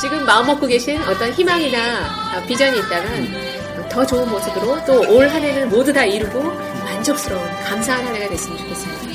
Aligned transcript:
지금 0.00 0.24
마음 0.26 0.46
먹고 0.46 0.66
계신 0.66 1.00
어떤 1.02 1.32
희망이나 1.32 2.44
비전이 2.46 2.78
있다면 2.78 3.88
더 3.88 4.04
좋은 4.04 4.28
모습으로 4.28 4.84
또 4.84 5.00
올 5.10 5.28
한 5.28 5.42
해를 5.42 5.66
모두 5.68 5.92
다 5.92 6.04
이루고 6.04 6.42
만족스러운 6.84 7.42
감사한 7.64 8.06
한 8.06 8.14
해가 8.14 8.28
됐으면 8.28 8.58
좋겠습니다. 8.58 9.06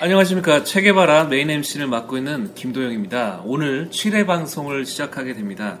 안녕하십니까. 0.00 0.64
체계바라 0.64 1.24
메인 1.26 1.48
MC를 1.48 1.86
맡고 1.86 2.16
있는 2.16 2.54
김도영입니다. 2.54 3.42
오늘 3.44 3.88
7회 3.90 4.26
방송을 4.26 4.84
시작하게 4.84 5.34
됩니다. 5.34 5.78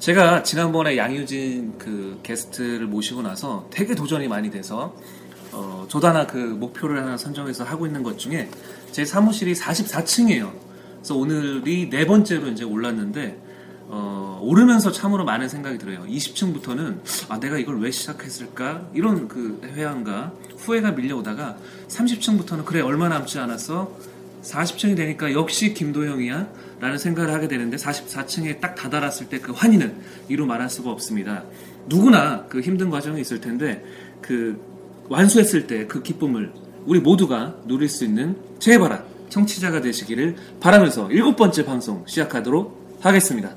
제가 0.00 0.42
지난번에 0.42 0.96
양유진 0.96 1.78
그 1.78 2.18
게스트를 2.24 2.86
모시고 2.86 3.22
나서 3.22 3.68
되게 3.70 3.94
도전이 3.94 4.26
많이 4.26 4.50
돼서 4.50 4.96
어, 5.52 5.86
저도 5.88 6.08
하나 6.08 6.26
그 6.26 6.36
목표를 6.36 6.98
하나 7.02 7.16
선정해서 7.16 7.64
하고 7.64 7.86
있는 7.86 8.02
것 8.02 8.18
중에 8.18 8.48
제 8.92 9.04
사무실이 9.04 9.54
44층이에요. 9.54 10.52
그래서 10.96 11.16
오늘이 11.16 11.88
네 11.90 12.06
번째로 12.06 12.48
이제 12.48 12.64
올랐는데 12.64 13.40
어, 13.92 14.38
오르면서 14.42 14.92
참으로 14.92 15.24
많은 15.24 15.48
생각이 15.48 15.78
들어요. 15.78 16.04
20층부터는 16.06 17.00
아 17.28 17.40
내가 17.40 17.58
이걸 17.58 17.80
왜 17.80 17.90
시작했을까 17.90 18.88
이런 18.94 19.26
그 19.26 19.60
회한과 19.64 20.32
후회가 20.58 20.92
밀려오다가 20.92 21.56
30층부터는 21.88 22.64
그래 22.64 22.80
얼마 22.80 23.08
남지 23.08 23.38
않았어 23.40 23.90
40층이 24.42 24.96
되니까 24.96 25.32
역시 25.32 25.74
김도영이야 25.74 26.48
라는 26.80 26.96
생각을 26.98 27.32
하게 27.34 27.48
되는데 27.48 27.76
44층에 27.76 28.60
딱 28.60 28.74
다다랐을 28.74 29.28
때 29.28 29.38
그 29.40 29.52
환희는 29.52 29.96
이루 30.28 30.46
말할 30.46 30.70
수가 30.70 30.90
없습니다. 30.90 31.44
누구나 31.86 32.46
그 32.48 32.60
힘든 32.60 32.90
과정이 32.90 33.20
있을 33.20 33.40
텐데 33.40 33.84
그 34.22 34.60
완수했을 35.10 35.66
때 35.66 35.86
그 35.86 36.02
기쁨을 36.02 36.52
우리 36.86 37.00
모두가 37.00 37.56
누릴 37.66 37.88
수 37.88 38.04
있는 38.04 38.36
제발아 38.58 39.04
청취자가 39.28 39.80
되시기를 39.80 40.36
바라면서 40.60 41.10
일곱 41.10 41.36
번째 41.36 41.64
방송 41.64 42.04
시작하도록 42.06 42.98
하겠습니다. 43.00 43.50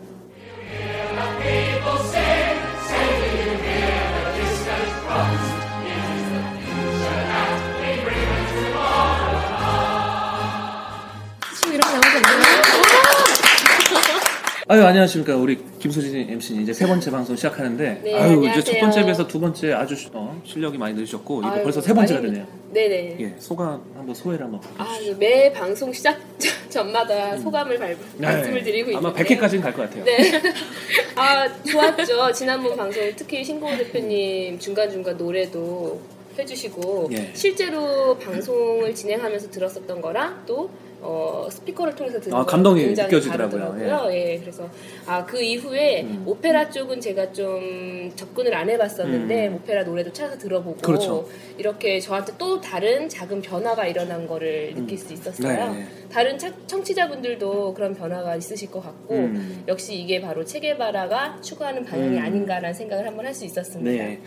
아유 14.73 14.83
안녕하십니까 14.85 15.35
우리 15.35 15.59
김소진 15.77 16.15
MC 16.31 16.55
이제 16.63 16.73
세 16.73 16.87
번째 16.87 17.11
방송 17.11 17.35
시작하는데 17.35 18.01
네, 18.03 18.15
아유 18.15 18.39
이제 18.39 18.47
안녕하세요. 18.47 18.63
첫 18.63 18.79
번째에 18.79 19.03
비해서 19.03 19.27
두 19.27 19.39
번째 19.39 19.71
아주 19.73 19.95
시- 19.95 20.09
어, 20.13 20.41
실력이 20.43 20.79
많이 20.79 20.95
늘으셨고 20.95 21.41
이거 21.41 21.47
아유, 21.51 21.61
벌써 21.61 21.79
세 21.79 21.93
번째가 21.93 22.21
많이 22.21 22.31
되네요. 22.33 22.47
네네. 22.73 23.17
예 23.19 23.35
소감 23.37 23.83
한번 23.95 24.15
소회를 24.15 24.45
한번. 24.45 24.59
아, 24.79 24.97
이매 24.99 25.53
방송 25.53 25.93
시작 25.93 26.19
전마다 26.71 27.37
소감을 27.37 27.77
발, 27.77 27.95
말씀을 28.17 28.63
드리고 28.63 28.89
있는데 28.89 29.09
음. 29.09 29.13
네. 29.13 29.21
아마 29.21 29.47
100회까지는 29.47 29.61
갈 29.61 29.73
것 29.73 29.83
같아요. 29.83 30.05
네. 30.05 30.41
아, 31.17 31.47
좋았죠. 31.63 32.31
지난번 32.31 32.75
방송 32.75 33.03
특히 33.15 33.45
신고 33.45 33.67
대표님 33.77 34.57
중간중간 34.57 35.15
노래도 35.17 36.01
해주시고 36.39 37.09
예. 37.13 37.29
실제로 37.35 38.17
방송을 38.17 38.95
진행하면서 38.95 39.51
들었었던 39.51 40.01
거랑 40.01 40.41
또 40.47 40.71
어, 41.05 41.47
스피커를 41.51 41.95
통해서 41.95 42.19
듣는 42.19 42.37
아, 42.37 42.45
감동이 42.45 42.85
느껴지더라고요. 42.85 43.59
다르더라고요. 43.59 44.13
예. 44.15 44.37
그래서 44.39 44.69
아, 45.05 45.25
그 45.25 45.41
이후에 45.41 46.03
음. 46.03 46.23
오페라 46.25 46.69
쪽은 46.69 47.01
제가 47.01 47.31
좀 47.33 48.11
접근을 48.15 48.53
안 48.55 48.69
해봤었는데 48.69 49.47
음. 49.49 49.55
오페라 49.55 49.83
노래도 49.83 50.13
찾아서 50.13 50.37
들어보고 50.39 50.77
그렇죠. 50.77 51.27
이렇게 51.57 51.99
저한테 51.99 52.33
또 52.37 52.61
다른 52.61 53.09
작은 53.09 53.41
변화가 53.41 53.85
일어난 53.87 54.25
거를 54.27 54.73
느낄 54.75 54.97
수 54.97 55.11
있었어요. 55.13 55.73
네. 55.73 55.85
다른 56.09 56.37
차- 56.39 56.53
청취자분들도 56.67 57.73
그런 57.73 57.93
변화가 57.93 58.35
있으실 58.37 58.71
것 58.71 58.81
같고 58.81 59.15
음. 59.15 59.63
역시 59.67 59.95
이게 59.95 60.21
바로 60.21 60.45
체계바라가 60.45 61.39
추구하는 61.41 61.83
방향이 61.83 62.17
음. 62.17 62.23
아닌가라는 62.23 62.73
생각을 62.73 63.05
한번 63.07 63.25
할 63.25 63.33
수 63.33 63.45
있었습니다. 63.45 63.91
네. 64.03 64.21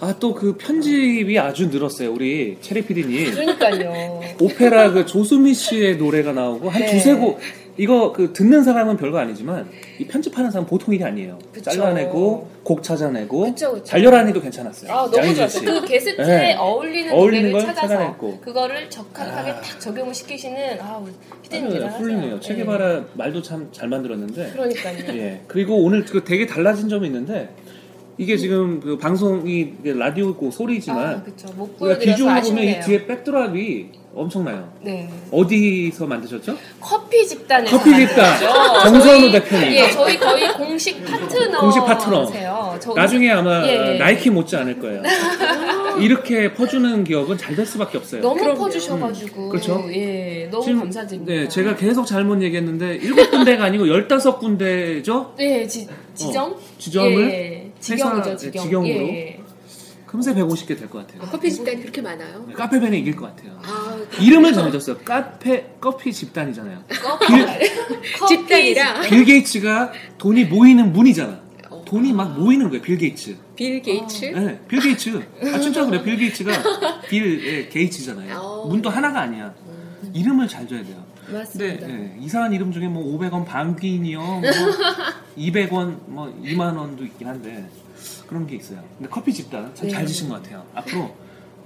아 0.00 0.12
또 0.18 0.34
그 0.34 0.56
편집이 0.56 1.38
아주 1.38 1.68
늘었어요 1.68 2.12
우리 2.12 2.58
체리 2.60 2.82
PD님. 2.84 3.30
그러니까요. 3.32 4.20
오페라 4.40 4.90
그 4.90 5.06
조수미 5.06 5.54
씨의 5.54 5.96
노래가 5.96 6.32
나오고 6.32 6.68
한 6.68 6.82
네. 6.82 6.90
두세 6.90 7.14
곡 7.14 7.40
이거 7.78 8.12
그 8.12 8.32
듣는 8.32 8.62
사람은 8.64 8.96
별거 8.96 9.18
아니지만 9.18 9.68
이 9.98 10.06
편집하는 10.06 10.50
사람 10.50 10.64
은 10.64 10.68
보통 10.68 10.94
일이 10.94 11.04
아니에요. 11.04 11.38
그쵸. 11.52 11.70
잘라내고 11.70 12.48
곡 12.62 12.82
찾아내고 12.82 13.40
그쵸, 13.40 13.72
그쵸. 13.72 13.84
잘려라니도 13.84 14.40
괜찮았어요. 14.40 14.90
아 14.90 15.10
너무 15.10 15.34
좋았어요. 15.34 15.48
씨. 15.48 15.64
그 15.64 15.84
게스트에 15.86 16.24
네. 16.26 16.54
어울리는, 16.56 17.12
어울리는 17.12 17.50
노래를 17.50 17.52
걸 17.52 17.74
찾아서 17.74 17.88
찾아냈고. 17.94 18.40
그거를 18.40 18.88
적합하게 18.90 19.50
아. 19.50 19.60
딱 19.60 19.80
적용을 19.80 20.14
시키시는 20.14 20.80
아 20.80 20.98
우리 21.02 21.12
피디님 21.42 21.70
대단하세요. 21.70 22.00
훌륭해요. 22.02 22.34
네. 22.34 22.40
체계바라 22.40 23.04
말도 23.14 23.42
참 23.42 23.68
잘 23.72 23.88
만들었는데. 23.88 24.50
그러니까요. 24.52 24.98
예. 25.18 25.40
그리고 25.46 25.76
오늘 25.82 26.04
그 26.04 26.24
되게 26.24 26.46
달라진 26.46 26.88
점이 26.88 27.06
있는데 27.06 27.50
이게 28.18 28.36
지금 28.36 28.80
그 28.80 28.96
방송이 28.96 29.74
라디오고 29.84 30.50
소리지만 30.50 31.06
아 31.16 31.22
그렇죠. 31.22 31.48
못 31.54 31.64
우리가 31.64 31.78
보여드려서 31.78 32.16
비주얼로 32.16 32.40
보면 32.42 32.64
이 32.64 32.68
아쉽네요. 32.70 32.84
뒤에 32.84 33.06
백드랍이 33.06 33.86
엄청나요. 34.14 34.72
네. 34.80 35.10
어디서 35.30 36.06
만드셨죠? 36.06 36.56
커피 36.80 37.26
집단에서 37.28 37.76
커피 37.76 37.94
집단. 37.94 38.16
만들었죠. 38.30 38.80
정선우 38.90 39.20
저희- 39.20 39.32
대표님. 39.32 39.72
예, 39.72 39.90
저희 39.90 40.18
거의 40.18 40.52
공식 40.54 41.04
파트너. 41.04 41.60
공식 41.60 41.80
파트너. 41.84 42.32
저- 42.80 42.94
나중에 42.94 43.30
아마 43.30 43.62
예, 43.66 43.94
예. 43.94 43.98
나이키 43.98 44.30
못지 44.30 44.56
않을 44.56 44.78
거예요. 44.80 45.02
이렇게 46.00 46.54
퍼주는 46.54 47.04
기업은 47.04 47.36
잘 47.36 47.54
될 47.54 47.66
수밖에 47.66 47.98
없어요. 47.98 48.22
너무 48.22 48.36
그럼요. 48.40 48.58
퍼주셔가지고 48.60 49.44
음, 49.44 49.48
그렇죠. 49.50 49.84
예 49.92 50.48
너무 50.50 50.64
지금, 50.64 50.78
감사드립니다. 50.80 51.32
네, 51.32 51.48
제가 51.48 51.74
계속 51.76 52.06
잘못 52.06 52.42
얘기했는데 52.42 52.96
일곱 52.96 53.30
군데가 53.30 53.64
아니고 53.64 53.88
열다섯 53.88 54.38
군데죠? 54.38 55.34
네 55.38 55.66
지, 55.66 55.86
지정 56.14 56.54
지점을 56.78 57.30
예, 57.30 57.34
예. 57.34 57.65
회사, 57.94 58.36
지경 58.36 58.62
지경으로? 58.64 58.88
예, 58.88 59.16
예. 59.18 59.40
금세 60.06 60.32
150개 60.34 60.68
될 60.78 60.88
것 60.88 61.06
같아요. 61.06 61.28
커피 61.30 61.50
집단이 61.52 61.80
그렇게 61.80 62.00
많아요? 62.00 62.44
네, 62.48 62.54
카페벤에 62.54 62.98
이길 62.98 63.16
것 63.16 63.34
같아요. 63.34 63.58
아, 63.62 63.96
이름을 64.20 64.52
정해줬어요. 64.52 64.98
카페 64.98 65.72
커피 65.80 66.12
집단이잖아요. 66.12 66.84
커피 67.02 67.26
집단이라 68.28 69.00
빌 69.10 69.24
게이츠가 69.24 69.92
돈이 70.18 70.44
모이는 70.44 70.92
문이잖아. 70.92 71.40
어. 71.70 71.84
돈이 71.84 72.12
막 72.12 72.38
모이는 72.38 72.68
거예요. 72.70 72.82
빌 72.82 72.96
게이츠. 72.98 73.36
빌 73.56 73.82
게이츠? 73.82 74.24
네, 74.26 74.60
빌 74.68 74.80
게이츠. 74.80 75.22
아 75.52 75.58
진짜 75.58 75.84
그래. 75.84 76.02
빌 76.02 76.16
게이츠가 76.16 76.52
빌 77.08 77.44
예, 77.46 77.68
게이츠잖아요. 77.68 78.38
어. 78.38 78.66
문도 78.68 78.88
하나가 78.88 79.22
아니야. 79.22 79.52
이름을 80.14 80.46
잘 80.48 80.66
줘야 80.68 80.82
돼요. 80.84 81.04
맞습니다. 81.28 81.88
예, 81.88 82.16
이상한 82.20 82.52
이름 82.52 82.72
중에 82.72 82.88
뭐 82.88 83.04
500원 83.18 83.44
반귀인이요, 83.44 84.20
뭐 84.20 84.42
200원, 85.36 85.98
뭐 86.06 86.32
2만 86.42 86.76
원도 86.76 87.04
있긴 87.04 87.28
한데 87.28 87.68
그런 88.26 88.46
게 88.46 88.56
있어요. 88.56 88.82
근데 88.96 89.08
커피 89.10 89.32
집단 89.32 89.74
참잘 89.74 90.02
네. 90.02 90.06
지신 90.06 90.28
것 90.28 90.42
같아요. 90.42 90.64
앞으로 90.74 91.14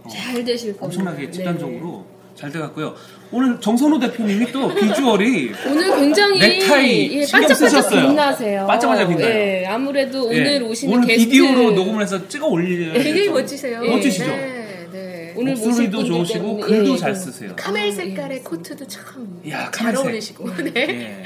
어, 0.04 0.08
잘 0.08 0.44
되실 0.44 0.76
겁니다. 0.76 0.86
엄청나게 0.86 1.26
네. 1.26 1.30
집단적으로 1.30 2.06
잘 2.34 2.50
돼갔고요. 2.50 2.94
오늘 3.32 3.60
정선호 3.60 3.98
대표님이 4.00 4.50
또 4.52 4.74
비주얼이 4.74 5.52
오늘 5.68 5.96
굉장히 5.96 6.40
넥타이 6.40 7.18
예, 7.18 7.24
신경 7.24 7.54
쓰셨어요. 7.54 8.08
빛나세요. 8.08 8.66
반짝반짝 8.66 9.08
빛나요. 9.08 9.30
예, 9.30 9.66
아무래도 9.66 10.24
오늘 10.24 10.46
예, 10.46 10.58
오시는 10.58 10.94
오늘 10.94 11.06
게스트 11.06 11.30
비디오로 11.30 11.70
녹음을 11.72 12.02
해서 12.02 12.26
찍어 12.26 12.46
올려야 12.48 12.92
굉장히 12.94 13.12
되죠. 13.20 13.32
멋지세요. 13.32 13.82
예. 13.84 13.90
멋지시죠? 13.90 14.26
네, 14.26 14.36
네. 14.36 14.90
네. 14.92 15.32
오늘 15.36 15.54
목소리도 15.54 16.04
좋으시고 16.04 16.56
글도 16.58 16.94
예, 16.94 16.96
잘 16.98 17.10
예. 17.10 17.14
쓰세요. 17.14 17.52
카멜 17.56 17.88
아, 17.88 17.92
색깔의 17.92 18.38
예, 18.38 18.42
코트도 18.42 18.86
참 18.88 19.40
잘. 19.72 19.96
어울리시고. 19.96 20.48
네. 20.64 20.72
예. 20.76 21.22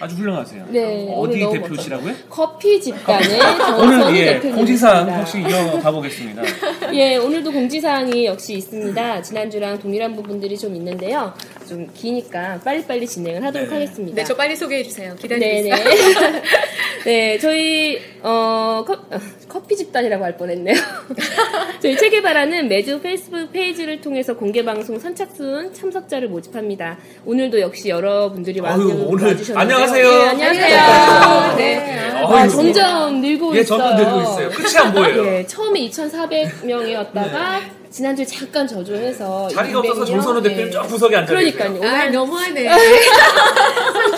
아주 0.00 0.16
훌륭하세요. 0.16 0.66
네, 0.68 1.08
어디 1.16 1.38
대표시라고요? 1.38 2.14
커피 2.28 2.80
집단의 2.80 3.40
오늘 3.80 4.16
예. 4.16 4.38
공지사항 4.38 5.08
혹시 5.18 5.40
이어가 5.40 5.90
보겠습니다. 5.90 6.42
예, 6.94 7.16
오늘도 7.16 7.50
공지사항이 7.50 8.26
역시 8.26 8.54
있습니다. 8.54 9.22
지난주랑 9.22 9.78
동일한 9.78 10.14
부분들이 10.14 10.56
좀 10.56 10.76
있는데요. 10.76 11.32
좀 11.68 11.88
기니까 11.92 12.60
빨리빨리 12.64 13.06
진행을 13.06 13.44
하도록 13.44 13.68
네. 13.68 13.74
하겠습니다. 13.74 14.16
네, 14.16 14.24
저 14.24 14.34
빨리 14.34 14.56
소개해 14.56 14.82
주세요. 14.82 15.14
기다리고 15.16 15.44
네네. 15.44 15.68
있어요. 15.68 16.42
네, 17.04 17.38
저희 17.38 17.98
어, 18.22 18.84
커, 18.86 18.92
어, 18.94 19.18
커 19.48 19.60
피 19.66 19.76
집단이라고 19.76 20.24
할 20.24 20.36
뻔했네요. 20.36 20.74
저희 21.82 21.96
체계바라는 21.96 22.68
매주 22.68 23.00
페이스북 23.00 23.52
페이지를 23.52 24.00
통해서 24.00 24.34
공개 24.36 24.64
방송 24.64 24.98
선착순 24.98 25.72
참석자를 25.74 26.28
모집합니다. 26.28 26.98
오늘도 27.24 27.60
역시 27.60 27.88
여러분들이 27.88 28.60
아유, 28.64 28.78
와주- 28.78 29.06
오늘 29.08 29.28
와주셨는데요. 29.28 29.58
안녕하세요. 29.58 30.06
예, 30.08 30.28
안녕하세요. 30.28 31.56
네. 31.56 31.98
아, 32.24 32.48
점점 32.48 33.20
늘고 33.20 33.56
예, 33.56 33.60
있어요. 33.60 33.78
점점 33.78 33.96
늘고 33.96 34.20
있어요. 34.22 34.50
끝이 34.50 34.76
안 34.78 34.92
보여요. 34.92 35.26
예, 35.26 35.46
처음에 35.46 35.80
2,400명이었다가 35.88 37.60
지난주에 37.90 38.24
잠깐 38.26 38.66
저조해서 38.66 39.48
자리가 39.48 39.78
없어서 39.78 40.02
200명? 40.02 40.06
정선호 40.06 40.42
대표님 40.42 40.66
예. 40.66 40.70
저 40.70 40.82
구석에 40.82 41.16
앉아 41.16 41.32
그러니까요. 41.32 41.72
계세요. 41.74 41.88
아, 41.90 41.94
오늘 41.94 42.12
너무하네. 42.12 42.68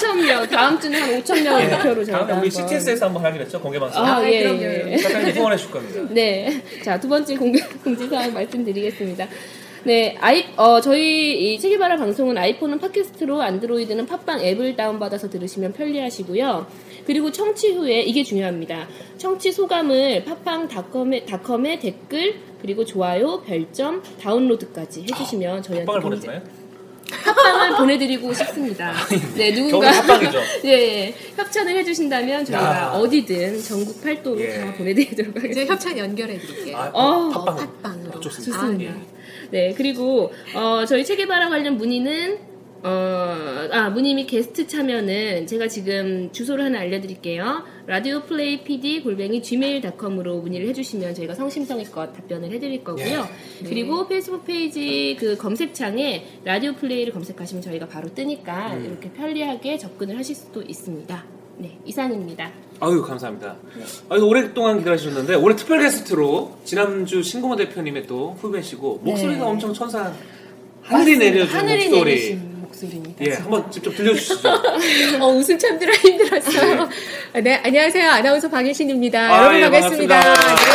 3,000명, 0.01 0.51
다음 0.51 0.81
주는 0.81 1.01
한 1.01 1.23
5,000명의 1.23 1.71
목표로 1.71 2.05
저희가 2.05 2.27
다음에 2.27 2.33
우리 2.41 2.49
한번- 2.49 2.51
CTS에서 2.69 3.07
한번 3.07 3.25
하기로 3.25 3.45
했죠 3.45 3.61
공개 3.61 3.79
방송. 3.79 4.03
아, 4.05 4.17
아, 4.19 4.31
예, 4.31 4.43
그럼요. 4.43 4.63
예. 4.63 4.97
작가님 4.97 5.35
후원해 5.37 5.57
줄 5.57 5.71
겁니다. 5.71 6.01
네. 6.15 6.63
자, 6.85 6.99
두 7.01 7.09
번째 7.09 7.37
공개, 7.37 7.61
공지 7.85 8.07
사항 8.09 8.33
말씀드리겠습니다. 8.35 9.29
네, 9.83 10.15
아이, 10.21 10.45
어, 10.57 10.79
저희 10.83 11.55
이 11.55 11.59
책임바라 11.59 11.97
방송은 11.97 12.37
아이폰은 12.37 12.81
팟캐스트로, 12.81 13.41
안드로이드는 13.41 14.05
팟빵 14.07 14.41
앱을 14.45 14.77
다운받아서 14.77 15.31
들으시면 15.31 15.73
편리하시고요. 15.73 16.67
그리고 17.07 17.33
청취 17.33 17.73
후에, 17.73 18.01
이게 18.03 18.23
중요합니다. 18.23 18.87
청취 19.17 19.53
소감을 19.53 20.25
팟빵닷컴에, 20.27 21.25
닷컴에 21.25 21.79
댓글, 21.79 22.35
그리고 22.61 22.85
좋아요, 22.85 23.41
별점, 23.41 24.03
다운로드까지 24.21 25.01
해주시면 25.05 25.63
저희한테 25.63 25.87
팟빵을 25.87 26.01
공지- 26.03 26.27
보내주나요? 26.27 26.60
팟빵을 27.25 27.77
보내드리고 27.77 28.33
싶습니다. 28.35 28.93
네, 29.35 29.53
누군가. 29.53 29.91
예, 30.65 30.69
예. 30.71 31.15
협찬을 31.37 31.77
해주신다면 31.79 32.45
저희가 32.45 32.65
야. 32.65 32.91
어디든 32.95 33.63
전국 33.63 34.03
팔도로 34.03 34.41
예. 34.41 34.59
다 34.61 34.75
보내드리도록 34.75 35.37
하겠습니다. 35.37 35.73
협찬 35.73 35.99
연결해 35.99 36.39
드릴게요. 36.39 36.77
아, 36.77 36.91
어, 36.93 37.29
팟빵. 37.31 37.57
팟빵으로. 37.83 38.21
좋습니다. 38.21 38.59
좋습니다. 38.61 38.85
예. 38.93 38.95
네, 39.51 39.75
그리고 39.77 40.33
어, 40.55 40.85
저희 40.87 41.05
체계바라 41.05 41.49
관련 41.49 41.77
문의는 41.77 42.50
어, 42.83 43.69
아, 43.73 43.91
및 43.91 44.27
게스트 44.27 44.67
참여는 44.67 45.47
제가 45.47 45.69
지금 45.69 46.31
주소를 46.33 46.65
하나 46.65 46.81
알려드릴게요. 46.81 47.63
라디오 47.87 48.23
플레이 48.23 48.65
PD 48.65 49.03
골뱅이 49.03 49.43
gmail.com으로 49.43 50.41
문의를 50.41 50.69
해주시면 50.69 51.15
저희가 51.15 51.35
성심성의껏 51.35 52.15
답변을 52.15 52.51
해드릴 52.53 52.83
거고요. 52.83 53.29
그리고 53.65 54.09
페이스북 54.09 54.47
페이지 54.47 55.15
그 55.21 55.37
검색창에 55.37 56.25
라디오 56.45 56.73
플레이를 56.75 57.13
검색하시면 57.13 57.63
저희가 57.63 57.87
바로 57.87 58.15
뜨니까 58.15 58.75
이렇게 58.77 59.11
편리하게 59.11 59.77
접근을 59.77 60.17
하실 60.17 60.35
수도 60.35 60.63
있습니다. 60.63 61.25
네, 61.59 61.79
이상입니다. 61.85 62.51
아유 62.81 63.03
감사합니다. 63.03 63.57
아유 64.09 64.25
오랫동안 64.25 64.79
기다리셨는데 64.79 65.35
올해 65.35 65.55
특별 65.55 65.81
게스트로 65.81 66.61
지난주 66.65 67.23
신고모 67.23 67.57
대표님의 67.57 68.07
또 68.07 68.39
후배시고 68.41 69.01
목소리가 69.05 69.45
네. 69.45 69.51
엄청 69.51 69.75
천사 69.75 70.11
하늘이 70.81 71.19
내려준 71.19 71.55
하늘이 71.59 71.89
목소리. 71.91 72.11
내리신 72.11 72.50
목소리입니다. 72.81 73.25
예, 73.27 73.35
한번 73.35 73.71
직접 73.71 73.95
들려주시죠. 73.95 74.49
어, 75.21 75.27
웃음 75.29 75.59
참느라 75.59 75.93
힘들었어요. 75.93 76.89
네, 77.43 77.61
안녕하세요. 77.65 78.11
아나운서 78.11 78.49
방혜신입니다. 78.49 79.19
아, 79.21 79.39
여러분 79.39 79.57
예, 79.59 79.63
반갑습니다. 79.63 80.21
반갑습니다. 80.21 80.71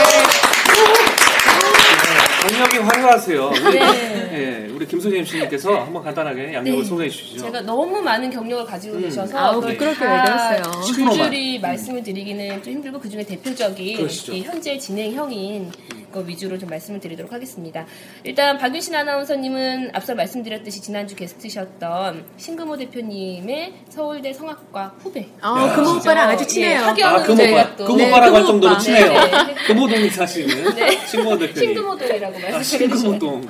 네, 2.42 2.58
경력이 2.58 2.78
화려하세요. 2.80 3.52
우리, 3.66 3.80
네. 3.80 4.68
예, 4.86 4.88
우리 4.88 4.88
김소재 4.88 5.18
MC님께서 5.20 5.74
한번 5.84 6.04
간단하게 6.04 6.54
양력을 6.54 6.84
네. 6.84 6.88
소개해 6.88 7.10
주시죠. 7.10 7.42
제가 7.42 7.62
너무 7.62 8.02
많은 8.02 8.30
경력을 8.30 8.66
가지고 8.66 9.00
계셔서 9.00 9.38
아우, 9.38 9.62
부끄럽게 9.62 10.00
그러세요? 10.00 10.64
줄줄이 10.86 11.60
말씀을 11.60 12.04
드리기는 12.04 12.62
좀 12.64 12.74
힘들고 12.74 13.00
그 13.00 13.10
중에 13.10 13.24
대표적인 13.24 14.08
현재 14.44 14.78
진행형인 14.78 15.72
거 16.12 16.20
위주로 16.22 16.58
좀 16.58 16.70
말씀을 16.70 17.00
드리도록 17.00 17.34
하겠습니다. 17.34 17.86
일단 18.24 18.58
박윤신 18.58 18.96
아나운서님은 18.96 19.92
앞서 19.94 20.16
말씀드렸듯이 20.16 20.82
지난주 20.82 21.16
게스트셨던 21.16 22.26
신금호 22.38 22.78
대표님의 22.78 23.74
서울대 23.90 24.32
성악과 24.32 24.94
후배. 25.00 25.28
아, 25.42 25.74
금호 25.76 25.98
오빠랑 25.98 26.30
아주 26.30 26.46
친해요. 26.48 26.94
예, 26.98 27.04
아, 27.04 27.18
금오빠. 27.22 27.36
저희가 27.36 27.76
또 27.76 27.86
금오빠라고 27.86 28.36
할 28.36 28.42
네, 28.44 28.48
정도로. 28.48 28.78
친해요. 28.78 29.08
네. 29.12 29.56
금호동이 29.68 30.10
사시는 30.10 30.66
신고모 31.08 31.38
대표님. 31.38 31.56
신금호동이라고 31.74 32.38
아, 32.38 32.40
말씀해 32.52 32.62
주시면 32.62 32.98
신금호동. 32.98 33.48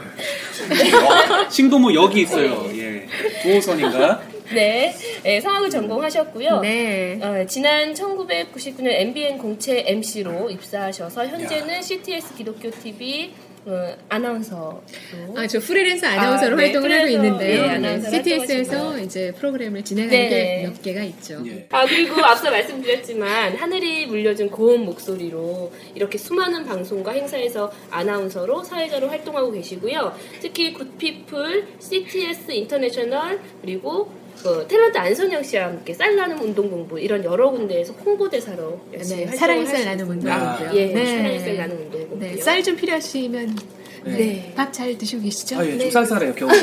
신금호 1.49 1.93
역이 1.93 2.21
있어요. 2.21 2.69
예. 2.75 3.07
9호선인가? 3.43 4.35
네, 4.53 4.93
네, 5.23 5.41
성악을 5.41 5.69
전공하셨고요. 5.69 6.59
네. 6.61 7.19
어, 7.21 7.45
지난 7.47 7.93
1999년 7.93 8.87
MBN 8.89 9.37
공채 9.39 9.83
MC로 9.87 10.51
입사하셔서 10.51 11.25
현재는 11.25 11.81
CTS 11.81 12.35
기독교 12.35 12.69
TV 12.69 13.33
어, 13.67 13.95
아나운서로 14.09 14.83
아, 15.35 15.47
저 15.47 15.59
프리랜서 15.59 16.05
아나운서로 16.05 16.53
아, 16.53 16.57
네. 16.57 16.63
활동을 16.65 16.91
하고 16.91 17.03
그래서, 17.03 17.23
있는데요. 17.23 17.63
예, 17.63 17.77
네, 17.79 18.01
CTS에서. 18.11 18.99
이제 18.99 19.31
프로그램을 19.37 19.83
진행하는 19.83 20.29
네. 20.29 20.61
게몇 20.61 20.81
개가 20.83 21.03
있죠. 21.03 21.41
예. 21.47 21.67
아 21.71 21.85
그리고 21.85 22.23
앞서 22.23 22.51
말씀드렸지만 22.51 23.55
하늘이 23.55 24.05
물려준 24.05 24.51
고운 24.51 24.85
목소리로 24.85 25.71
이렇게 25.95 26.17
수많은 26.17 26.65
방송과 26.65 27.11
행사에서 27.11 27.71
아나운서로 27.89 28.63
사회자로 28.63 29.07
활동하고 29.09 29.51
계시고요. 29.51 30.15
특히 30.41 30.73
굿피플, 30.73 31.67
CTS 31.79 32.51
인터내셔널 32.51 33.39
그리고 33.61 34.11
그 34.45 34.67
탤런트 34.67 34.95
안선영 34.97 35.41
씨와 35.41 35.65
함께 35.65 35.91
쌀 35.95 36.37
나눔 36.37 36.69
운동본부 36.69 36.99
이런 36.99 37.23
여러 37.23 37.49
군데에서 37.49 37.93
홍보대사로 37.93 38.79
열심히 38.93 39.25
네, 39.25 39.31
활동을 39.31 39.37
사랑의 39.39 39.65
쌀 39.65 39.75
하시고 39.75 39.89
나눔 39.89 40.05
있습니다. 40.05 40.35
운동본부요. 40.35 40.79
예, 40.79 40.85
네. 40.93 41.05
사랑의 41.17 41.39
쌀 41.39 41.57
나눔 41.57 41.75
운동본부. 41.77 42.25
네, 42.25 42.37
쌀 42.37 42.63
좀 42.63 42.75
필요하시면 42.75 43.55
네. 44.05 44.53
밥 44.55 44.71
잘 44.71 44.95
드시고 44.99 45.23
계시죠? 45.23 45.57
아, 45.57 45.65
예, 45.65 45.71
네. 45.71 45.79
좀 45.79 45.89
쌀쌀해요, 45.91 46.35
겨우. 46.35 46.47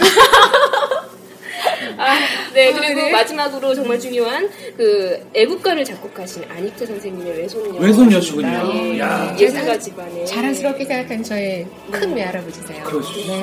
아, 1.98 2.14
네, 2.54 2.72
아, 2.72 2.76
그리고 2.76 3.00
네. 3.00 3.10
마지막으로 3.10 3.74
정말 3.74 3.98
중요한 3.98 4.48
그 4.76 5.18
애국가를 5.34 5.84
작곡하신 5.84 6.44
안익태 6.48 6.86
선생님의 6.86 7.38
외손녀. 7.38 7.80
외손녀시군요. 7.80 8.70
예, 8.74 8.98
야. 9.00 9.36
예술가 9.38 9.76
집안에. 9.78 10.24
자랑스럽게 10.24 10.84
생각한 10.84 11.22
저의 11.24 11.66
큰 11.90 12.14
외할아버지세요. 12.14 12.84
그러시죠. 12.84 13.32
네. 13.32 13.42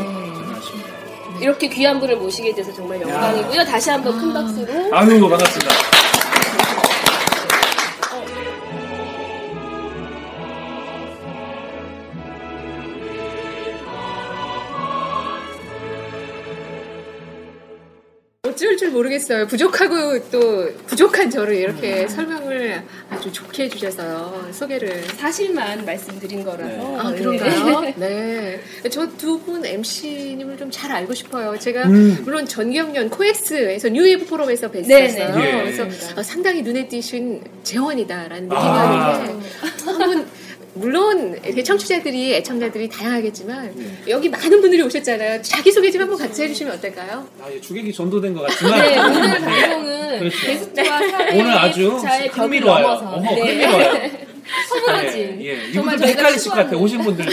이렇게 1.41 1.67
귀한 1.69 1.99
분을 1.99 2.17
모시게 2.17 2.53
돼서 2.53 2.73
정말 2.73 3.01
영광이고요. 3.01 3.63
다시 3.65 3.89
한번 3.89 4.17
큰 4.17 4.33
박수로. 4.33 4.95
아유, 4.95 5.19
반갑습니다. 5.29 5.98
어쩔 18.59 18.75
줄 18.75 18.89
모르겠어요. 18.91 19.47
부족하고 19.47 20.29
또 20.29 20.69
부족한 20.87 21.29
저를 21.29 21.53
음. 21.53 21.59
이렇게 21.59 22.07
설명을 22.09 22.83
아주 23.09 23.31
좋게 23.31 23.63
해주셔서 23.63 24.51
소개를. 24.51 25.01
사실만 25.17 25.85
말씀드린 25.85 26.43
거라서. 26.43 26.99
아, 26.99 27.09
네. 27.11 27.17
그런가요? 27.19 27.93
네. 27.95 28.59
저 28.91 29.07
두 29.17 29.39
분 29.39 29.65
MC님을 29.65 30.57
좀 30.57 30.69
잘 30.69 30.91
알고 30.91 31.13
싶어요. 31.13 31.57
제가 31.57 31.83
음. 31.87 32.17
물론 32.25 32.45
전경련 32.45 33.09
코엑스에서 33.09 33.89
뉴웨이브 33.89 34.25
포럼에서 34.25 34.69
뵀었어요. 34.69 34.87
네네. 34.87 35.33
예. 35.37 35.63
그래서 35.63 36.19
어, 36.19 36.21
상당히 36.23 36.61
눈에 36.61 36.87
띄신 36.89 37.41
재원이다라는 37.63 38.43
느낌이 38.43 38.55
아. 38.61 39.07
왔는데 39.09 39.49
한번 39.85 40.27
물론 40.73 41.37
청취자들이 41.63 42.35
애청자들이 42.35 42.89
다양하겠지만 42.89 43.73
여기 44.07 44.29
많은 44.29 44.61
분들이 44.61 44.81
오셨잖아요. 44.81 45.41
자기 45.41 45.71
소개 45.71 45.89
좀 45.91 46.01
한번 46.01 46.17
같이 46.17 46.43
해주시면 46.43 46.75
어떨까요? 46.77 47.27
아, 47.41 47.51
예, 47.51 47.59
주객이 47.59 47.91
전도된 47.93 48.33
것 48.33 48.41
같지만. 48.47 48.81
네, 48.81 48.97
오늘 48.99 49.21
방송은 49.41 50.19
그렇죠. 50.19 50.37
게스트와 50.45 50.85
사회의 51.09 51.41
오늘 51.41 51.51
아주 51.57 51.89
흥미로워요. 52.31 52.81
넘어서 52.81 53.09
어머, 53.11 53.35
네. 53.35 53.41
흥미로워요. 53.41 54.28
허물어진. 54.69 55.41
예, 55.41 55.67
예. 55.67 55.71
정말 55.73 55.97
저희가 55.97 56.17
헷갈리실 56.19 56.51
것 56.51 56.57
같아요. 56.57 56.79
오신 56.79 57.01
분들도. 57.01 57.31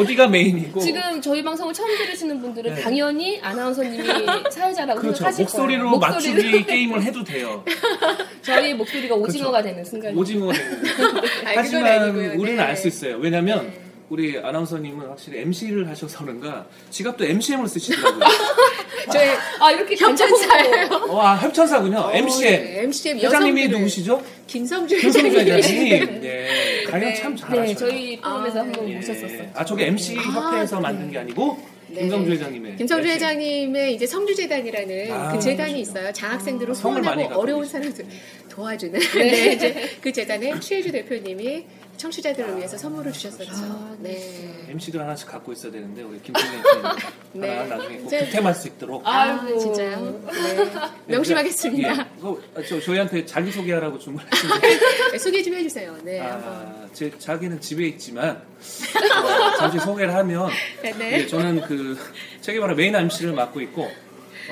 어디가 0.00 0.28
메인이고. 0.28 0.80
지금 0.80 1.20
저희 1.20 1.42
방송을 1.42 1.72
처음 1.74 1.88
들으시는 1.96 2.40
분들은 2.40 2.74
네. 2.74 2.82
당연히 2.82 3.40
아나운서님이 3.40 4.06
사회자라고 4.50 5.00
그렇죠. 5.00 5.16
생각하실 5.16 5.44
목소리로 5.44 5.84
거예요. 5.84 5.98
맞추기 5.98 6.64
게임을 6.64 7.02
해도 7.02 7.24
돼요. 7.24 7.64
저희 8.42 8.74
목소리가 8.74 9.14
오징어가 9.14 9.62
되는 9.62 9.84
순간. 9.84 10.16
오징어 10.16 10.52
되는. 10.52 10.76
아, 10.76 11.50
그건 11.50 11.54
하지만 11.56 11.86
아니고요. 12.02 12.32
우리는 12.40 12.56
네. 12.56 12.62
알수 12.62 12.88
있어요. 12.88 13.16
왜냐면 13.18 13.72
우리 14.08 14.38
아나운서님은 14.38 15.06
확실히 15.08 15.40
MC를 15.40 15.86
하셔서 15.88 16.24
그런가 16.24 16.66
지갑도 16.90 17.24
MCM을 17.26 17.68
쓰시더라고요. 17.68 18.24
저희 19.12 19.28
아 19.60 19.70
이렇게 19.70 19.96
협찬사예요. 19.96 21.06
와 21.10 21.36
협찬사군요. 21.36 22.10
MCM. 22.14 22.64
네, 22.64 22.82
MCM 22.84 23.18
회장님이 23.18 23.60
여성들을 23.62 23.78
누구시죠? 23.80 24.22
김성주 24.48 24.96
김성주 24.98 25.38
회장님. 25.38 25.86
회장님. 25.92 26.24
예. 26.24 26.82
가령 26.88 27.14
참 27.14 27.36
잘하셔요. 27.36 27.64
네 27.66 27.74
저희 27.74 28.16
프로그램에서 28.20 28.58
아, 28.58 28.62
한번 28.62 28.90
예. 28.90 28.96
모셨었어요. 28.96 29.50
아 29.54 29.64
저게 29.64 29.86
MC 29.86 30.16
협회에서 30.16 30.78
아, 30.78 30.80
만든 30.80 31.10
게 31.12 31.18
아니고 31.18 31.58
네. 31.88 32.00
김성주 32.00 32.30
회장님의 32.32 32.76
김성주. 32.76 33.08
회장님의 33.08 33.94
이제 33.94 34.06
성주재단이라는 34.06 35.12
아, 35.12 35.32
그 35.32 35.38
재단이 35.38 35.74
그러시구나. 35.74 36.00
있어요. 36.00 36.12
장학생들을 36.12 36.74
많이 37.04 37.22
후원하고 37.24 37.40
어려운. 37.40 37.64
사람들 37.66 38.04
도와주는. 38.48 38.98
네. 39.14 39.52
이제 39.52 39.90
그 40.00 40.10
재단의 40.12 40.60
최혜주 40.60 40.90
대표님이 40.92 41.64
청취자들을 41.98 42.56
위해서 42.56 42.78
선물을 42.78 43.12
주셨었죠. 43.12 43.96
네. 43.98 44.64
MC도 44.68 45.00
하나씩 45.00 45.28
갖고 45.28 45.52
있어야 45.52 45.72
되는데 45.72 46.02
우리 46.02 46.20
김성주 46.22 46.58
회장님 46.58 47.00
네. 47.34 47.56
하나 47.56 47.76
나중에 47.76 47.98
꼭 47.98 48.08
득템할 48.08 48.54
수 48.54 48.68
있도록 48.68 49.02
아. 49.06 49.46
진짜요? 49.58 50.20
네. 50.26 50.70
명심하겠습니다. 51.06 51.96
예. 51.96 52.06
어, 52.22 52.38
저, 52.68 52.80
저희한테 52.80 53.26
자기 53.26 53.50
소개하라고 53.50 53.98
주문하시는데 53.98 54.68
네, 55.12 55.18
소개 55.18 55.42
좀 55.42 55.54
해주세요. 55.54 55.96
네, 56.04 56.20
한번. 56.20 56.52
아, 56.52 56.88
제 56.92 57.10
자기는 57.18 57.60
집에 57.60 57.86
있지만 57.88 58.36
어, 58.36 59.56
잠시 59.58 59.78
소개를 59.80 60.14
하면 60.14 60.48
네, 60.82 60.92
네. 60.92 61.12
예, 61.20 61.26
저는 61.26 61.62
그 61.62 61.98
책임바라 62.40 62.74
메인 62.74 62.94
MC를 62.94 63.32
맡고 63.32 63.60
있고 63.62 63.90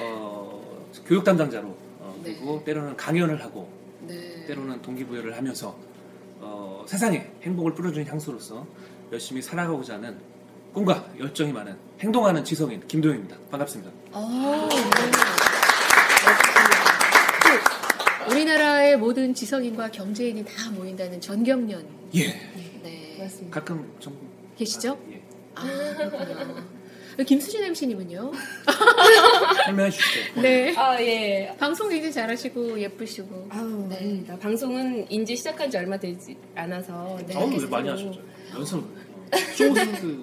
어, 0.01 0.85
교육 1.07 1.23
담당자로 1.23 1.69
어, 2.01 2.21
그리고 2.25 2.63
때로는 2.65 2.97
강연을 2.97 3.43
하고 3.45 3.71
네. 4.01 4.45
때로는 4.47 4.83
동기부여를 4.83 5.37
하면서 5.37 5.69
어, 5.69 5.96
세상에 6.87 7.31
행복을 7.43 7.75
뿌려주는 7.75 8.07
향수로서 8.07 8.67
열심히 9.13 9.43
살아가고자 9.43 9.95
하는 9.95 10.19
꿈과 10.73 11.11
열정이 11.19 11.53
많은 11.53 11.77
행동하는 12.01 12.45
지성인 12.45 12.87
김도영입니다. 12.87 13.37
반갑습니다. 13.51 13.91
어, 14.13 14.69
네. 14.71 14.77
그 18.27 18.33
우리나라의 18.33 18.97
모든 18.99 19.35
지성인과 19.35 19.91
경제인이 19.91 20.45
다 20.45 20.71
모인다는 20.71 21.21
전경련. 21.21 21.87
예. 22.15 22.27
네. 22.83 23.17
맞습니다. 23.19 23.61
가끔 23.61 23.93
좀 23.99 24.17
계시죠? 24.57 24.99
예. 25.11 25.23
아. 25.55 25.65
김수진 27.25 27.65
MC님은요? 27.65 28.33
설명해 29.65 29.91
주시죠. 29.91 30.21
네. 30.43 30.75
아 30.77 31.01
예. 31.01 31.55
방송 31.59 31.89
굉장히 31.89 32.13
잘하시고 32.13 32.81
예쁘시고. 32.81 33.49
아우 33.51 33.87
네. 33.89 33.97
아닙니다. 33.97 34.37
방송은 34.41 35.11
이제 35.11 35.35
시작한 35.35 35.71
지 35.71 35.77
얼마 35.79 35.97
되지 35.99 36.37
않아서 36.55 37.19
네, 37.27 37.35
어우, 37.37 37.51
왜. 37.59 37.67
많이 37.67 37.89
하셨죠? 37.89 38.21
연습 38.55 38.85
쇼스 39.55 40.17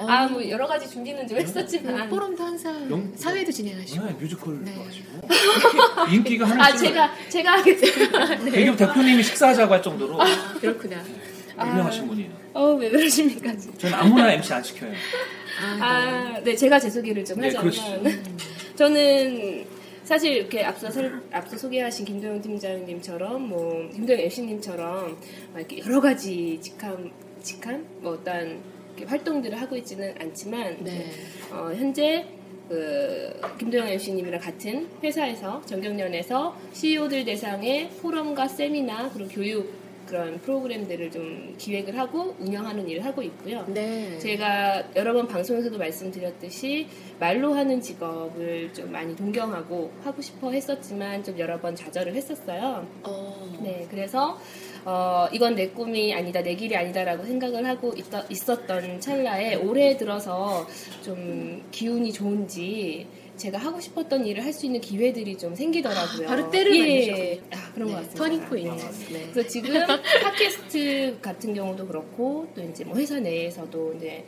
아, 0.00 0.28
뭐 0.28 0.48
여러 0.48 0.64
가지 0.68 0.88
준비는 0.88 1.26
좀 1.26 1.38
했었지만. 1.38 2.08
포럼도 2.08 2.44
항상 2.44 2.88
영- 2.88 3.12
사회도 3.16 3.50
진행하시고. 3.50 4.04
네, 4.06 4.12
뮤지컬 4.12 4.64
네. 4.64 4.72
하시고 4.72 6.14
인기가 6.14 6.48
하나 6.48 6.66
아, 6.66 6.76
제가, 6.76 7.12
제가 7.28 7.52
하겠습니다. 7.58 8.24
네. 8.36 8.44
대기업 8.52 8.76
대표님이 8.76 9.24
식사하자고 9.24 9.72
할 9.74 9.82
정도로 9.82 10.18
그렇구나. 10.60 11.02
유명하신 11.60 12.06
분이에요. 12.06 12.30
어, 12.54 12.74
왜 12.74 12.88
그러십니까? 12.90 13.52
저는 13.78 13.94
아무나 13.98 14.32
MC 14.34 14.52
안 14.52 14.62
시켜요. 14.62 14.92
아, 15.60 15.78
아, 16.36 16.40
네, 16.42 16.54
제가 16.54 16.78
제 16.78 16.88
소개를 16.90 17.24
좀 17.24 17.40
네, 17.40 17.46
하자면. 17.48 17.70
그렇죠. 17.70 18.18
저는 18.76 19.66
사실 20.04 20.32
이렇게 20.34 20.64
앞서, 20.64 20.90
설- 20.90 21.20
앞서 21.32 21.56
소개하신 21.58 22.04
김도영 22.06 22.40
팀장님처럼, 22.40 23.48
뭐, 23.48 23.88
김도영 23.92 24.20
MC님처럼, 24.20 25.18
이렇게 25.56 25.78
여러 25.80 26.00
가지 26.00 26.58
직함, 26.62 27.10
직함? 27.42 27.84
뭐 28.00 28.12
어떤 28.12 28.60
활동들을 29.04 29.60
하고 29.60 29.76
있지는 29.76 30.14
않지만, 30.20 30.76
네. 30.80 31.06
어, 31.50 31.72
현재 31.74 32.26
그 32.68 33.40
김도영 33.58 33.88
MC님이랑 33.88 34.40
같은 34.40 34.86
회사에서 35.02 35.62
정경련에서 35.66 36.56
CEO들 36.72 37.24
대상의 37.24 37.88
포럼과 38.02 38.46
세미나 38.48 39.10
그리고 39.12 39.30
교육 39.30 39.72
그런 40.08 40.38
프로그램들을 40.40 41.10
좀 41.10 41.54
기획을 41.58 41.98
하고 41.98 42.34
운영하는 42.38 42.88
일을 42.88 43.04
하고 43.04 43.22
있고요. 43.22 43.64
네. 43.68 44.18
제가 44.18 44.82
여러 44.96 45.12
번 45.12 45.28
방송에서도 45.28 45.76
말씀드렸듯이 45.76 46.86
말로 47.20 47.52
하는 47.52 47.80
직업을 47.80 48.72
좀 48.72 48.90
많이 48.90 49.14
동경하고 49.14 49.92
하고 50.02 50.22
싶어 50.22 50.50
했었지만 50.50 51.22
좀 51.22 51.38
여러 51.38 51.60
번 51.60 51.76
좌절을 51.76 52.14
했었어요. 52.14 52.86
어. 53.02 53.58
네, 53.62 53.86
그래서 53.90 54.38
어, 54.84 55.28
이건 55.32 55.54
내 55.54 55.68
꿈이 55.68 56.14
아니다, 56.14 56.42
내 56.42 56.54
길이 56.54 56.74
아니다라고 56.74 57.24
생각을 57.24 57.66
하고 57.66 57.92
있, 57.94 58.48
었던 58.48 59.00
찰나에 59.00 59.56
올해 59.56 59.96
들어서 59.96 60.66
좀 61.02 61.62
기운이 61.70 62.12
좋은지 62.12 63.06
제가 63.38 63.56
하고 63.58 63.80
싶었던 63.80 64.26
일을 64.26 64.44
할 64.44 64.52
수 64.52 64.66
있는 64.66 64.80
기회들이 64.80 65.38
좀 65.38 65.54
생기더라고요. 65.54 66.26
바로 66.26 66.50
때를 66.50 66.76
예. 66.76 67.40
아, 67.52 67.72
그런 67.74 67.88
것 67.88 67.94
네, 67.94 68.02
같습니다. 68.06 68.14
터닝 68.24 68.40
포인트. 68.46 68.84
네. 69.12 69.18
네. 69.20 69.30
그래서 69.32 69.48
지금 69.48 69.72
팟캐스트 70.22 71.18
같은 71.22 71.54
경우도 71.54 71.86
그렇고 71.86 72.46
또 72.54 72.62
이제 72.62 72.84
뭐 72.84 72.96
회사 72.96 73.18
내에서도 73.20 73.94
이제 73.94 74.24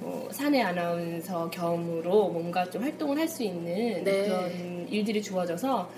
뭐 0.00 0.28
사내 0.32 0.60
아나운서 0.62 1.50
겸으로 1.50 2.28
뭔가 2.30 2.68
좀 2.70 2.82
활동을 2.82 3.18
할 3.18 3.28
수 3.28 3.42
있는 3.42 4.02
네. 4.04 4.24
그런 4.24 4.88
일들이 4.90 5.22
주어져서 5.22 5.90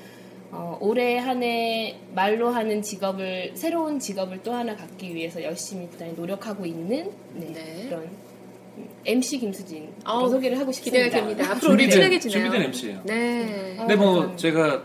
어, 0.53 0.79
올해 0.81 1.19
한 1.19 1.43
해 1.43 1.97
말로 2.15 2.49
하는 2.51 2.81
직업을 2.81 3.53
새로운 3.55 3.99
직업을 3.99 4.43
또 4.43 4.53
하나 4.53 4.75
갖기 4.77 5.15
위해서 5.15 5.43
열심히 5.43 5.89
노력하고 6.17 6.65
있는 6.65 7.11
네, 7.35 7.53
네. 7.53 7.87
그런 7.89 8.03
음, 8.05 8.17
MC 9.05 9.39
김수진 9.39 9.89
아우, 10.05 10.29
소개를 10.29 10.59
하고 10.59 10.73
싶습니다. 10.73 11.05
기대가 11.05 11.25
됩니다. 11.27 11.53
앞으로 11.53 11.73
우리 11.75 11.87
준비된- 11.89 11.93
친하게지네요. 11.93 12.39
준비된 12.39 12.63
MC예요. 12.69 13.01
네. 13.05 13.75
어, 13.75 13.81
근데 13.81 13.97
뭐 13.97 14.07
감사합니다. 14.07 14.37
제가 14.37 14.83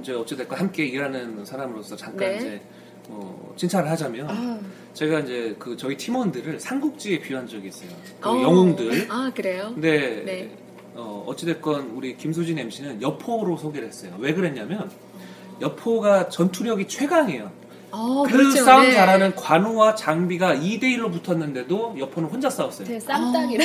이제 0.00 0.12
어찌됐건 0.12 0.58
함께 0.58 0.84
일하는 0.86 1.44
사람으로서 1.44 1.96
잠깐 1.96 2.30
네. 2.30 2.36
이제 2.36 2.60
뭐 3.08 3.54
칭찬을 3.56 3.90
하자면 3.90 4.26
아, 4.30 4.60
제가 4.94 5.20
이제 5.20 5.54
그 5.58 5.76
저희 5.76 5.96
팀원들을 5.96 6.58
삼국지에 6.60 7.20
비유한 7.20 7.46
적이 7.48 7.68
있어요. 7.68 7.90
그 8.20 8.28
어. 8.28 8.42
영웅들. 8.42 9.06
아, 9.10 9.30
그래요? 9.34 9.70
근데 9.74 10.22
네. 10.24 10.50
어, 10.94 11.24
어찌됐건 11.26 11.90
우리 11.94 12.16
김수진 12.16 12.58
MC는 12.58 13.02
여포로 13.02 13.56
소개를 13.58 13.88
했어요. 13.88 14.14
왜 14.18 14.32
그랬냐면 14.32 14.90
여포가 15.60 16.28
전투력이 16.28 16.88
최강이에요. 16.88 17.50
어, 17.90 18.24
그 18.24 18.32
그렇죠. 18.32 18.64
싸움 18.64 18.82
네. 18.82 18.92
잘하는 18.92 19.34
관우와 19.34 19.94
장비가 19.94 20.54
2대1로 20.54 21.10
붙었는데도 21.12 21.96
여포는 21.98 22.28
혼자 22.28 22.50
싸웠어요. 22.50 22.86
제 22.86 23.00
쌈딱이라. 23.00 23.64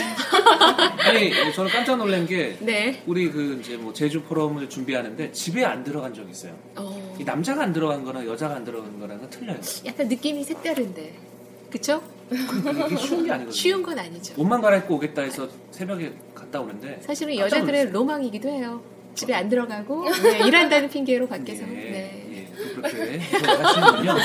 아니 1.07 1.31
저는 1.53 1.71
깜짝 1.71 1.97
놀란 1.97 2.25
게 2.25 2.55
네. 2.59 3.01
우리 3.07 3.31
그 3.31 3.59
이제 3.59 3.77
뭐 3.77 3.91
제주 3.93 4.21
포럼을 4.21 4.69
준비하는데 4.69 5.31
집에 5.31 5.65
안 5.65 5.83
들어간 5.83 6.13
적이 6.13 6.31
있어요. 6.31 6.53
어, 6.75 7.15
이 7.19 7.23
남자가 7.23 7.63
안 7.63 7.73
들어간 7.73 8.03
거랑 8.03 8.27
여자가 8.27 8.55
안 8.55 8.63
들어간 8.63 8.99
거랑은 8.99 9.29
틀려요. 9.29 9.57
약간 9.85 10.07
느낌이 10.07 10.43
색다른데. 10.43 11.13
그쵸? 11.71 12.01
이게 12.31 12.95
쉬운 12.97 13.23
게 13.25 13.31
아니거든요. 13.31 13.51
쉬운 13.51 13.83
건 13.83 13.97
아니죠. 13.99 14.33
옷만 14.37 14.61
갈아입고 14.61 14.95
오겠다 14.95 15.21
해서 15.21 15.47
새벽에 15.71 16.13
갔다 16.35 16.59
오는데 16.61 16.99
사실은 17.01 17.35
깜짝 17.35 17.45
여자들의 17.57 17.79
놀랐어요. 17.85 17.93
로망이기도 17.93 18.49
해요. 18.49 18.81
집에 19.15 19.33
안 19.33 19.49
들어가고 19.49 20.05
네, 20.23 20.39
일한다는 20.47 20.89
핑계로 20.89 21.27
밖에서. 21.27 21.63
예, 21.63 21.65
네. 21.67 22.20
예, 22.61 22.73
또 22.73 22.81
그렇게 22.81 23.63
하시는군요. 23.63 24.15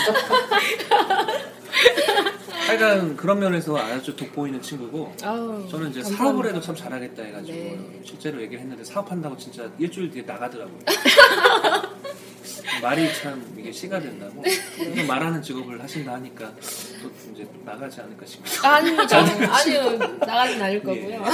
하여간 2.67 3.17
그런 3.17 3.39
면에서 3.39 3.77
아주 3.79 4.17
돋보이는 4.17 4.61
친구고 4.61 5.15
아우, 5.23 5.69
저는 5.71 5.91
이제 5.91 6.01
감사합니다. 6.01 6.17
사업을 6.17 6.47
해도 6.49 6.61
참 6.61 6.75
잘하겠다 6.75 7.23
해가지고 7.23 7.53
네. 7.57 8.01
실제로 8.05 8.43
얘기를 8.43 8.61
했는데 8.61 8.83
사업한다고 8.83 9.37
진짜 9.37 9.71
일주일 9.79 10.11
뒤에 10.11 10.23
나가더라고요. 10.23 10.79
말이 12.83 13.09
참 13.15 13.55
이게 13.57 13.71
시가 13.73 14.01
된다고 14.01 14.43
또 14.43 15.05
말하는 15.07 15.41
직업을 15.41 15.81
하신다 15.83 16.15
하니까 16.15 16.53
또 17.03 17.11
이제 17.33 17.47
나가지 17.65 18.01
않을까 18.01 18.27
싶어요. 18.27 18.73
아닙니다. 18.73 19.19
아니요, 19.19 19.99
나가진 20.19 20.61
않을 20.63 20.83
거고요. 20.83 21.25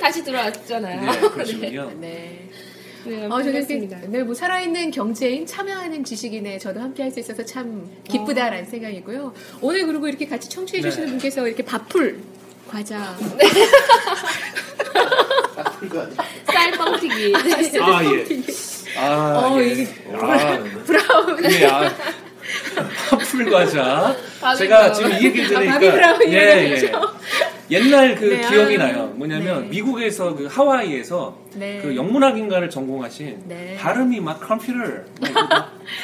다시 0.00 0.22
들어왔잖아요. 0.22 1.10
네, 1.10 1.20
그러시군요. 1.30 1.90
네. 1.96 1.96
네, 2.00 2.50
어, 3.30 3.42
저는 3.42 3.66
네, 4.10 4.22
뭐 4.22 4.34
살아있는 4.34 4.90
경제인 4.90 5.44
참여하는 5.46 6.04
지식인에 6.04 6.58
저도 6.58 6.80
함께 6.80 7.02
할 7.02 7.14
수 7.14 7.20
있어서 7.20 7.44
참 7.44 7.88
기쁘다라는 8.08 8.64
생각이고요. 8.66 9.32
오늘 9.60 9.86
그리고 9.86 10.08
이렇게 10.08 10.26
같이 10.26 10.48
청취해 10.48 10.82
주시는 10.82 11.06
네. 11.06 11.10
분께서 11.12 11.46
이렇게 11.46 11.62
밥풀 11.64 12.18
과자 12.68 13.16
쌀뻥튀기. 16.46 17.34
아 17.80 18.04
예. 18.04 18.26
아 18.98 19.48
어, 19.48 19.60
예. 19.60 19.66
이게 19.66 19.88
아, 20.12 20.58
브라운 20.84 21.44
예, 21.52 21.66
아. 21.66 21.92
밥풀 23.08 23.50
과자. 23.50 24.16
제가 24.58 24.92
브라운. 24.92 24.94
지금 24.94 25.10
이 25.12 25.24
얘기를 25.24 25.44
아, 25.56 25.78
들으니까 25.78 25.78
브라운이라고 25.78 26.32
예, 26.32 26.38
예. 26.38 26.92
옛날 27.70 28.14
그 28.14 28.24
네, 28.26 28.48
기억이 28.48 28.76
아, 28.76 28.78
나요. 28.78 29.06
뭐냐면 29.14 29.62
네. 29.62 29.68
미국에서 29.68 30.34
그 30.34 30.46
하와이에서 30.46 31.38
네. 31.54 31.80
그 31.82 31.96
영문학인가를 31.96 32.68
전공하신 32.68 33.44
네. 33.46 33.76
발음이 33.80 34.20
막 34.20 34.40
컴퓨터 34.40 34.72
막 34.78 34.84
이러고 35.22 35.54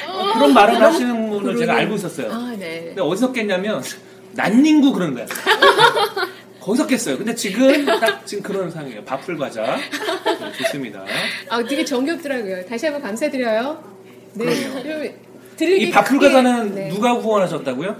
어, 0.07 0.33
그런 0.33 0.53
말을 0.53 0.81
하시는 0.81 1.29
분을 1.29 1.55
제가 1.57 1.73
그러네. 1.73 1.81
알고 1.81 1.95
있었어요. 1.95 2.31
아, 2.31 2.55
네. 2.57 2.85
근데 2.87 3.01
어디서 3.01 3.31
깼냐면 3.31 3.83
난닝구 4.33 4.93
그런 4.93 5.13
거야. 5.13 5.25
거기서 6.61 6.85
깼어요. 6.87 7.17
근데 7.17 7.33
지금 7.33 7.85
딱 7.85 8.25
지금 8.25 8.43
그런 8.43 8.69
상황이에요. 8.69 9.03
밥풀 9.03 9.37
과자. 9.37 9.77
네, 9.77 10.51
좋습니다. 10.63 11.03
아, 11.49 11.63
되게 11.63 11.83
정겹더라고요. 11.83 12.65
다시 12.65 12.85
한번 12.85 13.01
감사드려요. 13.01 13.83
네. 14.33 14.45
그럼요. 14.45 15.09
들으기 15.61 15.85
이 15.87 15.89
밥풀 15.91 16.19
과자는 16.19 16.75
네. 16.75 16.89
누가 16.89 17.13
후원하셨다고요? 17.13 17.95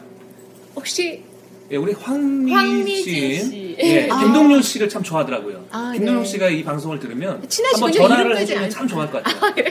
혹시 0.76 1.24
예, 1.72 1.78
우리 1.78 1.94
황미진, 1.94 2.58
황미진 2.58 3.50
씨. 3.50 3.76
예, 3.80 4.10
아. 4.10 4.20
김동률 4.20 4.62
씨를 4.62 4.90
참 4.90 5.02
좋아하더라고요. 5.04 5.66
아, 5.72 5.92
김동률 5.96 6.24
네. 6.24 6.30
씨가 6.30 6.50
이 6.50 6.64
방송을 6.66 7.00
들으면. 7.00 7.42
한번 7.74 7.92
전화를 7.94 8.38
해주면 8.40 8.64
안- 8.66 8.70
참 8.70 8.86
좋아할 8.90 9.10
것 9.10 9.24
같아요. 9.24 9.64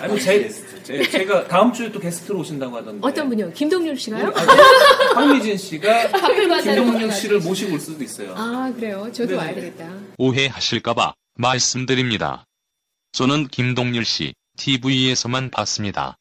아니 0.00 0.20
제, 0.20 0.50
제, 0.82 1.02
제 1.08 1.24
가 1.24 1.48
다음 1.48 1.72
주에 1.72 1.90
또 1.90 1.98
게스트로 2.00 2.40
오신다고 2.40 2.76
하던데. 2.76 2.98
어떤 3.06 3.28
분이요? 3.30 3.52
김동률 3.52 3.96
씨가요? 3.96 4.26
아, 4.34 5.14
황미진 5.14 5.56
씨가 5.56 6.08
밥풀 6.12 6.48
과자를 6.48 6.82
김동률. 6.84 7.12
씨를 7.12 7.40
모시고 7.40 7.72
올 7.74 7.80
수도 7.80 8.04
있어요. 8.04 8.34
아, 8.36 8.70
그래요? 8.76 9.08
저도 9.12 9.30
네. 9.32 9.36
와야 9.36 9.54
되겠다. 9.54 9.88
오해하실까봐 10.18 11.14
말씀드립니다. 11.36 12.44
저는 13.12 13.48
김동률 13.48 14.04
씨 14.04 14.34
TV에서만 14.58 15.48
봤습니다. 15.50 16.18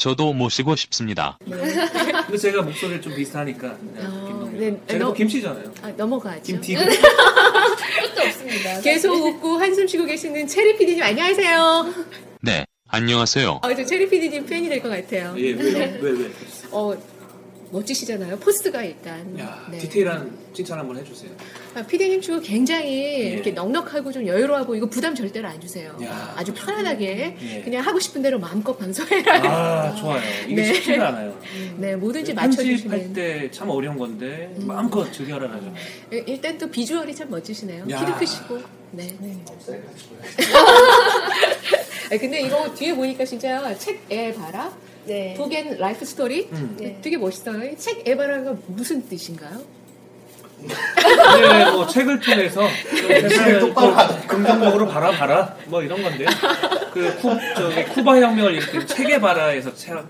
저도 0.00 0.32
모시고 0.32 0.76
싶습니다. 0.76 1.38
근데 1.44 2.38
제가 2.38 2.62
목소리를 2.62 3.02
좀 3.02 3.14
비슷하니까. 3.14 3.76
네, 3.92 4.00
아, 4.02 4.24
김동률. 4.26 4.58
네, 4.58 4.80
제가 4.86 4.98
너- 5.04 5.10
또 5.10 5.14
김씨잖아요. 5.14 5.74
아, 5.82 5.90
넘어가죠. 5.90 6.42
김디그. 6.42 6.80
끝도 6.88 8.22
없습니다. 8.22 8.80
계속 8.80 9.12
웃고 9.14 9.58
한숨 9.58 9.86
쉬고 9.86 10.06
계시는 10.06 10.46
체리 10.46 10.78
PD님 10.78 11.02
안녕하세요. 11.02 11.94
네, 12.40 12.64
안녕하세요. 12.88 13.60
어, 13.62 13.74
저 13.74 13.84
체리 13.84 14.08
PD님 14.08 14.46
팬이 14.46 14.70
될 14.70 14.80
것 14.80 14.88
같아요. 14.88 15.34
예, 15.36 15.50
왜, 15.52 15.98
왜, 16.00 16.10
왜. 16.12 16.30
어, 16.70 16.94
멋지시잖아요. 17.70 18.38
포스가 18.38 18.82
일단. 18.82 19.38
야, 19.38 19.66
네. 19.70 19.78
디테일한 19.78 20.36
칭찬 20.52 20.78
한번 20.78 20.96
해주세요. 20.98 21.30
아, 21.74 21.82
PD님 21.86 22.20
주고 22.20 22.40
굉장히 22.40 22.88
예. 23.22 23.30
이렇게 23.30 23.52
넉넉하고 23.52 24.10
좀 24.10 24.26
여유로워하고 24.26 24.74
이거 24.74 24.86
부담 24.86 25.14
절대로 25.14 25.46
안 25.48 25.60
주세요. 25.60 25.96
야. 26.02 26.34
아주 26.36 26.52
편안하게 26.52 27.36
예. 27.40 27.62
그냥 27.62 27.84
하고 27.84 28.00
싶은 28.00 28.22
대로 28.22 28.40
마음껏 28.40 28.76
방송해라. 28.76 29.36
아, 29.44 29.94
좋아요. 29.94 30.20
이게 30.48 30.62
네. 30.62 30.74
쉽지가 30.74 31.08
않아요. 31.08 31.38
네, 31.76 31.94
뭐든지 31.96 32.34
편집할 32.34 32.48
맞춰주시는. 32.66 33.12
때참 33.12 33.70
어려운 33.70 33.96
건데 33.96 34.52
마음껏 34.58 35.10
즐겨라 35.12 35.50
하죠. 35.52 35.72
예, 36.12 36.24
일단 36.26 36.58
또 36.58 36.68
비주얼이 36.68 37.14
참 37.14 37.30
멋지시네요. 37.30 37.86
야. 37.90 38.00
키도 38.00 38.18
크시고. 38.18 38.58
네. 38.92 39.16
아, 42.12 42.16
근데 42.18 42.40
이거 42.40 42.74
뒤에 42.74 42.92
보니까 42.94 43.24
진짜 43.24 43.72
책에바라. 43.78 44.72
네. 45.06 45.34
Book 45.36 45.60
and 45.60 45.78
Life 45.78 46.04
Story. 46.04 46.48
음. 46.52 46.76
네. 46.78 46.98
되게 47.02 47.16
멋있어요. 47.16 47.76
책 47.76 48.06
에바라가 48.06 48.54
무슨 48.66 49.06
뜻인가요? 49.08 49.60
이제 50.62 51.70
뭐 51.72 51.86
책을 51.86 52.20
통해서 52.20 52.60
좀 52.90 53.08
세상을 53.08 53.60
또 53.60 53.74
긍정적으로 54.28 54.86
바라봐라 54.88 55.56
뭐 55.66 55.82
이런 55.82 56.02
건데요. 56.02 56.28
그 56.92 57.16
쿠, 57.16 57.30
저기 57.56 57.82
쿠바 57.84 58.20
혁명을 58.20 58.54
일으킨 58.56 58.86
체게바라에서 58.86 59.74
차, 59.74 60.04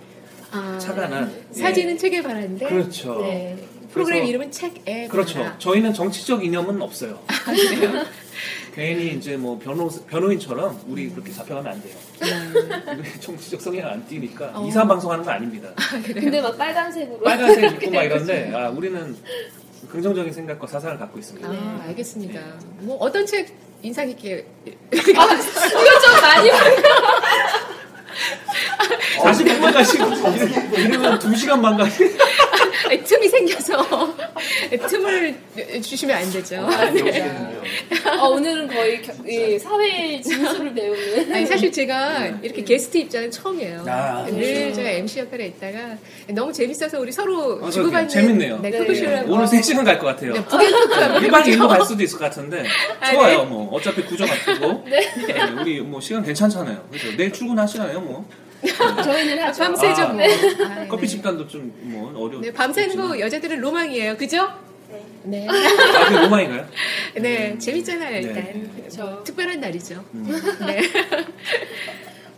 아, 0.51 0.77
차관한 0.81 1.33
사진은 1.53 1.97
책 1.99 2.15
에바라인데 2.15 2.67
그렇죠. 2.67 3.21
네. 3.23 3.57
프로그램 3.93 4.19
그래서- 4.19 4.29
이름은 4.29 4.51
책 4.51 4.75
에바라. 4.87 5.09
그렇죠. 5.09 5.53
저희는 5.59 5.95
정치적 5.95 6.45
이념은 6.45 6.83
없어요. 6.83 7.21
괜히 8.75 9.15
이제 9.15 9.37
뭐 9.37 9.59
변호 9.59 9.89
변호인처럼 10.09 10.81
우리 10.87 11.09
그렇게 11.11 11.33
잡혀가면 11.33 11.73
안 11.73 11.83
돼요. 11.83 11.95
우리 12.99 13.21
정치적 13.21 13.61
성향 13.61 13.91
안 13.91 14.07
띄니까 14.07 14.53
어. 14.55 14.67
이상 14.67 14.87
방송하는 14.87 15.25
거 15.25 15.31
아닙니다. 15.31 15.69
근데 16.05 16.41
막 16.41 16.57
빨간색으로. 16.57 17.21
빨간색 17.21 17.65
입고 17.73 17.91
막 17.91 18.03
이런데 18.03 18.53
아, 18.55 18.69
우리는 18.71 19.17
긍정적인 19.91 20.33
생각과 20.33 20.67
사상을 20.67 20.99
갖고 20.99 21.19
있습니다. 21.19 21.49
아, 21.49 21.83
알겠습니다. 21.89 22.41
뭐 22.81 22.97
어떤 22.99 23.27
책 23.27 23.53
인상 23.83 24.07
깊게 24.07 24.47
이거 24.93 25.03
좀 25.03 26.21
많이 26.23 26.51
40분만 29.21 29.73
가시고 29.73 30.05
이러면 30.77 31.19
2시간 31.19 31.61
만 31.61 31.77
가시 31.77 32.05
아니, 32.05 32.13
틈이 33.05 33.29
생겨서 33.29 34.15
틈을 34.89 35.37
주시면 35.83 36.17
안 36.17 36.31
되죠. 36.31 36.67
네. 36.95 37.59
어, 38.19 38.29
오늘은 38.29 38.69
거의 38.69 39.03
겨- 39.03 39.13
이 39.27 39.59
사회 39.59 40.21
진술을 40.21 40.75
배우는. 40.75 41.33
아니, 41.35 41.47
사실 41.47 41.71
제가 41.71 42.27
이렇게 42.43 42.63
게스트 42.65 42.99
입장은 42.99 43.31
처음이에요. 43.31 43.85
아, 43.87 44.25
늘 44.27 44.41
그렇죠. 44.41 44.75
제가 44.77 44.91
MC 44.91 45.21
역할에 45.21 45.47
있다가 45.47 45.97
너무 46.29 46.53
재밌어서 46.53 46.99
우리 47.01 47.13
서로 47.13 47.65
아, 47.65 47.71
주고받는 47.71 48.09
재밌네요. 48.09 48.59
네, 48.61 48.71
네. 48.71 48.79
오늘 49.27 49.47
3시간 49.47 49.85
갈 49.85 49.99
것 50.01 50.07
같아요. 50.07 50.33
네, 50.33 50.45
북앤 50.45 50.71
토크 50.71 50.95
한번 50.95 51.23
1박 51.23 51.43
2일로 51.43 51.53
해보죠. 51.53 51.69
갈 51.69 51.85
수도 51.85 52.03
있을 52.03 52.19
것 52.19 52.25
같은데 52.25 52.65
아, 53.01 53.13
좋아요 53.13 53.39
네. 53.41 53.45
뭐 53.45 53.71
어차피 53.75 54.03
구조 54.03 54.25
같고 54.25 54.85
네, 54.89 55.13
우리 55.61 55.81
뭐 55.81 56.01
시간 56.01 56.23
괜찮잖아요 56.23 56.89
그죠 56.91 57.15
내일 57.17 57.33
출근하시나요 57.33 58.01
뭐 58.01 58.27
저희는 59.05 59.39
하죠. 59.43 59.63
밤새죠 59.63 60.03
아, 60.03 60.13
뭐. 60.13 60.25
아, 60.25 60.87
커피 60.89 61.03
네. 61.03 61.07
집단도 61.09 61.47
좀 61.49 61.73
뭐 61.83 62.09
어려워 62.11 62.41
네, 62.43 62.53
밤새는 62.53 62.97
거 62.97 63.19
여자들은 63.19 63.61
로망이에요. 63.61 64.17
그죠? 64.17 64.49
네. 65.23 65.47
아, 65.49 66.05
그게 66.09 66.21
로망인가요? 66.21 66.67
네, 67.21 67.59
재밌잖아요, 67.59 68.17
일단. 68.19 68.35
네. 68.35 68.63
뭐, 68.99 69.23
특별한 69.25 69.61
날이죠. 69.61 70.05
음. 70.15 70.27
네. 70.67 70.81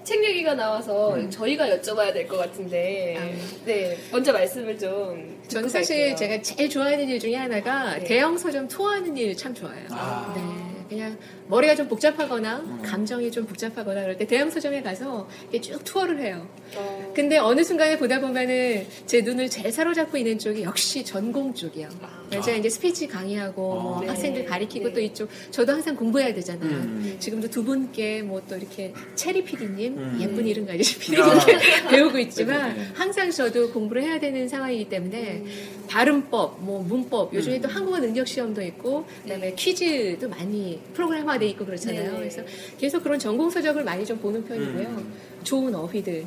책 0.04 0.24
얘기가 0.24 0.54
나와서 0.54 1.16
저희가 1.30 1.66
여쭤봐야 1.68 2.12
될 2.12 2.26
것 2.26 2.36
같은데. 2.38 3.16
아. 3.18 3.64
네. 3.64 3.96
먼저 4.10 4.32
말씀을 4.32 4.76
좀. 4.78 5.40
저는 5.48 5.68
사실 5.68 5.96
갈게요. 6.10 6.16
제가 6.16 6.42
제일 6.42 6.68
좋아하는 6.68 7.08
일 7.08 7.20
중에 7.20 7.36
하나가 7.36 7.94
네. 7.98 8.04
대형 8.04 8.36
서점 8.36 8.66
투어하는 8.68 9.16
일 9.16 9.36
참 9.36 9.54
좋아해요. 9.54 9.86
아. 9.90 10.32
네, 10.36 10.86
그냥 10.88 11.16
머리가 11.52 11.74
좀 11.74 11.86
복잡하거나 11.86 12.60
음. 12.60 12.82
감정이 12.82 13.30
좀 13.30 13.44
복잡하거나 13.44 14.00
그럴 14.00 14.16
때 14.16 14.26
대형 14.26 14.48
서점에 14.48 14.82
가서 14.82 15.28
이렇게 15.42 15.60
쭉 15.60 15.84
투어를 15.84 16.18
해요. 16.20 16.48
어, 16.76 17.12
근데 17.14 17.36
어느 17.36 17.62
순간에 17.62 17.98
보다 17.98 18.20
보면은 18.20 18.86
제 19.04 19.20
눈을 19.20 19.50
제일 19.50 19.70
사로잡고 19.70 20.16
있는 20.16 20.38
쪽이 20.38 20.62
역시 20.62 21.04
전공 21.04 21.52
쪽이요. 21.52 21.90
제가 22.30 22.52
이제 22.56 22.70
스피치 22.70 23.06
강의하고 23.06 23.80
뭐 23.82 24.00
네. 24.00 24.08
학생들 24.08 24.46
가르치고 24.46 24.88
네. 24.88 24.94
또 24.94 25.00
이쪽 25.02 25.28
저도 25.50 25.72
항상 25.72 25.94
공부해야 25.94 26.32
되잖아요. 26.32 26.70
음. 26.70 27.16
지금도 27.18 27.50
두 27.50 27.62
분께 27.62 28.22
뭐 28.22 28.42
또 28.48 28.56
이렇게 28.56 28.92
체리 29.14 29.44
PD님 29.44 29.96
음. 29.98 30.18
예쁜 30.20 30.46
이름 30.46 30.66
가지신 30.66 31.14
야. 31.14 31.24
PD님께 31.24 31.88
배우고 31.90 32.18
있지만 32.18 32.76
네. 32.76 32.86
항상 32.94 33.30
저도 33.30 33.70
공부를 33.72 34.02
해야 34.02 34.18
되는 34.18 34.48
상황이기 34.48 34.88
때문에 34.88 35.42
음. 35.44 35.84
발음법, 35.88 36.62
뭐 36.62 36.82
문법 36.82 37.34
요즘에 37.34 37.56
음. 37.56 37.62
또 37.62 37.68
한국어 37.68 37.98
능력 38.00 38.26
시험도 38.26 38.62
있고 38.62 39.04
그다음에 39.22 39.54
퀴즈도 39.54 40.28
많이 40.28 40.80
프로그램화 40.94 41.38
돼 41.42 41.48
있고 41.50 41.64
그렇잖아요. 41.66 42.12
네. 42.12 42.18
그래서 42.18 42.42
계속 42.78 43.02
그런 43.02 43.18
전공 43.18 43.50
서적을 43.50 43.84
많이 43.84 44.04
좀 44.04 44.18
보는 44.18 44.44
편이고요. 44.44 44.88
음. 44.88 45.12
좋은 45.42 45.74
어휘들 45.74 46.24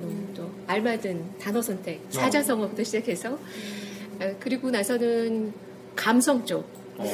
또, 0.00 0.12
또 0.34 0.50
알맞은 0.66 1.38
단어 1.40 1.60
선택, 1.62 2.00
사자성어부터 2.10 2.84
시작해서 2.84 3.38
어, 4.20 4.36
그리고 4.40 4.70
나서는 4.70 5.52
감성 5.96 6.44
쪽 6.44 6.66
어. 6.96 7.04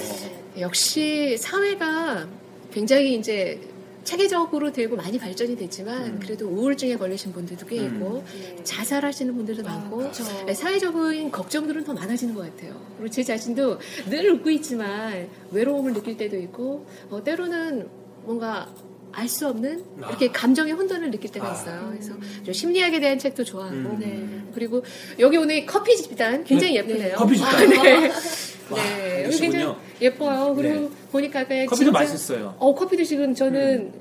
역시 0.59 1.37
사회가 1.37 2.29
굉장히 2.73 3.15
이제 3.15 3.61
체계적으로 4.05 4.73
되고 4.73 4.97
많이 4.97 5.19
발전이 5.19 5.57
됐지만 5.57 6.05
음. 6.05 6.21
그래도 6.21 6.47
우울증에 6.47 6.97
걸리신 6.97 7.33
분들도 7.33 7.67
꽤 7.67 7.77
있고 7.77 8.25
네. 8.39 8.63
자살하시는 8.63 9.35
분들도 9.35 9.63
많고 9.63 9.97
그렇죠. 9.97 10.25
네, 10.47 10.55
사회적인 10.55 11.31
걱정들은 11.31 11.85
더 11.85 11.95
많아지는 11.95 12.35
것 12.35 12.43
같아요. 12.43 12.81
그리고 12.99 13.11
제 13.11 13.23
자신도 13.23 13.79
늘 14.11 14.31
웃고 14.33 14.51
있지만 14.51 15.29
외로움을 15.51 15.95
느낄 15.95 16.17
때도 16.17 16.37
있고 16.37 16.87
어, 17.11 17.25
때로는 17.25 17.89
뭔가 18.25 18.73
알 19.17 19.29
수 19.29 19.47
없는 19.49 19.85
이렇게 19.99 20.31
감정의 20.33 20.73
혼돈을 20.73 21.11
느낄 21.11 21.31
때가 21.31 21.49
아. 21.51 21.53
있어요. 21.55 21.89
그래서 21.91 22.15
좀 22.45 22.53
심리학에 22.53 23.01
대한 23.01 23.19
책도 23.19 23.45
좋아하고 23.45 23.75
음. 23.77 23.97
네. 24.01 24.51
그리고 24.55 24.83
여기 25.19 25.37
오늘 25.37 25.65
커피 25.67 25.97
집단 25.97 26.43
굉장히 26.45 26.77
예쁘네요. 26.77 27.17
커피 27.17 27.37
집단. 27.37 27.55
아, 27.55 27.83
네. 27.83 28.09
와, 28.71 28.83
네, 28.83 29.15
여기 29.15 29.23
그러시군요. 29.25 29.51
굉장히 29.53 29.75
예뻐요. 30.01 30.55
그리고 30.55 30.75
네. 30.81 30.91
보니까 31.13 31.41
아까 31.41 31.49
커피도 31.67 31.77
진짜- 31.77 31.93
맛있어요 31.93 32.55
어 32.59 32.75
커피도 32.75 33.05
지금 33.05 33.35
저는 33.35 33.93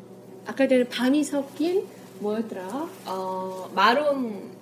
아까 0.45 0.67
전에 0.67 0.83
밤이 0.85 1.23
섞인 1.23 1.85
뭐였더라? 2.19 2.89
어, 3.05 3.71
마론. 3.75 4.52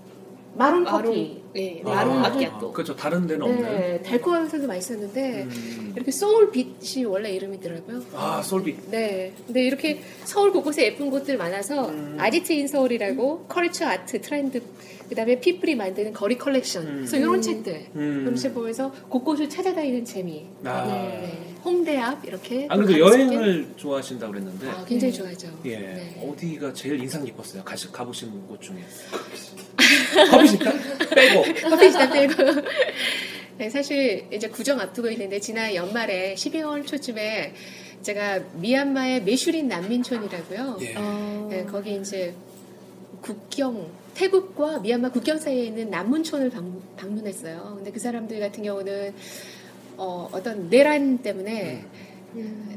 마론 0.54 0.84
마론. 0.84 1.04
커피. 1.06 1.42
네. 1.54 1.82
아, 1.86 1.90
마론 1.90 2.18
아, 2.18 2.30
마키아토. 2.30 2.72
그렇죠 2.72 2.96
다른 2.96 3.28
데는 3.28 3.42
없는 3.44 3.62
네, 3.62 4.02
달콤하면서도 4.04 4.68
맛있었는데 4.68 5.44
음. 5.44 5.94
이렇게 5.96 6.12
솔빛이 6.12 7.06
원래 7.06 7.32
이름이더라고요. 7.32 8.02
아 8.14 8.42
솔빛 8.42 8.78
네. 8.90 9.34
근데 9.46 9.64
이렇게 9.64 10.02
서울 10.24 10.52
곳곳에 10.52 10.86
예쁜 10.86 11.10
곳들 11.10 11.38
많아서 11.38 11.90
음. 11.90 12.18
아지트 12.20 12.54
in 12.54 12.68
서울이라고 12.68 13.46
culture 13.48 13.86
art 13.86 14.22
trend 14.22 14.62
그다음에 15.10 15.40
people이 15.42 15.76
만드는 15.76 16.14
거리 16.14 16.38
컬렉션. 16.38 16.84
음. 16.88 16.96
그래서 17.00 17.18
이런 17.18 17.42
책들 17.42 17.88
음. 17.96 18.26
음식 18.30 18.54
보면서 18.54 18.92
곳곳을 19.10 19.50
찾아다니는 19.50 20.06
재미. 20.06 20.46
아. 20.64 20.86
네. 20.86 21.48
홍대 21.64 21.96
앞 22.00 22.26
이렇게 22.26 22.66
안 22.72 22.84
그래도. 22.84 23.00
여행을 23.00 23.68
좋아하신다고 23.76 24.32
그랬는데 24.32 24.68
아, 24.68 24.84
굉장히 24.88 25.14
좋아하죠. 25.14 25.48
예 25.66 25.78
네. 25.78 26.28
어디가 26.28 26.74
제일 26.74 27.00
인상 27.00 27.24
깊었어요 27.24 27.64
가시, 27.64 27.92
가보신 27.92 28.32
곳 28.48 28.60
중에 28.62 28.78
커피 30.30 30.47
식당 30.47 30.74
빼고 31.15 31.43
커피 31.69 31.91
집단 31.91 32.10
빼고. 32.12 32.62
네, 33.58 33.69
사실 33.69 34.26
이제 34.32 34.47
구정 34.47 34.80
앞두고 34.80 35.10
있는데 35.12 35.39
지난 35.39 35.76
연말에 35.76 36.34
12월 36.36 36.86
초쯤에 36.86 37.54
제가 38.02 38.39
미얀마의 38.56 39.24
메슈린 39.24 39.67
난민촌이라고요. 39.67 40.78
예. 40.82 40.95
어, 40.97 41.47
네, 41.50 41.65
거기 41.65 41.95
이제 41.95 42.34
국경 43.21 43.88
태국과 44.15 44.80
미얀마 44.80 45.12
국경 45.12 45.38
사이에 45.38 45.65
있는 45.65 45.89
난문촌을 45.89 46.50
방, 46.50 46.82
방문했어요. 46.97 47.76
근데 47.78 47.91
그 47.91 48.00
사람들 48.00 48.39
같은 48.39 48.63
경우는 48.63 49.13
어, 49.97 50.30
어떤 50.32 50.69
내란 50.69 51.19
때문에 51.19 51.86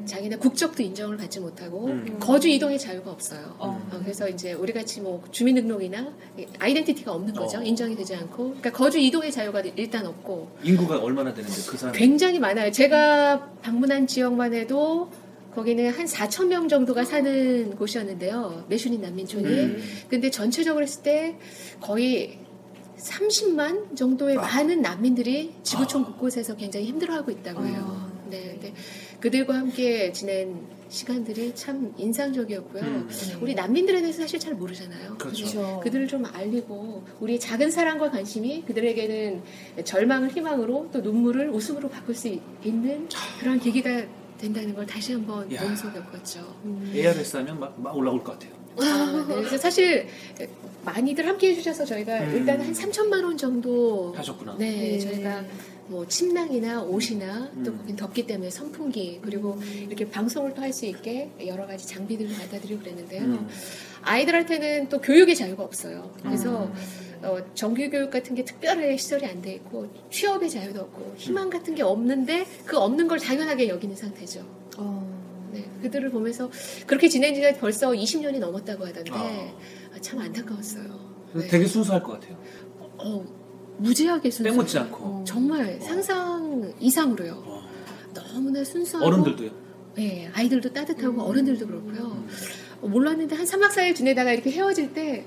자기네 0.07 0.37
국적도 0.37 0.83
인정을 0.83 1.17
받지 1.17 1.41
못하고 1.41 1.87
음. 1.87 2.17
거주 2.21 2.49
이동의 2.49 2.79
자유가 2.79 3.11
없어요. 3.11 3.55
어. 3.59 3.89
어, 3.91 4.01
그래서 4.03 4.29
이제 4.29 4.53
우리 4.53 4.73
같이 4.73 5.01
뭐 5.01 5.23
주민등록이나 5.31 6.13
아이덴티티가 6.59 7.13
없는 7.13 7.35
거죠. 7.35 7.59
어. 7.59 7.63
인정이 7.63 7.97
되지 7.97 8.15
않고. 8.15 8.45
그러니까 8.45 8.73
거주 8.73 8.99
이동의 8.99 9.33
자유가 9.33 9.61
일단 9.61 10.07
없고 10.07 10.49
인구가 10.63 10.99
얼마나 10.99 11.33
되는데 11.33 11.57
그 11.67 11.77
사람 11.77 11.95
굉장히 11.95 12.39
많아요. 12.39 12.71
제가 12.71 13.51
방문한 13.63 14.07
지역만 14.07 14.55
해도 14.55 15.11
거기는 15.55 15.89
한 15.91 16.07
4천 16.07 16.49
명 16.49 16.69
정도가 16.69 17.05
사는 17.05 17.77
곳이었는데요. 17.77 18.67
메슈린 18.69 19.01
난민촌이. 19.01 19.47
음. 19.47 19.83
근데 20.09 20.31
전체적으로 20.31 20.83
했을 20.83 21.03
때 21.03 21.39
거의 21.81 22.39
30만 22.99 23.97
정도의 23.97 24.37
많은 24.37 24.83
난민들이 24.83 25.55
지구촌 25.63 26.03
아. 26.03 26.07
곳곳에서 26.07 26.57
굉장히 26.57 26.87
힘들어하고 26.87 27.31
있다고 27.31 27.65
해요. 27.67 27.85
아. 27.87 28.13
네, 28.31 28.51
근데 28.53 28.75
그들과 29.25 29.55
함께 29.55 30.13
지낸 30.13 30.55
시간들이 30.91 31.55
참 31.55 31.95
인상적이었고요. 31.97 32.83
음. 32.83 33.09
우리 33.41 33.55
난민들에 33.55 34.03
대해서 34.03 34.21
사실 34.21 34.39
잘 34.39 34.53
모르잖아요. 34.53 35.17
그렇죠. 35.17 35.47
그렇죠. 35.47 35.81
그들을 35.83 36.07
좀 36.09 36.27
알리고 36.27 37.03
우리의 37.21 37.41
작은 37.41 37.71
사랑과 37.71 38.11
관심이 38.11 38.63
그들에게는 38.67 39.43
절망을 39.83 40.29
희망으로 40.29 40.91
또 40.93 41.01
눈물을 41.01 41.49
웃음으로 41.49 41.89
바꿀 41.89 42.15
수 42.15 42.29
있는 42.63 43.09
그런 43.41 43.59
계기가 43.59 44.05
된다는 44.37 44.75
걸 44.75 44.85
다시 44.85 45.15
한번 45.15 45.51
야. 45.55 45.63
몸소 45.63 45.91
겪었죠. 45.91 46.41
ARS 46.95 47.39
하면 47.39 47.59
막, 47.59 47.81
막 47.81 47.97
올라올 47.97 48.23
것 48.23 48.39
같아요. 48.39 48.53
아, 48.77 49.27
네. 49.27 49.35
그래서 49.37 49.57
사실 49.57 50.07
많이들 50.85 51.27
함께 51.27 51.49
해주셔서 51.53 51.87
저희가 51.87 52.19
음. 52.25 52.37
일단 52.37 52.61
한 52.61 52.75
3천만 52.75 53.25
원 53.25 53.39
정도 53.39 54.13
하셨구나. 54.15 54.57
네, 54.59 54.71
네. 54.71 54.99
저희가 54.99 55.45
뭐 55.89 56.07
침낭이나 56.09 56.83
옷이나 56.83 57.51
또 57.65 57.71
음. 57.73 57.79
거긴 57.79 57.97
덥기 57.97 58.27
때문에 58.27 58.51
선풍기 58.51 59.21
그리고 59.23 59.59
이렇게 59.87 60.09
방송을 60.09 60.55
또 60.55 60.63
할 60.63 60.73
수 60.73 60.87
있게 60.87 61.31
여러 61.47 61.67
가지 61.67 61.87
장비들을 61.87 62.37
갖다 62.37 62.59
드리고 62.59 62.81
그랬는데요. 62.81 63.23
음. 63.23 63.49
아이들한테는 64.03 64.89
또 64.89 65.01
교육의 65.01 65.35
자유가 65.37 65.63
없어요. 65.63 66.11
그래서 66.23 66.65
음. 66.65 66.75
어, 67.23 67.39
정규 67.55 67.89
교육 67.91 68.11
같은 68.11 68.35
게 68.35 68.45
특별하게 68.45 68.97
시설이 68.97 69.25
안 69.27 69.41
돼 69.41 69.55
있고 69.55 69.89
취업의 70.11 70.51
자유도 70.51 70.81
없고 70.81 71.15
희망 71.17 71.49
같은 71.51 71.75
게 71.75 71.83
없는데 71.83 72.47
그 72.67 72.77
없는 72.79 73.09
걸 73.09 73.19
당연하게 73.19 73.69
여기는 73.69 73.95
상태죠. 73.97 74.41
어. 74.79 75.15
네, 75.53 75.65
그들을 75.83 76.11
보면서 76.11 76.51
그렇게 76.87 77.09
지낸 77.09 77.35
지가 77.35 77.55
벌써 77.55 77.91
20년이 77.93 78.39
넘었다고 78.41 78.87
하던데 78.87 79.11
아. 79.13 79.55
아, 79.95 80.01
참 80.01 80.19
안타까웠어요. 80.19 81.15
네. 81.35 81.47
되게 81.49 81.67
순수할 81.67 82.03
것 82.03 82.13
같아요. 82.21 82.37
어, 82.99 83.25
무지하게 83.79 84.31
순수. 84.31 84.51
때묻지 84.51 84.79
않고. 84.79 85.25
정말 85.27 85.79
어. 85.81 85.85
상상 85.85 86.73
이상으로요. 86.81 87.43
어. 87.45 87.63
너무나 88.15 88.63
순수하고 88.65 89.07
어른들도요. 89.07 89.51
네, 89.97 90.31
아이들도 90.35 90.73
따뜻하고 90.73 91.23
어른들도 91.23 91.67
그렇고요. 91.67 92.03
음. 92.13 92.29
어, 92.83 92.89
몰랐는데 92.89 93.35
한 93.37 93.45
3박 93.45 93.71
4일 93.71 93.95
지내다가 93.95 94.33
이렇게 94.33 94.51
헤어질 94.51 94.93
때 94.93 95.27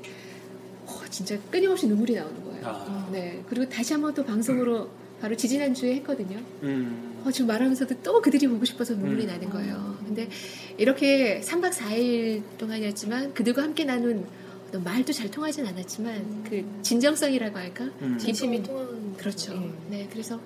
어, 0.86 1.01
진짜 1.10 1.38
끊임없이 1.51 1.88
눈물이 1.88 2.15
나오는 2.15 2.43
거예요. 2.43 2.65
아. 2.65 3.10
네. 3.12 3.43
그리고 3.49 3.67
다시 3.69 3.93
한번 3.93 4.13
또 4.13 4.23
방송으로 4.23 4.89
바로 5.21 5.36
지지난주에 5.36 5.95
했거든요. 5.95 6.39
음. 6.63 7.21
어, 7.25 7.31
지금 7.31 7.47
말하면서도 7.47 7.95
또 8.03 8.21
그들이 8.21 8.47
보고 8.47 8.63
싶어서 8.65 8.93
눈물이 8.93 9.23
음. 9.23 9.27
나는 9.27 9.49
거예요. 9.49 9.97
근데 10.05 10.29
이렇게 10.77 11.41
3박 11.41 11.71
4일 11.71 12.43
동안이었지만 12.57 13.33
그들과 13.33 13.63
함께 13.63 13.83
나눈 13.83 14.25
말도 14.73 15.13
잘 15.13 15.30
통하진 15.32 15.65
않았지만 15.65 16.43
그 16.49 16.65
진정성이라고 16.82 17.58
할까? 17.58 17.86
음. 18.01 18.17
진심이 18.17 18.62
통한 18.63 19.15
그렇죠. 19.17 19.53
예. 19.53 19.71
네. 19.89 20.08
그래서 20.12 20.39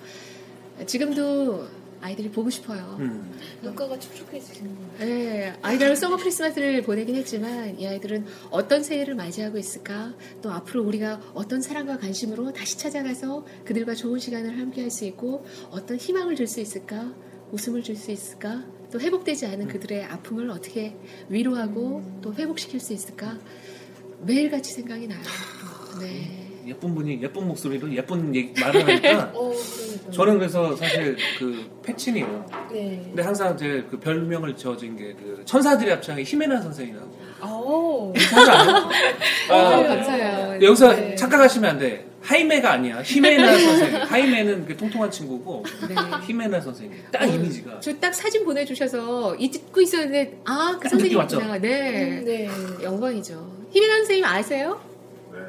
지금도 0.86 1.68
아이들이 2.02 2.32
보고 2.32 2.50
싶어요. 2.50 2.98
음. 3.00 3.32
눈가가 3.62 3.98
촉촉해지는 4.00 4.76
네, 5.00 5.54
아이들하고 5.62 5.96
서머 5.96 6.18
크리스마스를 6.18 6.82
보내긴 6.82 7.16
했지만 7.16 7.80
이 7.80 7.86
아이들은 7.86 8.26
어떤 8.50 8.82
새해를 8.84 9.14
맞이하고 9.14 9.60
있을까? 9.60 10.14
또 10.42 10.52
앞으로 10.52 10.84
우리가 10.84 11.22
어떤 11.36 11.62
사랑과 11.62 11.98
관심으로 12.00 12.54
다시 12.54 12.78
찾아가서 12.80 13.46
그들과 13.66 13.94
좋은 13.94 14.18
시간을 14.20 14.58
함께 14.58 14.82
할 14.82 14.90
수 14.92 15.06
있고 15.06 15.46
어떤 15.70 15.98
희망을 15.98 16.36
줄 16.36 16.48
수 16.48 16.60
있을까? 16.60 17.14
웃음을 17.52 17.84
줄 17.84 17.96
수 17.96 18.10
있을까? 18.12 18.64
또 18.92 19.00
회복되지 19.00 19.46
않은 19.46 19.68
그들의 19.68 20.04
아픔을 20.06 20.50
어떻게 20.50 20.96
위로하고 21.30 22.04
또 22.24 22.34
회복시킬 22.34 22.80
수 22.80 22.94
있을까? 22.94 23.38
매일같이 24.26 24.74
생각이 24.74 25.08
나요. 25.08 25.20
네. 26.00 26.38
예쁜 26.68 26.94
분이 26.94 27.22
예쁜 27.24 27.48
목소리로 27.48 27.92
예쁜 27.96 28.34
얘기, 28.36 28.54
말을 28.62 28.88
하니까 28.88 29.32
어. 29.36 29.52
저는 30.12 30.38
그래서 30.38 30.76
사실 30.76 31.18
그 31.40 31.70
패친이요. 31.84 32.46
네. 32.72 33.02
근데 33.06 33.24
항상 33.24 33.58
제 33.58 33.84
그 33.90 34.00
별명을 34.00 34.56
지어준 34.56 34.96
게그 34.96 35.42
천사들의 35.46 35.94
합창의 35.96 36.24
히메나 36.24 36.62
선생이라고. 36.62 37.20
어. 37.42 38.14
하지 38.16 38.52
않아요? 38.52 38.90
어, 39.50 39.54
아, 39.56 39.84
감사해요. 39.88 40.60
여기서 40.62 40.94
네. 40.96 41.16
착각하시면 41.16 41.70
안 41.72 41.80
돼. 41.80 42.06
하이메가 42.22 42.74
아니야. 42.74 43.02
히메나 43.02 43.58
선생. 43.58 43.96
하이메는 44.04 44.66
그 44.68 44.78
통통한 44.78 45.10
친구고 45.10 45.66
네. 45.90 45.96
히메나 46.28 46.62
선생님. 46.62 46.96
딱 47.12 47.26
이미지가. 47.26 47.80
저 47.80 48.00
딱 48.00 48.14
사진 48.14 48.46
보내주셔서 48.46 49.36
잊고 49.38 49.82
있었는데 49.82 50.42
아그딱 50.46 50.98
느낌 51.00 51.18
선생님이구나. 51.18 51.58
네. 51.58 52.20
음, 52.20 52.26
네. 52.26 52.50
영광이죠. 52.84 53.61
희민아 53.72 53.96
선생님 53.98 54.26
아세요? 54.26 54.82
네. 55.32 55.40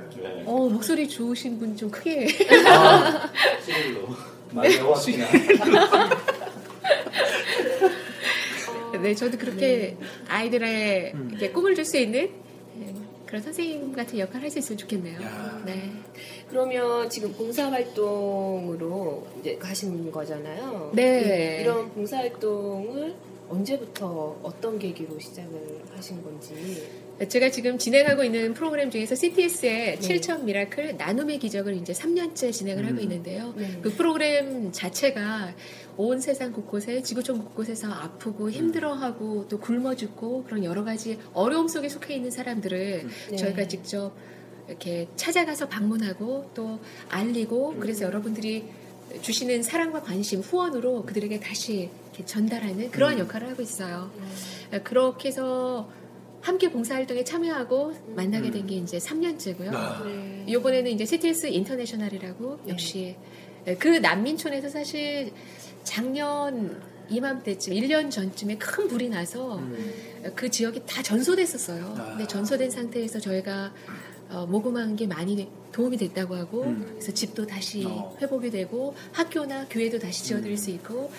어 0.47 0.69
목소리 0.69 1.09
좋으신 1.09 1.59
분 1.59 1.77
좀 1.77 1.91
크게. 1.91 2.29
많이 4.53 4.77
배웠으냐. 4.77 5.27
네, 9.03 9.15
저도 9.15 9.39
그렇게 9.39 9.97
아이들의 10.29 11.13
음. 11.15 11.39
꿈을 11.53 11.75
줄 11.75 11.85
수 11.85 11.97
있는 11.99 12.31
네, 12.77 12.95
그런 13.27 13.43
선생님 13.43 13.93
같은 13.95 14.19
역할을 14.19 14.43
할 14.43 14.51
수 14.51 14.59
있으면 14.59 14.79
좋겠네요. 14.79 15.21
야. 15.23 15.63
네. 15.65 15.91
그러면 16.49 17.09
지금 17.09 17.33
봉사활동으로 17.33 19.27
이제 19.41 19.57
가신 19.57 20.11
거잖아요. 20.13 20.93
네. 20.95 21.57
이- 21.59 21.63
이런 21.63 21.91
봉사활동을 21.95 23.15
언제부터 23.49 24.37
어떤 24.43 24.79
계기로 24.79 25.19
시작을 25.19 25.81
하신 25.97 26.23
건지. 26.23 26.87
제가 27.29 27.51
지금 27.51 27.79
진행하고 27.79 28.25
있는 28.25 28.53
프로그램 28.55 28.91
중에서 28.91 29.15
CTS의 29.15 29.99
네. 29.99 30.19
7천 30.21 30.43
Miracle 30.45 30.97
나눔의 30.97 31.39
기적을 31.39 31.77
이제 31.77 31.93
3년째 31.93 32.53
진행을 32.53 32.85
하고 32.87 32.97
음. 32.97 33.01
있는데요. 33.01 33.55
네. 33.57 33.79
그 33.81 33.93
프로그램 33.93 34.73
자체가 34.73 35.55
온 35.97 36.21
세상 36.21 36.53
곳곳에 36.53 37.03
지구촌 37.03 37.39
곳곳에서 37.39 37.93
아프고 37.93 38.51
힘들어하고 38.51 39.47
또 39.49 39.61
굶어 39.61 39.95
죽고 39.95 40.45
그런 40.45 40.65
여러 40.65 40.85
가지 40.85 41.19
어려움 41.33 41.69
속에 41.69 41.89
속해 41.89 42.15
있는 42.15 42.31
사람들을 42.31 43.07
네. 43.31 43.37
저희가 43.37 43.69
직접 43.69 44.13
이렇게 44.69 45.07
찾아가서 45.17 45.69
방문하고 45.69 46.51
또 46.55 46.81
알리고 47.09 47.77
그래서 47.79 48.05
여러분들이 48.05 48.65
주시는 49.21 49.63
사랑과 49.63 50.01
관심 50.01 50.41
후원으로 50.41 51.05
그들에게 51.05 51.39
다시 51.41 51.91
전달하는 52.25 52.91
그러한 52.91 53.17
음. 53.17 53.21
역할을 53.21 53.51
하고 53.51 53.63
있어요. 53.63 54.11
그렇게 54.85 55.29
해서 55.29 55.89
함께 56.43 56.71
봉사활동에 56.71 57.25
참여하고 57.25 57.93
만나게 58.17 58.51
된 58.51 58.67
게 58.67 58.77
이제 58.77 58.99
3년째고요. 58.99 59.75
아. 59.75 60.03
네. 60.05 60.45
이번에는 60.49 60.91
이제 60.91 61.05
CTS 61.05 61.47
인터내셔널이라고 61.47 62.59
네. 62.65 62.73
역시 62.73 63.17
그 63.79 63.89
난민촌에서 63.89 64.69
사실 64.69 65.33
작년 65.85 66.81
이맘때쯤 67.09 67.75
1년 67.75 68.11
전쯤에 68.11 68.57
큰 68.57 68.89
불이 68.89 69.09
나서 69.09 69.59
음. 69.59 69.93
그 70.35 70.49
지역이 70.51 70.83
다 70.87 71.03
전소됐었어요. 71.03 71.95
아. 71.99 72.05
근데 72.11 72.27
전소된 72.27 72.71
상태에서 72.71 73.19
저희가 73.21 73.73
어, 74.31 74.47
모금한 74.47 74.97
게 74.97 75.07
많이 75.07 75.49
도움이 75.73 75.97
됐다고 75.99 76.35
하고 76.35 76.63
음. 76.63 76.87
그래서 76.93 77.13
집도 77.13 77.47
다시 77.47 77.85
어. 77.85 78.17
회복이 78.21 78.51
되고 78.51 78.95
학교나 79.13 79.67
교회도 79.69 79.99
다시 79.99 80.25
지어드릴 80.25 80.53
음. 80.53 80.57
수 80.57 80.71
있고 80.71 81.11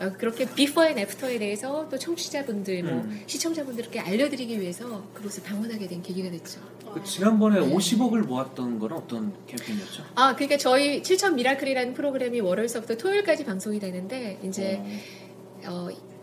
어, 0.00 0.12
그렇게 0.16 0.48
비포 0.48 0.84
앤 0.84 0.98
애프터에 0.98 1.38
대해서 1.38 1.88
또 1.88 1.98
청취자분들 1.98 2.82
뭐 2.84 2.92
음. 3.02 3.22
시청자분들께 3.26 3.98
알려드리기 3.98 4.60
위해서 4.60 5.04
그곳을 5.12 5.42
방문하게 5.42 5.88
된 5.88 6.02
계기가 6.02 6.30
됐죠. 6.30 6.60
그 6.92 7.02
지난번에 7.04 7.60
네. 7.60 7.74
50억을 7.74 8.26
모았던 8.26 8.78
거는 8.78 8.96
어떤 8.96 9.32
캠페인이었죠? 9.46 10.04
아, 10.14 10.34
그러니까 10.34 10.56
저희 10.56 11.02
7천 11.02 11.34
Miracle이라는 11.34 11.94
프로그램이 11.94 12.40
월요일서부터 12.40 12.96
토요일까지 12.96 13.44
방송이 13.44 13.78
되는데 13.78 14.38
이제 14.42 14.80
어, 14.80 14.88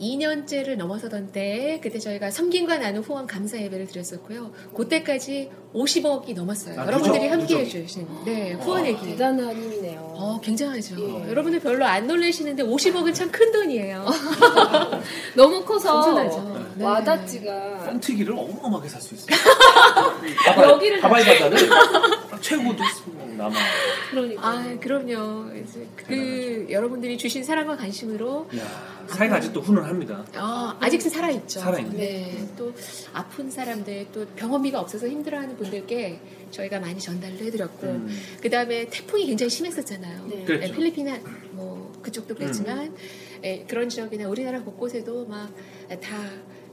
2년째를 0.02 0.76
넘어서던 0.76 1.32
때에 1.32 1.80
그때 1.80 2.00
저희가 2.00 2.30
섬김과 2.30 2.80
나눔 2.80 3.02
후원 3.02 3.28
감사 3.28 3.58
예배를 3.62 3.88
드렸었고요. 3.88 4.52
그때까지 4.76 5.50
50억이 5.74 6.34
넘었어요. 6.36 6.80
아, 6.82 6.86
여러분들이 6.86 7.28
함께. 7.30 7.60
해주신 7.60 8.08
네, 8.26 8.54
후원액이. 8.54 9.06
대단한 9.06 9.56
힘이네요. 9.56 10.00
어, 10.16 10.40
굉장하죠. 10.42 10.96
예. 11.00 11.30
여러분들 11.30 11.60
별로 11.62 11.86
안 11.86 12.08
놀라시는데 12.08 12.64
50억은 12.64 13.14
참 13.14 13.32
큰 13.32 13.52
돈이에요. 13.52 14.06
너무 15.36 15.64
커서 15.66 15.94
겸손하죠. 16.02 16.66
네. 16.76 16.84
와닿지가 16.86 17.80
뻥튀기를 17.86 18.34
어마어마하게 18.34 18.90
살 18.90 19.02
수 19.02 19.16
있어요. 19.16 19.38
가발, 20.46 20.70
여기를 20.70 21.00
가발 21.02 21.24
과자를 21.24 21.58
최고도 22.42 22.84
남아. 23.36 23.56
그러니까 24.12 24.48
아, 24.48 24.78
그럼요. 24.80 25.52
이제 25.56 25.88
그 25.96 26.68
여러분들이 26.70 27.18
주신 27.18 27.44
사랑과 27.44 27.76
관심으로 27.76 28.50
야 28.58 29.06
사이가 29.08 29.36
아직도 29.36 29.62
훈훈합니다. 29.62 30.26
어, 30.38 30.78
아직은 30.80 31.10
살아 31.10 31.30
있죠. 31.32 31.60
살아 31.60 31.80
있네. 31.80 31.98
네. 31.98 32.48
또 32.58 32.74
아픈 33.14 33.52
사람들, 33.52 34.08
또 34.14 34.26
병원비가 34.36 34.80
없어서 34.80 35.08
힘들어하는 35.08 35.58
분들께 35.58 36.20
저희가 36.52 36.80
많이 36.80 37.00
전달을 37.00 37.38
해드렸고, 37.38 37.88
음. 37.88 38.08
그 38.42 38.50
다음에 38.50 38.86
태풍이 38.90 39.26
굉장히 39.28 39.50
심했었잖아요. 39.50 40.28
네. 40.28 40.44
그랬죠. 40.46 40.68
네, 40.68 40.72
필리핀 40.72 41.08
뭐 41.52 41.92
그쪽도 42.02 42.36
그랬지만 42.36 42.96
예, 43.44 43.64
그런 43.68 43.90
지역이나 43.90 44.28
우리나라 44.28 44.62
곳곳에도 44.64 45.26
막 45.26 45.50
다 46.02 46.18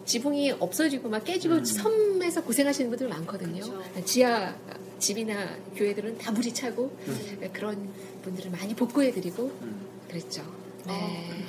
지붕이 0.04 0.52
없어지고 0.52 1.08
막 1.08 1.24
깨지고 1.24 1.54
음. 1.56 1.64
섬에서 1.64 2.42
고생하시는 2.42 2.90
분들 2.90 3.08
많거든요. 3.08 3.62
그렇죠. 3.62 4.04
지하 4.04 4.54
집이나 4.98 5.48
교회들은 5.74 6.18
다 6.18 6.30
물이 6.32 6.52
차고 6.54 6.96
음. 7.08 7.38
예, 7.42 7.48
그런 7.48 7.88
분들을 8.22 8.50
많이 8.50 8.74
복구해드리고 8.74 9.44
음. 9.62 9.86
그랬죠. 10.08 10.42
네. 10.86 11.44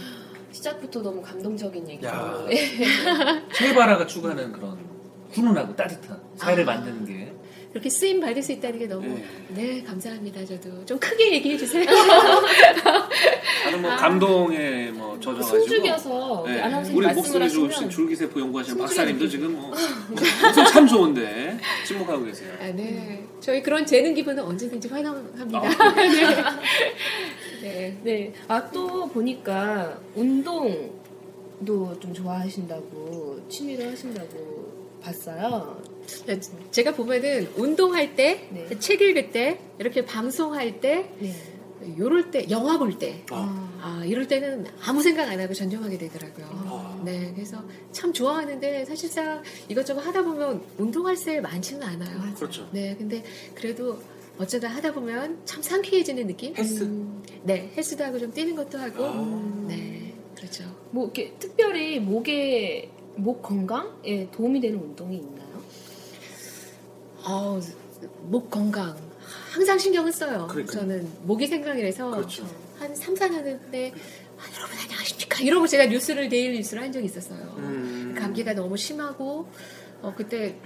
시작부터 0.52 1.02
너무 1.02 1.22
감동적인 1.22 1.88
얘기죠. 1.90 2.08
야. 2.08 2.46
네. 2.50 3.46
체바라가 3.54 4.06
추구하는 4.08 4.52
그런 4.52 4.78
훈훈하고 5.32 5.76
따뜻한 5.76 6.22
사이를 6.38 6.68
아. 6.70 6.76
만드는 6.76 7.06
게 7.06 7.34
그렇게 7.74 7.90
쓰임 7.90 8.22
받을 8.22 8.44
수 8.44 8.52
있다는 8.52 8.78
게 8.78 8.86
너무 8.86 9.08
네. 9.08 9.26
네 9.50 9.84
감사합니다. 9.84 10.46
저도 10.46 10.86
좀 10.86 11.00
크게 11.00 11.34
얘기해 11.34 11.58
주세요. 11.58 11.84
나는 13.66 13.82
뭐 13.82 13.96
감동에 13.96 14.92
뭐 14.92 15.20
젖어가지고 15.20 15.60
숨죽여서 15.60 16.44
네. 16.46 16.62
아나운서님 16.62 16.98
우리 17.00 17.08
말씀을 17.08 17.24
목소리 17.24 17.50
좋으신 17.50 17.72
하시면 17.72 17.90
줄기세포 17.90 18.40
연구하시는 18.40 18.78
박사님도 18.78 19.28
지금 19.28 19.54
뭐 19.54 19.74
목소리 20.08 20.68
참 20.72 20.86
좋은데 20.86 21.58
침묵하고 21.88 22.26
계세요. 22.26 22.54
아, 22.62 22.66
네. 22.68 23.26
저희 23.40 23.64
그런 23.64 23.84
재능 23.88 24.14
기부는 24.14 24.44
언제든지 24.44 24.88
환영합니다. 24.90 25.60
아, 25.60 25.96
네. 27.64 27.98
네. 28.04 28.34
아, 28.48 28.70
또 28.70 29.08
보니까 29.08 29.98
운동도 30.14 32.00
좀 32.00 32.14
좋아하신다고, 32.14 33.48
취미로 33.50 33.90
하신다고 33.90 35.00
봤어요. 35.02 35.93
네, 36.26 36.40
제가 36.72 36.94
보면은 36.94 37.50
운동할 37.56 38.16
때, 38.16 38.48
네. 38.52 38.80
책 38.80 39.02
읽을 39.02 39.32
때, 39.32 39.60
이렇게 39.80 40.06
방송할 40.06 40.80
때, 40.80 41.10
네. 41.20 41.34
요럴 41.98 42.32
때, 42.32 42.50
영화 42.50 42.78
볼 42.78 42.98
때, 42.98 43.24
아. 43.32 43.74
아, 43.82 44.06
이럴 44.06 44.28
때는 44.28 44.66
아무 44.86 45.02
생각 45.02 45.30
안 45.30 45.40
하고 45.40 45.54
전념하게 45.54 45.98
되더라고요. 45.98 46.46
아. 46.50 47.02
네, 47.04 47.32
그래서 47.36 47.62
참 47.92 48.14
좋아하는데 48.14 48.86
사실상 48.86 49.44
이것저것 49.68 50.00
하다 50.00 50.24
보면 50.24 50.64
운동할 50.78 51.18
새 51.18 51.42
많지는 51.42 51.84
않아요. 51.84 52.34
그렇죠. 52.36 52.68
네, 52.72 52.96
근데 52.98 53.24
그래도 53.54 54.00
어쩌다 54.38 54.70
하다 54.70 54.94
보면 54.94 55.42
참 55.46 55.62
상쾌해지는 55.62 56.28
느낌? 56.28 56.56
헬스. 56.56 56.84
음, 56.84 57.22
네, 57.44 57.72
헬스도 57.76 58.04
하고 58.04 58.18
좀 58.18 58.32
뛰는 58.32 58.56
것도 58.56 58.78
하고, 58.78 59.06
아. 59.06 59.66
네, 59.68 60.14
그렇죠. 60.36 60.64
뭐, 60.92 61.06
이렇게 61.06 61.34
특별히 61.38 62.00
목에, 62.00 62.90
목 63.16 63.42
건강에 63.44 64.30
도움이 64.32 64.60
되는 64.60 64.80
운동이 64.80 65.18
있나 65.18 65.43
요? 67.24 67.30
어, 67.30 67.60
목 68.24 68.50
건강 68.50 68.96
항상 69.52 69.78
신경을 69.78 70.12
써요. 70.12 70.48
그러니까요. 70.50 70.80
저는 70.80 71.08
목이 71.24 71.48
생명이라서 71.48 72.12
그렇죠. 72.12 72.46
한 72.80 72.96
3, 72.96 73.14
4년 73.16 73.72
때 73.72 73.94
아, 74.38 74.44
여러분 74.58 74.78
안녕하십니까 74.78 75.42
이러고 75.42 75.68
제가 75.68 75.86
뉴스를 75.86 76.28
daily 76.30 76.58
뉴스를 76.58 76.84
한 76.84 76.92
적이 76.92 77.06
있었어요. 77.06 77.40
음. 77.58 78.16
감기가 78.18 78.54
너무 78.54 78.76
심하고 78.76 79.48
어, 80.02 80.14
그때 80.16 80.58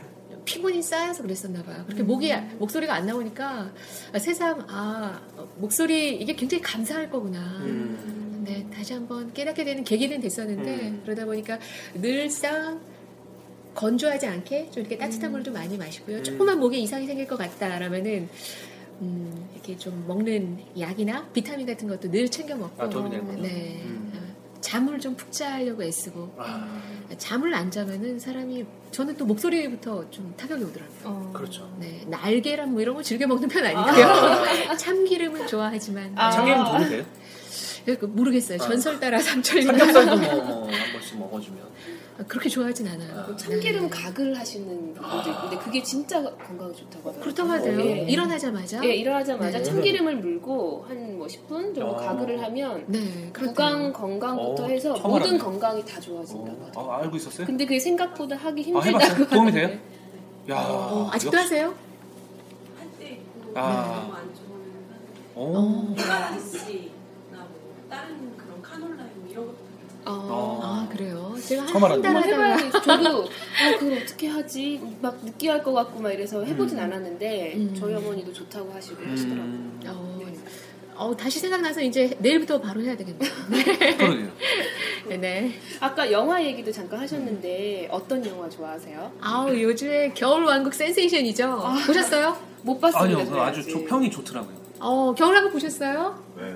피곤이 0.46 0.82
쌓여서 0.82 1.24
그랬었나 1.24 1.62
봐요. 1.64 1.84
그렇게 1.86 2.04
음. 2.04 2.08
목이 2.08 2.34
목소리가 2.58 2.94
안 2.96 3.06
나오니까 3.06 3.72
아, 4.14 4.20
새삼 4.20 4.66
아 4.70 5.22
어, 5.36 5.48
목소리 5.58 6.16
이게 6.16 6.36
굉장히 6.36 6.64
감사할 6.64 7.10
거구나. 7.10 7.40
음. 7.62 8.44
네, 8.48 8.66
다시 8.74 8.94
한번 8.94 9.34
깨닫게 9.34 9.66
되는 9.66 9.84
계기는 9.84 10.22
됐었는데 10.22 10.72
음. 10.72 11.02
그러다 11.04 11.26
보니까 11.26 11.60
늘상 11.96 12.80
건조하지 13.78 14.26
않게 14.26 14.72
좀 14.72 14.82
이렇게 14.82 14.98
따뜻한 14.98 15.32
물좀 15.32 15.54
많이 15.54 15.78
마시고요. 15.78 16.18
음. 16.18 16.24
조금만 16.24 16.60
목에 16.60 16.78
이상이 16.78 17.06
생길 17.06 17.28
것 17.28 17.38
같다라면은 17.38 18.28
음, 19.02 19.50
이렇게 19.54 19.78
좀 19.78 20.04
먹는 20.08 20.58
약이나 20.80 21.28
비타민 21.32 21.68
같은 21.68 21.88
것도 21.88 22.10
늘 22.10 22.28
챙겨 22.28 22.56
먹고 22.56 22.84
아, 22.84 22.90
도움이 22.90 23.12
되는군요. 23.12 23.42
네. 23.44 23.80
음. 23.86 24.12
어, 24.16 24.60
잠을 24.62 25.00
좀 25.00 25.16
푹 25.16 25.32
자려고 25.32 25.84
애쓰고 25.84 26.34
아, 26.38 26.68
잠을 27.20 27.54
안 27.54 27.70
자면은 27.70 28.18
사람이 28.18 28.66
저는 28.90 29.16
또 29.16 29.26
목소리부터 29.26 30.10
좀 30.10 30.34
타격이 30.36 30.64
오더라고요. 30.64 30.98
어. 31.04 31.32
그렇죠. 31.36 31.72
네, 31.80 32.04
날계란 32.08 32.72
뭐 32.72 32.82
이런 32.82 32.96
거 32.96 33.04
즐겨 33.04 33.28
먹는 33.28 33.48
편 33.48 33.64
아니고요. 33.64 34.74
참기름은 34.78 35.46
좋아하지만 35.46 36.14
아. 36.16 36.32
참기름 36.32 36.64
도움이 36.66 36.86
돼요? 36.90 37.06
그 38.00 38.06
모르겠어요. 38.06 38.58
아. 38.60 38.68
전설 38.68 39.00
따라 39.00 39.20
삼천리 39.20 39.62
삼겹살도 39.64 40.18
뭐, 40.18 40.36
뭐, 40.44 40.72
한 40.74 40.92
번씩 40.94 41.20
먹어주면. 41.20 41.68
그렇게 42.28 42.50
좋아하진 42.50 42.88
않아요. 42.88 43.14
아. 43.20 43.36
참기름 43.36 43.84
네. 43.84 43.90
각을 43.90 44.38
하시는 44.38 44.94
분도 44.96 45.30
있는데 45.30 45.58
그게 45.64 45.84
진짜 45.84 46.22
건강에 46.24 46.74
좋다고 46.74 47.10
하더라고요. 47.10 47.22
그렇다고 47.22 47.50
하대요. 47.52 47.80
예. 47.82 48.06
일어나자마자. 48.10 48.84
예, 48.84 48.96
일어나자마자 48.96 49.58
네. 49.60 49.64
참기름을 49.64 50.16
물고 50.18 50.86
한 50.88 51.08
뭐 51.18 51.26
10분 51.26 51.74
정도 51.74 51.96
아. 51.96 52.06
가글을 52.08 52.42
하면 52.44 52.84
네, 52.88 53.32
구강. 53.34 53.92
건강부터 53.92 54.66
어, 54.66 54.68
해서 54.68 54.94
모든 55.00 55.22
알았네. 55.32 55.38
건강이 55.40 55.84
다 55.86 56.00
좋아진다고 56.00 56.58
어, 56.62 56.66
하더라고요. 56.68 56.92
아, 56.94 56.98
알고 57.02 57.18
있었어요? 57.18 57.48
근데 57.48 57.66
그게 57.66 57.80
생각보다 57.80 58.36
하기 58.36 58.62
아, 58.62 58.66
힘들다고 58.66 59.04
해봤어요? 59.04 59.28
도움이 59.30 59.52
돼요? 59.52 59.70
야, 60.50 60.56
어, 60.60 61.10
아직도 61.12 61.36
역시- 61.38 61.54
하세요? 61.56 61.74
한때 62.80 63.10
있고 63.14 63.52
아. 63.60 64.02
너무 64.04 64.14
안 64.14 64.36
좋아하는 64.36 64.78
어. 65.36 65.94
메가리스나 65.98 66.78
뭐 67.32 67.76
다른 67.90 68.38
그런 68.38 68.62
카놀라유 68.62 69.10
이런 69.30 69.46
것도 69.48 69.58
어, 70.10 70.60
아, 70.64 70.88
그래요? 70.92 71.36
제가 71.42 71.64
한 71.64 72.02
달 72.02 72.16
하다가. 72.16 72.72
저도 72.82 73.20
어, 73.24 73.78
그걸 73.80 73.98
어떻게 74.00 74.28
하지? 74.28 74.82
막 75.02 75.18
느끼할 75.24 75.64
것 75.64 75.74
같고 75.74 76.00
막 76.00 76.12
이래서 76.12 76.44
해보진 76.44 76.78
음. 76.80 76.84
않았는데 76.84 77.54
음. 77.56 77.76
저희 77.78 77.94
어머니도 77.96 78.34
좋다고 78.34 78.72
하시고 78.74 78.98
하시더라고요. 79.06 79.44
음, 79.46 79.80
어, 79.88 80.18
네. 80.20 80.34
어, 80.96 81.16
다시 81.16 81.40
생각나서 81.40 81.82
이제 81.82 82.16
내일부터 82.20 82.60
바로 82.60 82.82
해야 82.82 82.96
되겠네요. 82.98 83.30
그러게요. 83.98 84.28
네. 85.10 85.18
네. 85.18 85.54
아까 85.80 86.12
영화 86.12 86.44
얘기도 86.44 86.72
잠깐 86.72 87.00
하셨는데 87.00 87.88
어떤 87.92 88.26
영화 88.26 88.50
좋아하세요? 88.50 89.12
아우, 89.22 89.56
요즘에 89.56 90.12
겨울왕국 90.14 90.74
센세이션이죠? 90.74 91.64
보셨어요? 91.86 92.36
못 92.64 92.80
봤습니다. 92.82 93.20
아니요, 93.20 93.32
그 93.32 93.40
아주. 93.40 93.64
조- 93.64 93.86
평이 93.86 94.10
좋더라고요. 94.12 94.58
어, 94.80 95.14
겨울왕국 95.16 95.54
보셨어요? 95.54 96.22
네. 96.36 96.56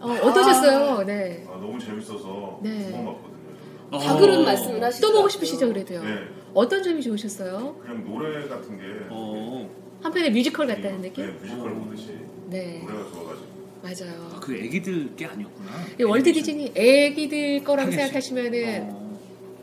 어, 0.00 0.08
어떠셨어요? 0.12 1.04
네. 1.04 1.44
아, 1.48 1.52
너무 1.52 1.78
재밌어서 1.78 2.58
네. 2.62 2.86
두번 2.86 3.04
봤거든요. 3.06 3.90
저는. 3.92 4.06
가글은 4.06 4.44
말씀을 4.44 4.82
하시죠. 4.84 5.06
또 5.06 5.12
보고 5.12 5.28
싶으시죠, 5.28 5.68
그래도요? 5.68 6.02
네. 6.02 6.10
어떤 6.54 6.82
점이 6.82 7.02
좋으셨어요? 7.02 7.76
그냥 7.82 8.04
노래 8.04 8.48
같은 8.48 8.76
게 8.78 8.84
어, 9.10 9.68
한편의 10.02 10.32
뮤지컬 10.32 10.66
같다는 10.66 11.02
느낌? 11.02 11.26
네, 11.26 11.32
뮤지컬 11.32 11.74
보듯이 11.74 12.18
네, 12.48 12.82
노래가 12.82 13.10
좋아가지고. 13.10 13.50
맞아요. 13.82 14.30
아, 14.34 14.40
그 14.40 14.54
애기들 14.56 15.16
게 15.16 15.26
아니었구나. 15.26 15.70
이 15.98 16.02
월드 16.02 16.32
디즈니 16.32 16.72
애기들 16.74 17.62
거라고 17.64 17.86
하겠지. 17.86 17.96
생각하시면은 17.96 18.88
어, 18.90 19.18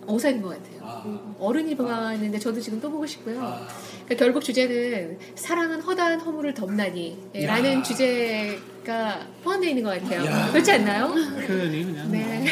오산인 0.08 0.42
것 0.42 0.50
같아요. 0.50 0.80
아, 0.82 1.36
어른이 1.40 1.76
봤는데 1.76 2.40
저도 2.40 2.60
지금 2.62 2.80
또 2.80 2.90
보고 2.90 3.06
싶고요. 3.06 3.40
아, 3.42 3.68
그러니까 4.06 4.16
결국 4.26 4.42
주제는 4.44 5.20
사랑은 5.36 5.82
허다한 5.82 6.20
허물을 6.22 6.54
덮나니 6.54 7.18
예, 7.36 7.44
야. 7.44 7.48
라는 7.56 7.84
주제 7.84 8.58
가 8.88 9.20
포함되어 9.44 9.70
있는 9.72 9.84
것 9.84 10.02
같아요. 10.02 10.26
야. 10.26 10.50
그렇지 10.50 10.72
않나요? 10.72 11.14
표현이 11.14 11.84
그냥. 11.84 12.10
네. 12.10 12.46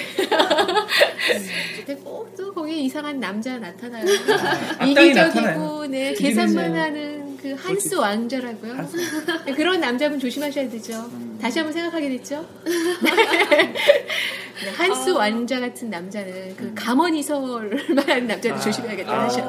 근데 1.78 1.95
꼭또 2.04 2.54
거기에 2.54 2.76
이상한 2.76 3.21
남자 3.21 3.58
나타나요. 3.58 4.04
악당이 4.78 4.91
이기적이고 4.91 5.15
나타나요. 5.15 5.88
네, 5.88 6.13
계산만 6.13 6.74
거. 6.74 6.78
하는 6.78 7.38
그 7.38 7.54
한스 7.54 7.95
왕자라고요. 7.95 8.74
한스. 8.74 8.98
네, 9.45 9.54
그런 9.54 9.80
남자분 9.80 10.19
조심하셔야 10.19 10.69
되죠. 10.69 11.10
음. 11.13 11.39
다시 11.41 11.60
한번 11.60 11.71
생각하게 11.71 12.10
됐죠. 12.10 12.45
네, 12.65 13.74
한스 14.76 15.12
아. 15.12 15.17
왕자 15.19 15.62
같은 15.62 15.89
남자는 15.89 16.58
그 16.58 16.74
감언이설만 16.76 18.10
하는 18.10 18.28
남자도 18.28 18.60
조심해야겠다 18.60 19.10
아, 19.10 19.24
하셔. 19.24 19.39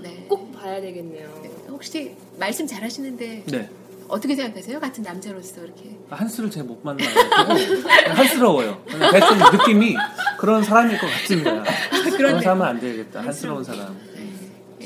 네. 0.00 0.26
꼭 0.28 0.52
봐야 0.52 0.80
되겠네요. 0.80 1.28
혹시 1.68 2.14
말씀 2.38 2.68
잘하시는데 2.68 3.42
네. 3.46 3.68
어떻게 4.10 4.34
생각하세요? 4.36 4.80
같은 4.80 5.02
남자로서 5.02 5.62
이렇게. 5.64 5.96
한스를 6.10 6.50
제가 6.50 6.66
못 6.66 6.80
만나고 6.82 7.10
한스러워요. 8.14 8.82
대충 9.12 9.38
느낌이 9.52 9.96
그런 10.38 10.62
사람일 10.62 10.98
것 10.98 11.06
같습니다. 11.06 11.62
그런 11.90 12.16
그런데. 12.16 12.40
사람은 12.42 12.66
안 12.66 12.80
되겠다. 12.80 13.22
한스러운 13.22 13.64
사람. 13.64 13.96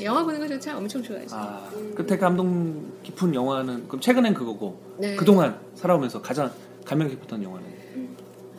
영화 0.03 0.23
보는 0.23 0.39
거 0.39 0.59
저는 0.59 0.77
엄청 0.79 1.01
좋아해요. 1.01 1.25
아, 1.31 1.69
끝에 1.95 2.17
감동 2.17 2.91
깊은 3.03 3.33
영화는 3.33 3.87
그럼 3.87 4.01
최근엔 4.01 4.33
그거고 4.33 4.79
네. 4.99 5.15
그동안 5.15 5.57
살아오면서 5.75 6.21
가장 6.21 6.51
감명 6.85 7.07
깊었던 7.09 7.41
영화는 7.41 7.65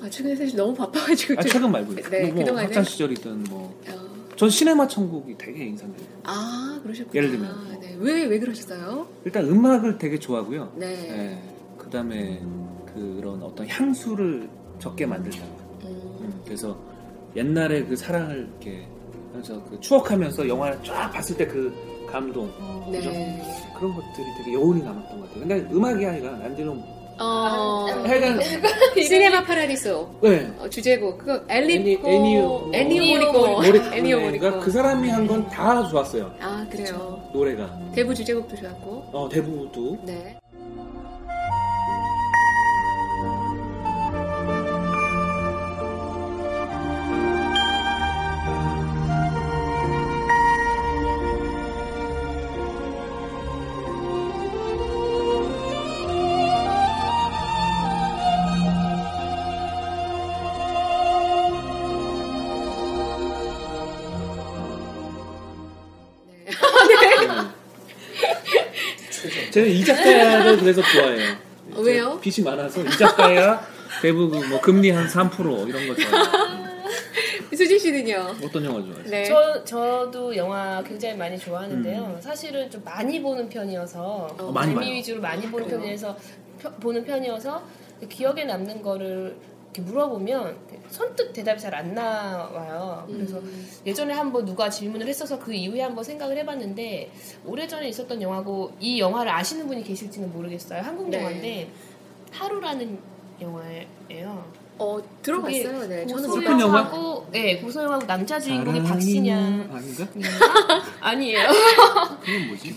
아, 0.03 0.09
최근에 0.11 0.35
사실 0.37 0.57
너무 0.57 0.75
바빠가지고. 0.75 1.35
아, 1.39 1.43
좀- 1.43 1.51
최근 1.53 1.73
말고 1.73 1.95
네, 2.11 2.27
뭐 2.33 2.35
그동안에. 2.43 2.67
학창 2.67 2.85
시절이든 2.85 3.45
뭐. 3.45 3.81
어, 3.89 4.16
전 4.37 4.51
시네마 4.51 4.87
천국이 4.89 5.37
되게 5.39 5.65
인상돼요. 5.67 6.07
아, 6.25 6.79
그러셨구나. 6.83 7.15
예를 7.15 7.31
들면. 7.31 7.81
네. 7.81 7.97
왜, 7.99 8.25
왜 8.25 8.39
그러셨어요? 8.39 9.07
일단 9.25 9.45
음악을 9.47 9.97
되게 9.99 10.19
좋아하고요. 10.19 10.73
네. 10.77 11.43
그다음에 11.79 12.41
그런 12.95 13.43
어떤 13.43 13.67
향수를 13.67 14.49
적게 14.79 15.07
만들다. 15.07 15.39
음. 15.85 16.41
그래서 16.45 16.79
옛날에 17.35 17.85
그 17.85 17.97
사랑을 17.97 18.49
이렇게 18.51 18.87
하면서 19.31 19.63
그 19.65 19.81
추억하면서 19.81 20.47
영화를 20.49 20.79
쫙 20.85 21.11
봤을 21.11 21.37
때 21.37 21.47
그 21.47 21.73
감동 22.11 22.47
그죠? 22.91 23.11
네. 23.11 23.43
그런 23.77 23.93
것들이 23.95 24.27
되게 24.39 24.53
여운이 24.55 24.83
남았던 24.83 25.21
것 25.21 25.29
같아요. 25.29 25.41
근데 25.49 25.75
음악이 25.75 26.07
아니라 26.07 26.37
난디는 26.39 26.83
어, 27.19 27.87
하여간 28.05 28.41
시네마 28.95 29.45
파라디소. 29.45 30.19
네. 30.23 30.53
어, 30.59 30.69
주제곡. 30.69 31.19
그거 31.19 31.41
엘리코. 31.49 32.07
애니오- 32.09 32.75
애니오 32.75 33.33
모리코. 33.33 33.65
애니오 33.95 34.21
모리코. 34.21 34.39
그러니까 34.41 34.61
그 34.65 34.71
사람이 34.71 35.09
한 35.09 35.27
건 35.27 35.49
다 35.49 35.87
좋았어요. 35.89 36.31
아, 36.41 36.67
그래요. 36.71 37.23
노래가. 37.33 37.79
대부 37.95 38.15
주제곡도 38.15 38.57
좋았고. 38.57 39.05
어, 39.13 39.29
대부도. 39.31 39.99
네. 40.03 40.37
저는 69.57 69.71
이 69.71 69.83
작가를 69.83 70.59
그래서 70.59 70.83
좋아해요. 70.83 71.35
어, 71.77 71.81
왜요? 71.81 72.21
빚이 72.21 72.43
많아서 72.43 72.83
이 72.83 72.91
작가야 72.91 73.67
대부분 74.03 74.47
뭐 74.51 74.61
금리 74.61 74.91
한 74.91 75.07
3% 75.07 75.67
이런 75.67 75.89
거 75.89 75.95
좋아해요. 75.95 76.77
수진 77.57 77.79
씨는요? 77.79 78.35
어떤 78.45 78.63
영화 78.67 78.83
좋아해요? 78.83 79.03
네. 79.07 79.25
저, 79.25 79.65
저도 79.65 80.37
영화 80.37 80.83
굉장히 80.87 81.17
많이 81.17 81.39
좋아하는데요. 81.39 82.03
음. 82.17 82.21
사실은 82.21 82.71
좀 82.71 82.83
많이 82.85 83.23
보는 83.23 83.49
편이어서 83.49 84.37
어, 84.39 84.53
많이 84.53 84.73
재미 84.75 84.85
봐요. 84.85 84.95
위주로 84.95 85.21
많이 85.23 85.51
보는? 85.51 85.67
편이어서 85.67 86.17
펴- 86.61 86.73
보는 86.75 87.05
편이어서 87.07 87.63
기억에 88.11 88.45
남는 88.45 88.83
거를 88.83 89.37
이렇게 89.77 89.83
물어보면 89.83 90.57
선뜻 90.91 91.33
대답이 91.33 91.61
잘 91.61 91.77
안 91.77 91.93
나와요. 91.95 93.05
그래서 93.07 93.39
음. 93.39 93.69
예전에 93.85 94.15
한번 94.15 94.47
누가 94.47 94.71
질문을 94.71 95.07
했어서 95.09 95.39
그 95.39 95.53
이후에 95.53 95.83
한번 95.83 96.03
생각을 96.05 96.39
해봤는데 96.39 97.13
오래전에 97.45 97.89
있었던 97.91 98.23
영화고 98.23 98.73
이 98.81 98.99
영화를 98.99 99.31
아시는 99.31 99.67
분이 99.67 99.85
계실지는 99.85 100.33
모르겠어요. 100.33 100.81
한국 100.81 101.11
네. 101.11 101.19
영화인데 101.19 101.71
하루라는 102.33 102.99
영화예요. 103.43 104.45
어, 104.79 104.99
들어봤어요. 105.23 105.87
네. 105.89 106.07
저는 106.07 106.29
못 106.29 106.35
슬픈 106.35 106.61
영화? 106.61 106.89
고소영하고 106.89 107.29
네 107.33 107.57
고소영하고 107.59 108.07
남자 108.07 108.41
주인공이 108.41 108.83
박신양 108.83 109.71
아닌가? 109.73 110.07
아니에요. 111.01 111.49
그건 112.25 112.49
뭐지? 112.49 112.75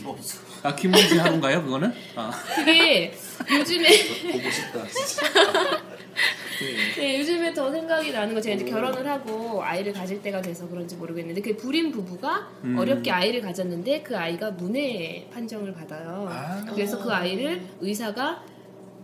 아 0.64 0.76
김범수 0.76 1.22
하루인가요? 1.22 1.64
그거는? 1.64 1.94
아. 2.16 2.32
그게 2.56 3.14
요즘에 3.50 3.88
보고 4.34 4.50
싶다. 4.52 5.80
네, 6.98 7.20
요즘에 7.20 7.54
더 7.54 7.72
생각이 7.72 8.12
나는 8.12 8.34
거 8.34 8.42
제가 8.42 8.56
이제 8.56 8.66
결혼을 8.66 9.08
하고 9.08 9.64
아이를 9.64 9.94
가질 9.94 10.22
때가 10.22 10.42
돼서 10.42 10.68
그런지 10.68 10.96
모르겠는데 10.96 11.42
그 11.42 11.56
불임 11.56 11.92
부부가 11.92 12.50
음. 12.64 12.78
어렵게 12.78 13.12
아이를 13.12 13.42
가졌는데 13.42 14.02
그 14.04 14.18
아이가 14.18 14.52
문해 14.52 15.28
판정을 15.32 15.74
받아요. 15.74 16.28
아. 16.30 16.66
그래서 16.74 17.02
그 17.02 17.12
아이를 17.12 17.62
의사가 17.80 18.44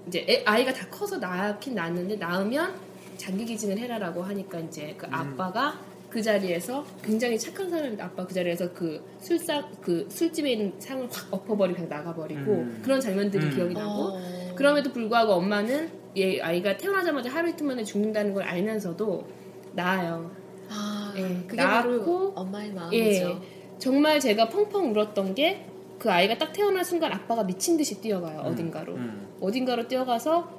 이제 0.07 0.25
애- 0.29 0.43
아이가 0.45 0.73
다 0.73 0.87
커서 0.89 1.17
낳긴 1.17 1.75
낳았는데 1.75 2.17
낳으면 2.17 2.73
장기 3.17 3.45
기증을 3.45 3.77
해라라고 3.79 4.21
하니까 4.23 4.59
이제 4.59 4.93
그 4.97 5.05
음. 5.07 5.13
아빠가 5.13 5.79
그 6.09 6.21
자리에서 6.21 6.85
굉장히 7.03 7.37
착한 7.37 7.69
사람인데 7.69 8.01
아빠 8.03 8.25
그 8.25 8.33
자리에서 8.33 8.71
그 8.73 9.03
술상 9.19 9.69
그 9.81 10.07
술집에 10.09 10.51
있는 10.51 10.73
상을 10.79 11.07
확 11.11 11.27
엎어버리고 11.31 11.75
그냥 11.75 11.89
나가버리고 11.89 12.51
음. 12.51 12.81
그런 12.83 12.99
장면들이 13.01 13.45
음. 13.45 13.55
기억이 13.55 13.73
나고 13.73 13.91
어. 13.91 14.53
그럼에도 14.55 14.91
불구하고 14.93 15.33
엄마는 15.33 16.04
얘 16.17 16.39
아이가 16.41 16.77
태어나자마자 16.77 17.29
하루 17.29 17.49
이틀 17.49 17.67
만에 17.67 17.83
죽는다는 17.83 18.33
걸 18.33 18.43
알면서도 18.43 19.27
낳아요. 19.73 20.31
아, 20.69 21.13
예, 21.17 21.43
그게 21.47 21.61
바로 21.61 21.97
낳고, 21.97 22.33
엄마의 22.35 22.69
예, 22.69 22.73
마음이죠. 22.73 23.41
정말 23.77 24.19
제가 24.19 24.49
펑펑 24.49 24.91
울었던 24.91 25.35
게 25.35 25.75
그 25.97 26.11
아이가 26.11 26.37
딱 26.37 26.51
태어난 26.53 26.83
순간 26.83 27.11
아빠가 27.13 27.43
미친 27.43 27.77
듯이 27.77 27.99
뛰어가요 28.01 28.39
어딘가로 28.41 28.93
음. 28.95 29.27
어딘가로 29.41 29.87
뛰어가서 29.87 30.49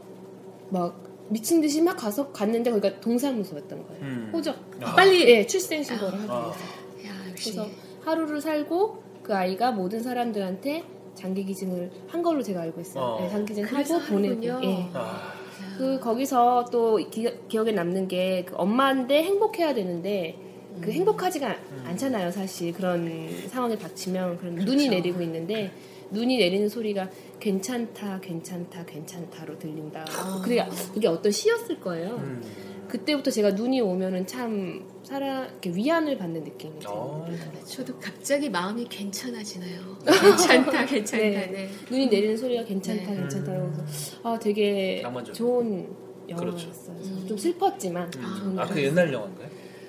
막 0.71 1.05
미친 1.29 1.61
듯이 1.61 1.83
막 1.83 1.97
가서 1.97 2.33
갔는데 2.33 2.71
거기가 2.71 3.01
동사무소였던 3.01 3.87
거예요. 3.87 4.03
음. 4.03 4.31
호적 4.33 4.57
아. 4.81 4.95
빨리 4.95 5.29
예, 5.29 5.47
출생 5.47 5.83
신고를 5.83 6.13
하기 6.21 6.31
아. 6.31 6.41
위해서. 6.41 6.61
야, 7.07 7.31
역시. 7.31 7.53
그래서 7.53 7.69
하루를 8.05 8.41
살고 8.41 9.03
그 9.25 9.35
아이가 9.35 9.73
모든 9.73 10.03
사람들한테 10.03 10.85
장기 11.15 11.45
기증을 11.45 11.91
한 12.07 12.23
걸로 12.23 12.43
제가 12.43 12.61
알고 12.63 12.81
있어요. 12.81 13.03
어. 13.05 13.21
네, 13.21 13.29
장기 13.29 13.55
기증 13.55 13.65
하고 13.77 13.99
보내고. 14.09 14.65
예. 14.65 14.89
아. 14.95 15.33
그 15.79 16.01
거기서 16.01 16.69
또 16.71 16.97
기, 17.11 17.29
기억에 17.49 17.73
남는 17.73 18.09
게 18.09 18.45
그 18.47 18.55
엄마인데 18.57 19.23
행복해야 19.23 19.75
되는데 19.75 20.37
그 20.81 20.91
행복하지가 20.91 21.49
음. 21.49 21.85
않잖아요 21.87 22.31
사실 22.31 22.73
그런 22.73 23.31
상황에 23.49 23.79
닥치면 23.79 24.39
그런 24.39 24.55
눈이 24.57 24.89
내리고 24.89 25.23
있는데 25.23 25.73
눈이 26.11 26.37
내리는 26.39 26.69
소리가 26.69 27.09
괜찮다 27.41 28.21
괜찮다 28.21 28.85
괜찮다로 28.85 29.59
들린다 29.59 30.05
아. 30.09 30.41
그게 30.45 30.65
그게 30.93 31.09
어떤 31.09 31.33
시였을 31.33 31.81
거예요 31.81 32.17
음. 32.17 32.43
그때부터 32.89 33.31
제가 33.31 33.51
눈이 33.53 33.81
오면은 33.81 34.27
참 34.27 34.87
살아 35.03 35.45
이렇게 35.47 35.71
위안을 35.71 36.19
받는 36.19 36.45
느낌이 36.45 36.79
들어요 36.81 36.95
어. 36.95 37.29
저도 37.67 37.99
갑자기 37.99 38.49
마음이 38.51 38.87
괜찮아지나요. 38.89 39.97
괜찮다, 40.05 40.85
괜찮다. 40.87 41.17
네. 41.25 41.47
네. 41.51 41.69
눈이 41.91 42.07
내리는 42.09 42.37
소리가 42.37 42.65
괜찮다 42.65 43.11
네. 43.11 43.17
괜찮다 43.19 43.53
그래서 43.53 44.17
아 44.23 44.39
되게 44.39 45.01
낭만적이고. 45.03 45.37
좋은 45.37 45.89
그렇죠. 46.37 46.67
영화였어요 46.69 46.97
음. 46.97 47.25
좀 47.29 47.39
슬펐지만 47.39 48.11
음. 48.17 48.23
아, 48.59 48.65
그 48.67 48.71
영화였어요. 48.73 48.85
옛날 48.87 49.13
영화인가요? 49.13 49.49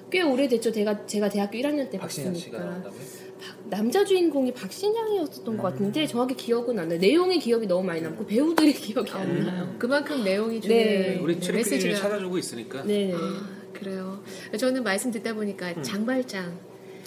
꽤 0.10 0.22
오래됐죠. 0.22 0.72
제가 0.72 1.06
제가 1.06 1.28
대학교 1.30 1.58
1학년 1.58 1.90
때 1.90 2.00
씨가 2.10 2.24
봤으니까 2.30 2.60
나온다고요? 2.60 3.00
남자 3.66 4.06
주인공이 4.06 4.54
박신양이었던 4.54 5.58
것 5.58 5.64
같은데 5.64 6.08
정확히 6.08 6.36
기억은 6.36 6.78
안 6.80 6.90
나요. 6.90 7.00
내용의 7.00 7.40
기억이 7.40 7.68
너무 7.68 7.84
많이 7.86 8.02
남고 8.02 8.26
배우들의 8.26 8.74
기억이 8.76 9.12
안 9.12 9.28
음. 9.30 9.46
나요. 9.46 9.76
그만큼 9.78 10.24
내용이 10.24 10.62
주는 10.62 10.76
네. 10.76 11.20
우리 11.22 11.40
네, 11.40 11.52
메시지가 11.52 11.96
찾아주고 11.98 12.38
있으니까. 12.38 12.84
네네. 12.84 13.14
아, 13.14 13.48
그래요. 13.74 14.24
저는 14.58 14.84
말씀 14.84 15.12
듣다 15.12 15.34
보니까 15.34 15.70
음. 15.72 15.84
장발장 15.84 16.58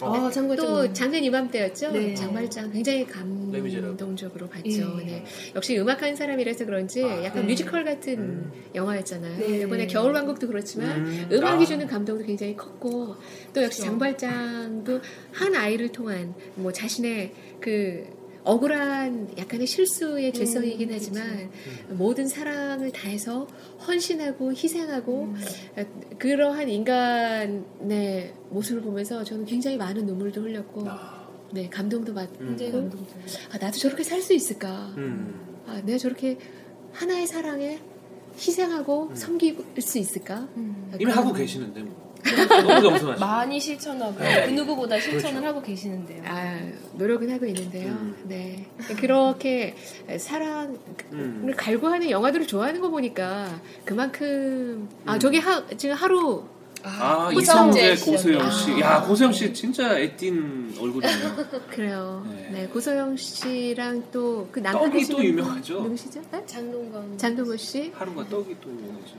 아 0.01 0.29
참고로 0.29 0.55
또 0.55 0.93
작년 0.93 1.23
이맘때였죠. 1.23 1.91
네. 1.91 2.15
장발장 2.15 2.71
굉장히. 2.71 3.05
감동적으로 3.05 4.47
봤죠. 4.47 4.99
예. 5.01 5.05
네. 5.05 5.25
역시 5.55 5.77
음악하는 5.77 6.15
사람이라서 6.15 6.65
그런지 6.65 7.03
아, 7.03 7.23
약간 7.23 7.43
네. 7.43 7.49
뮤지컬 7.49 7.83
같은 7.83 8.19
음. 8.19 8.51
영화였잖아요. 8.73 9.37
네. 9.37 9.61
이번에 9.61 9.87
겨울왕국도 9.87 10.47
그렇지만 10.47 11.05
음. 11.05 11.29
음악이 11.31 11.63
아. 11.63 11.67
주는 11.67 11.87
감동도 11.87 12.25
굉장히 12.25 12.55
컸고 12.55 13.15
또 13.53 13.63
역시 13.63 13.81
그렇죠. 13.81 13.83
장발장도 13.83 15.01
한 15.33 15.55
아이를 15.55 15.91
통한 15.91 16.33
뭐 16.55 16.71
자신의 16.71 17.33
그 17.59 18.20
억울한 18.43 19.33
약간의 19.37 19.67
실수의 19.67 20.33
죄성이긴 20.33 20.89
음, 20.89 20.93
하지만 20.95 21.49
모든 21.89 22.27
사랑을 22.27 22.91
다해서 22.91 23.47
헌신하고 23.87 24.51
희생하고 24.53 25.33
어, 25.77 25.83
그러한 26.17 26.67
인간의 26.69 28.33
모습을 28.49 28.81
보면서 28.81 29.23
저는 29.23 29.45
굉장히 29.45 29.77
많은 29.77 30.05
눈물도 30.05 30.41
흘렸고 30.41 30.83
아. 30.89 31.21
네 31.53 31.69
감동도 31.69 32.13
받고 32.13 32.39
음. 32.41 32.47
감동적이에요. 32.57 32.89
아, 33.51 33.57
나도 33.57 33.77
저렇게 33.77 34.03
살 34.03 34.21
수 34.21 34.33
있을까 34.33 34.93
음. 34.97 35.33
아, 35.67 35.81
내가 35.85 35.97
저렇게 35.97 36.37
하나의 36.93 37.27
사랑에 37.27 37.79
희생하고 38.35 39.09
음. 39.09 39.15
섬길 39.15 39.57
수 39.79 39.97
있을까 39.99 40.35
아, 40.35 40.95
이미 40.95 41.05
그런- 41.05 41.17
하고 41.17 41.33
계시는데 41.33 41.81
뭐. 41.83 42.10
너무 42.23 42.81
겸손하시죠. 42.89 43.19
많이 43.25 43.59
실천하고 43.59 44.19
네. 44.19 44.45
그 44.45 44.51
누구보다 44.51 44.99
실천을 44.99 45.39
그렇죠. 45.41 45.47
하고 45.47 45.61
계시는데요. 45.61 46.23
아, 46.25 46.59
노력은 46.93 47.31
하고 47.31 47.45
있는데요. 47.45 47.89
음. 47.91 48.15
네. 48.25 48.65
그렇게 48.99 49.75
사랑을 50.17 50.77
음. 51.13 51.51
갈구하는 51.55 52.09
영화들을 52.09 52.47
좋아하는 52.47 52.81
거 52.81 52.89
보니까 52.89 53.59
그만큼 53.85 54.87
아 55.05 55.15
음. 55.15 55.19
저기 55.19 55.39
하, 55.39 55.65
지금 55.77 55.95
하루 55.95 56.43
아, 56.83 57.29
고성재 57.31 57.91
이성재 57.91 57.95
씨. 57.95 58.05
고소영 58.05 58.51
씨. 58.51 58.71
아. 58.71 58.79
야, 58.79 59.01
고소영 59.01 59.31
씨 59.33 59.53
진짜 59.53 59.99
애띤 59.99 60.73
얼굴이네요. 60.79 61.35
그래요. 61.69 62.25
네. 62.27 62.49
네, 62.51 62.67
고소영 62.67 63.17
씨랑 63.17 64.05
또 64.11 64.47
그 64.51 64.59
남편 64.59 64.91
떡이 64.91 65.05
또 65.07 65.23
유명하죠? 65.23 65.75
분 65.75 65.83
누구시죠? 65.83 66.21
네? 66.31 66.43
장동건. 66.45 67.17
장동건 67.17 67.57
씨. 67.57 67.91
하루가 67.95 68.27
떡이 68.27 68.55
또 68.61 68.69
유명하죠. 68.69 69.13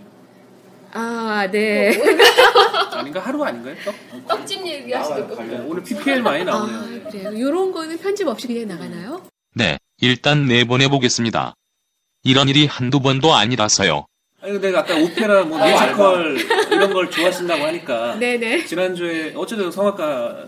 아, 0.92 1.48
네. 1.50 1.90
아닌가? 2.92 3.20
하루 3.20 3.42
아닌가요? 3.44 3.74
떡? 3.84 3.94
떡집 4.28 4.66
얘기하시는 4.66 5.28
거. 5.28 5.42
네, 5.42 5.58
오늘 5.66 5.82
PPL 5.82 6.22
많이 6.22 6.44
나오네요. 6.44 6.78
아, 7.06 7.10
그래요. 7.10 7.32
이런 7.32 7.72
거는 7.72 7.98
편집 7.98 8.26
없이 8.28 8.46
그냥 8.46 8.68
나가나요? 8.68 9.22
네, 9.54 9.78
일단 10.00 10.46
내보내 10.46 10.88
보겠습니다. 10.88 11.54
이런 12.24 12.48
일이 12.48 12.66
한두 12.66 13.00
번도 13.00 13.34
아니라서요. 13.34 14.06
아니 14.42 14.52
근데 14.52 14.76
아까 14.76 14.96
오페라 14.96 15.44
뭐 15.44 15.56
뮤지컬 15.58 16.36
이런 16.72 16.92
걸 16.92 17.10
좋아하신다고 17.10 17.64
하니까 17.64 18.16
네네. 18.18 18.64
지난주에 18.66 19.34
어쨌든 19.36 19.70
성악가 19.70 20.46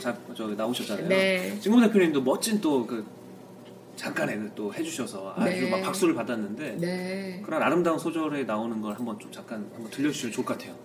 자, 0.00 0.16
저기 0.36 0.56
나오셨잖아요. 0.56 1.08
네. 1.08 1.58
진공 1.60 1.80
대표님도 1.82 2.22
멋진 2.22 2.60
또 2.60 2.86
그 2.86 3.06
잠깐의 3.96 4.38
그또 4.38 4.72
해주셔서 4.72 5.34
아주 5.36 5.50
네. 5.60 5.70
막 5.70 5.82
박수를 5.82 6.14
받았는데 6.14 6.76
네. 6.78 7.42
그런 7.44 7.62
아름다운 7.62 7.98
소절에 7.98 8.44
나오는 8.44 8.80
걸 8.80 8.94
한번 8.94 9.18
좀 9.18 9.30
잠깐 9.32 9.68
한번 9.74 9.90
들려주시면 9.90 10.32
좋을 10.32 10.44
것 10.44 10.58
같아요. 10.58 10.76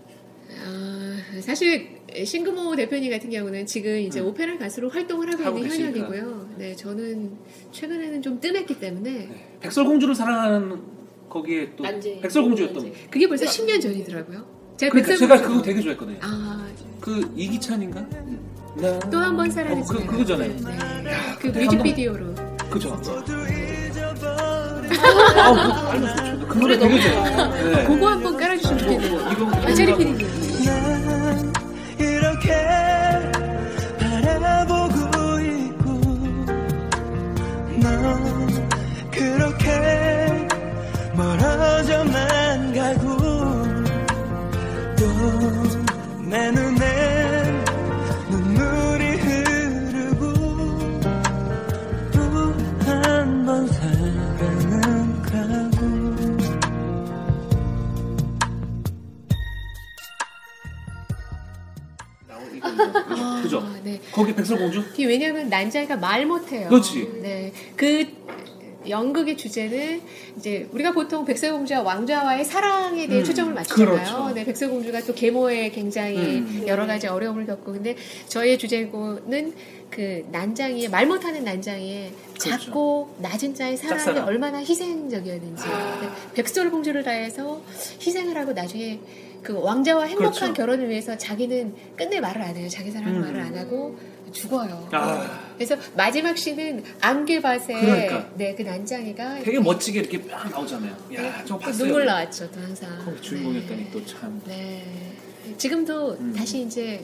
아, 0.63 1.17
사실 1.41 1.99
싱그모 2.25 2.75
대표님 2.75 3.11
같은 3.11 3.29
경우는 3.29 3.65
지금 3.65 3.97
이제 3.97 4.19
음. 4.19 4.27
오페라 4.27 4.57
가수로 4.57 4.89
활동을 4.89 5.31
하고, 5.31 5.43
하고 5.43 5.57
있는 5.57 5.69
계시니까. 5.69 5.99
현역이고요. 6.07 6.49
네, 6.57 6.75
저는 6.75 7.37
최근에는 7.71 8.21
좀 8.21 8.39
뜸했기 8.39 8.79
때문에 8.79 9.09
네. 9.11 9.57
백설공주를 9.61 10.15
사랑하는 10.15 10.81
거기에 11.29 11.75
또 11.75 11.83
난제. 11.83 12.19
백설공주였던 12.21 12.83
난제. 12.83 13.07
그게 13.09 13.27
벌써 13.27 13.45
10년 13.45 13.81
전이더라고요. 13.81 14.45
제가 14.77 14.91
그러니까 14.91 15.15
제가 15.17 15.41
그거 15.41 15.61
되게 15.61 15.79
좋아했거든요. 15.81 16.17
아, 16.21 16.67
그 16.99 17.31
이기찬인가? 17.35 18.05
또한 19.11 19.35
번. 19.35 19.49
어, 19.51 19.83
그- 19.85 20.05
그거잖아요. 20.05 20.49
네. 21.03 21.11
그 21.39 21.47
그때 21.47 21.65
뮤직비디오로. 21.65 22.50
그죠? 22.71 22.99
좋죠. 23.01 23.35
그 26.47 26.57
노래 26.57 26.77
되게 26.77 26.99
좋아요. 27.01 27.49
네. 27.51 27.83
그거 27.85 28.07
한번 28.09 28.37
깔아주시면 28.37 28.77
좋겠네요. 28.79 29.31
이거 29.31 29.51
아, 29.51 29.73
체리 29.73 29.97
피디님. 29.97 30.27
이렇게 31.99 32.53
바라보고 33.99 35.39
있고 35.39 35.91
넌 37.81 38.40
이거. 63.13 63.23
아, 63.23 63.41
그죠? 63.41 63.63
네. 63.83 63.99
거기 64.11 64.33
백설공주? 64.33 64.83
그게 64.91 65.05
왜냐하면 65.05 65.49
난장이가 65.49 65.97
말 65.97 66.25
못해요. 66.25 66.69
그렇지. 66.69 67.19
네. 67.21 67.51
그 67.75 68.05
연극의 68.87 69.37
주제는 69.37 70.01
이제 70.37 70.67
우리가 70.71 70.91
보통 70.91 71.23
백설공주와 71.23 71.81
왕자와의 71.81 72.43
사랑에 72.43 73.05
대해 73.07 73.19
음, 73.19 73.23
초점을 73.23 73.53
맞추잖아요. 73.53 73.95
그렇죠. 73.95 74.33
네, 74.33 74.43
백설공주가 74.43 75.01
또 75.01 75.13
계모에 75.13 75.69
굉장히 75.69 76.17
음. 76.17 76.63
여러 76.65 76.87
가지 76.87 77.05
어려움을 77.07 77.45
겪고 77.45 77.73
근데 77.73 77.95
저의 78.27 78.57
주제고는 78.57 79.53
그 79.91 80.25
난장이의 80.31 80.89
말 80.89 81.05
못하는 81.05 81.43
난장이의 81.43 82.11
그렇죠. 82.39 82.49
작고 82.49 83.15
낮은 83.19 83.53
자의 83.53 83.77
사랑이 83.77 84.03
짝사랑. 84.03 84.25
얼마나 84.27 84.57
희생적이었는지 84.59 85.63
아. 85.67 85.99
네, 86.01 86.09
백설공주를 86.33 87.03
위해서 87.03 87.61
희생을 88.01 88.35
하고 88.35 88.53
나중에 88.53 88.99
그 89.43 89.59
왕자와 89.59 90.05
행복한 90.05 90.31
그렇죠. 90.31 90.53
결혼을 90.53 90.89
위해서 90.89 91.17
자기는 91.17 91.73
끝내 91.95 92.19
말을 92.19 92.41
안 92.41 92.55
해요. 92.55 92.69
자기 92.69 92.91
사랑 92.91 93.15
음. 93.15 93.21
말을 93.21 93.39
안 93.39 93.57
하고 93.57 93.97
죽어요. 94.31 94.87
아, 94.91 95.39
그래서 95.55 95.75
마지막 95.95 96.37
시는 96.37 96.83
안개밭에 97.01 97.73
그러니까. 97.81 98.29
네, 98.35 98.55
그 98.55 98.61
난장이가 98.61 99.39
되게 99.39 99.59
멋지게 99.59 99.99
이렇게 99.99 100.27
쫙 100.29 100.49
나오잖아요. 100.49 100.95
야, 101.15 101.43
저거 101.45 101.59
봤어요. 101.59 101.85
눈물 101.85 102.05
나왔죠, 102.05 102.49
또 102.51 102.61
항상. 102.61 103.03
거기 103.03 103.21
주인공이었더니 103.21 103.91
또 103.91 104.05
참. 104.05 104.41
네. 104.45 104.83
네. 105.45 105.57
지금도 105.57 106.17
음. 106.19 106.33
다시 106.33 106.61
이제 106.61 107.03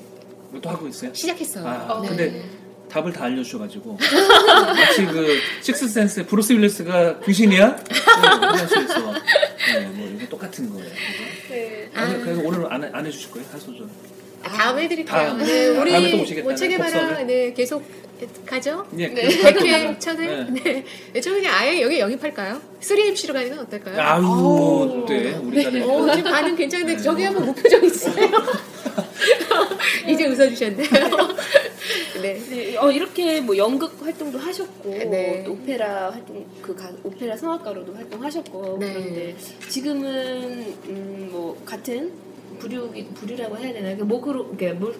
또 0.61 0.69
하고 0.69 0.87
있어요? 0.87 1.13
시작했어요. 1.13 1.67
아, 1.67 2.01
네. 2.01 2.07
근데 2.07 2.43
답을 2.89 3.11
다 3.11 3.25
알려주셔가지고 3.25 3.97
마치 3.99 5.05
그 5.05 5.37
Sixth 5.61 5.87
Sense의 5.89 6.25
브루스 6.25 6.53
윌리스가 6.53 7.19
귀신이야? 7.19 7.75
네, 7.83 8.63
있어. 8.83 9.13
네, 9.73 9.85
뭐 9.87 10.07
이거 10.07 10.25
똑같은 10.29 10.69
거예요. 10.69 10.89
네. 11.97 12.01
아니, 12.03 12.15
아. 12.15 12.17
그래서 12.23 12.41
오늘 12.43 12.71
안, 12.71 12.83
해- 12.83 12.89
안 12.93 13.05
해주실 13.05 13.31
거예요? 13.31 13.47
한 13.51 13.59
소절. 13.59 13.87
아, 14.43 14.49
다음에 14.49 14.83
해드릴게요. 14.83 15.05
다음. 15.15 15.37
네, 15.39 15.73
다음에 15.73 15.91
우리 15.97 16.11
또 16.11 16.21
오시겠다. 16.23 16.43
뭐 16.43 16.55
책에봐라 16.55 16.91
복선을. 16.91 17.27
네, 17.27 17.53
계속 17.53 17.83
가죠. 18.45 18.85
네, 18.91 19.07
네, 19.13 19.27
그 19.27 19.43
100회 19.43 19.99
천을. 19.99 20.47
네. 20.53 20.61
네. 20.63 20.85
네. 21.13 21.21
저는 21.21 21.39
그냥 21.41 21.53
아예 21.55 21.81
여기 21.81 21.99
영입할까요? 21.99 22.61
3MC로 22.81 23.33
가는 23.33 23.49
건 23.49 23.59
어떨까요? 23.59 23.99
아유, 23.99 25.05
네, 25.09 25.33
우리 25.43 25.63
딸에. 25.63 25.81
어, 25.83 26.15
지금 26.15 26.31
반응 26.31 26.55
괜찮은데 26.55 26.95
네. 26.95 27.01
저기 27.01 27.23
한번 27.23 27.45
무표정 27.47 27.83
있어요. 27.83 28.15
이제 30.07 30.25
웃어주셨네요. 30.25 30.87
네. 32.21 32.39
네, 32.49 32.77
어, 32.77 32.91
이렇게 32.91 33.41
뭐 33.41 33.55
연극 33.57 34.01
활동도 34.01 34.37
하셨고 34.37 34.89
네. 34.89 35.43
또 35.43 35.53
오페라 35.53 36.09
활동 36.11 36.45
그 36.61 36.75
가- 36.75 36.91
오페라 37.03 37.35
성악가로도 37.37 37.93
활동하셨고 37.93 38.77
네. 38.79 38.93
그런데 38.93 39.35
지금은 39.69 40.75
음, 40.87 41.29
뭐 41.31 41.59
같은 41.65 42.11
부류기 42.59 43.05
부류라고 43.13 43.57
해야 43.57 43.73
되나 43.73 43.95
그 43.95 44.03
목으로 44.03 44.45
이렇게 44.49 44.73
물, 44.73 44.95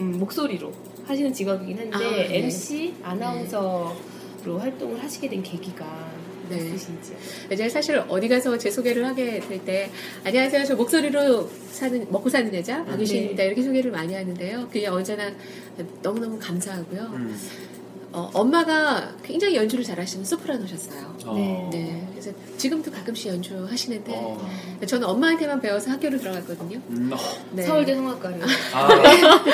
음, 0.00 0.18
목소리로 0.18 0.72
하시는 1.06 1.32
직업이긴 1.32 1.78
한데 1.78 1.96
아, 1.96 2.10
네. 2.28 2.38
MC 2.38 2.94
아나운서로 3.02 4.58
활동을 4.58 5.02
하시게 5.02 5.28
된 5.28 5.42
계기가 5.42 5.86
네. 6.48 6.56
있으신지. 6.56 7.12
제가 7.48 7.68
사실 7.68 8.02
어디 8.08 8.28
가서 8.28 8.56
제 8.58 8.70
소개를 8.70 9.04
하게 9.06 9.40
될 9.40 9.58
때 9.64 9.90
안녕하세요. 10.24 10.64
저 10.64 10.76
목소리로 10.76 11.48
사는 11.70 12.06
먹고 12.10 12.28
사는 12.28 12.52
여자 12.54 12.84
박유신입니다. 12.84 13.42
이렇게 13.42 13.62
소개를 13.62 13.90
많이 13.90 14.14
하는데요. 14.14 14.66
그게 14.68 14.86
언제나 14.86 15.30
너무너무 16.02 16.38
감사하고요. 16.38 17.00
음. 17.14 17.36
어, 18.12 18.30
엄마가 18.32 19.12
굉장히 19.22 19.56
연주를 19.56 19.84
잘하시는 19.84 20.24
소프라노셨어요 20.24 21.16
어. 21.26 21.70
네 21.72 22.06
그래서 22.10 22.30
지금도 22.56 22.90
가끔씩 22.90 23.26
연주하시는데 23.28 24.12
어. 24.14 24.48
저는 24.86 25.06
엄마한테만 25.06 25.60
배워서 25.60 25.90
학교를 25.90 26.18
들어갔거든요 26.18 26.80
음, 26.88 27.10
어. 27.12 27.16
네. 27.52 27.62
서울대 27.64 27.94
성악가를 27.94 28.40
아, 28.72 28.88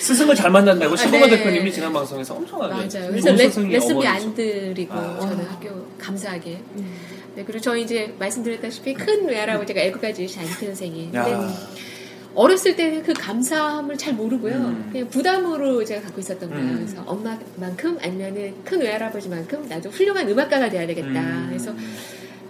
스승을 0.00 0.34
잘 0.34 0.50
만난다고 0.50 0.96
신동관 0.96 1.28
네. 1.28 1.36
대표님이 1.36 1.72
지난 1.72 1.92
방송에서 1.92 2.34
엄청나게 2.34 2.72
맞아요. 2.72 3.10
그래서 3.10 3.30
레, 3.32 3.48
스승이 3.48 3.72
레슨비. 3.72 4.06
안 4.06 4.34
드리고 4.34 4.94
아. 4.94 5.20
저는 5.20 5.44
학교 5.44 5.68
감사하게. 5.98 6.62
음. 6.76 6.96
네, 7.34 7.44
그리고 7.44 7.60
저 7.60 7.76
이제 7.76 8.14
말씀드렸다시피 8.18 8.94
큰 8.94 9.26
외할아버지가 9.28 9.80
애국가지 9.80 10.26
잔티 10.26 10.66
선생이. 10.66 11.10
어렸을 12.38 12.76
때는 12.76 13.02
그 13.02 13.12
감사함을 13.12 13.98
잘 13.98 14.14
모르고요. 14.14 14.54
음. 14.54 14.88
그냥 14.92 15.08
부담으로 15.08 15.84
제가 15.84 16.02
갖고 16.02 16.20
있었던 16.20 16.48
거예요. 16.48 16.64
음. 16.64 16.76
그래서 16.76 17.02
엄마만큼 17.04 17.98
아니면은 18.00 18.54
큰 18.64 18.80
외할아버지만큼 18.80 19.66
나도 19.68 19.90
훌륭한 19.90 20.28
음악가가 20.28 20.70
돼야 20.70 20.86
되겠다. 20.86 21.20
음. 21.20 21.46
그래서 21.48 21.74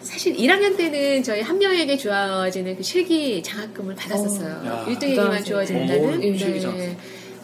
사실 0.02 0.36
1학년 0.36 0.76
때는 0.76 1.22
저희 1.22 1.40
한 1.40 1.58
명에게 1.58 1.96
주어지는 1.96 2.76
그 2.76 2.82
실기 2.82 3.42
장학금을 3.42 3.94
받았었어요. 3.94 4.60
어. 4.62 4.66
야. 4.66 4.84
1등에게만 4.86 5.16
부담스러워. 5.16 5.42
주어진다는. 5.42 6.08
어, 6.18 6.36
실기 6.36 6.60
장학금. 6.60 6.78
네. 6.78 6.96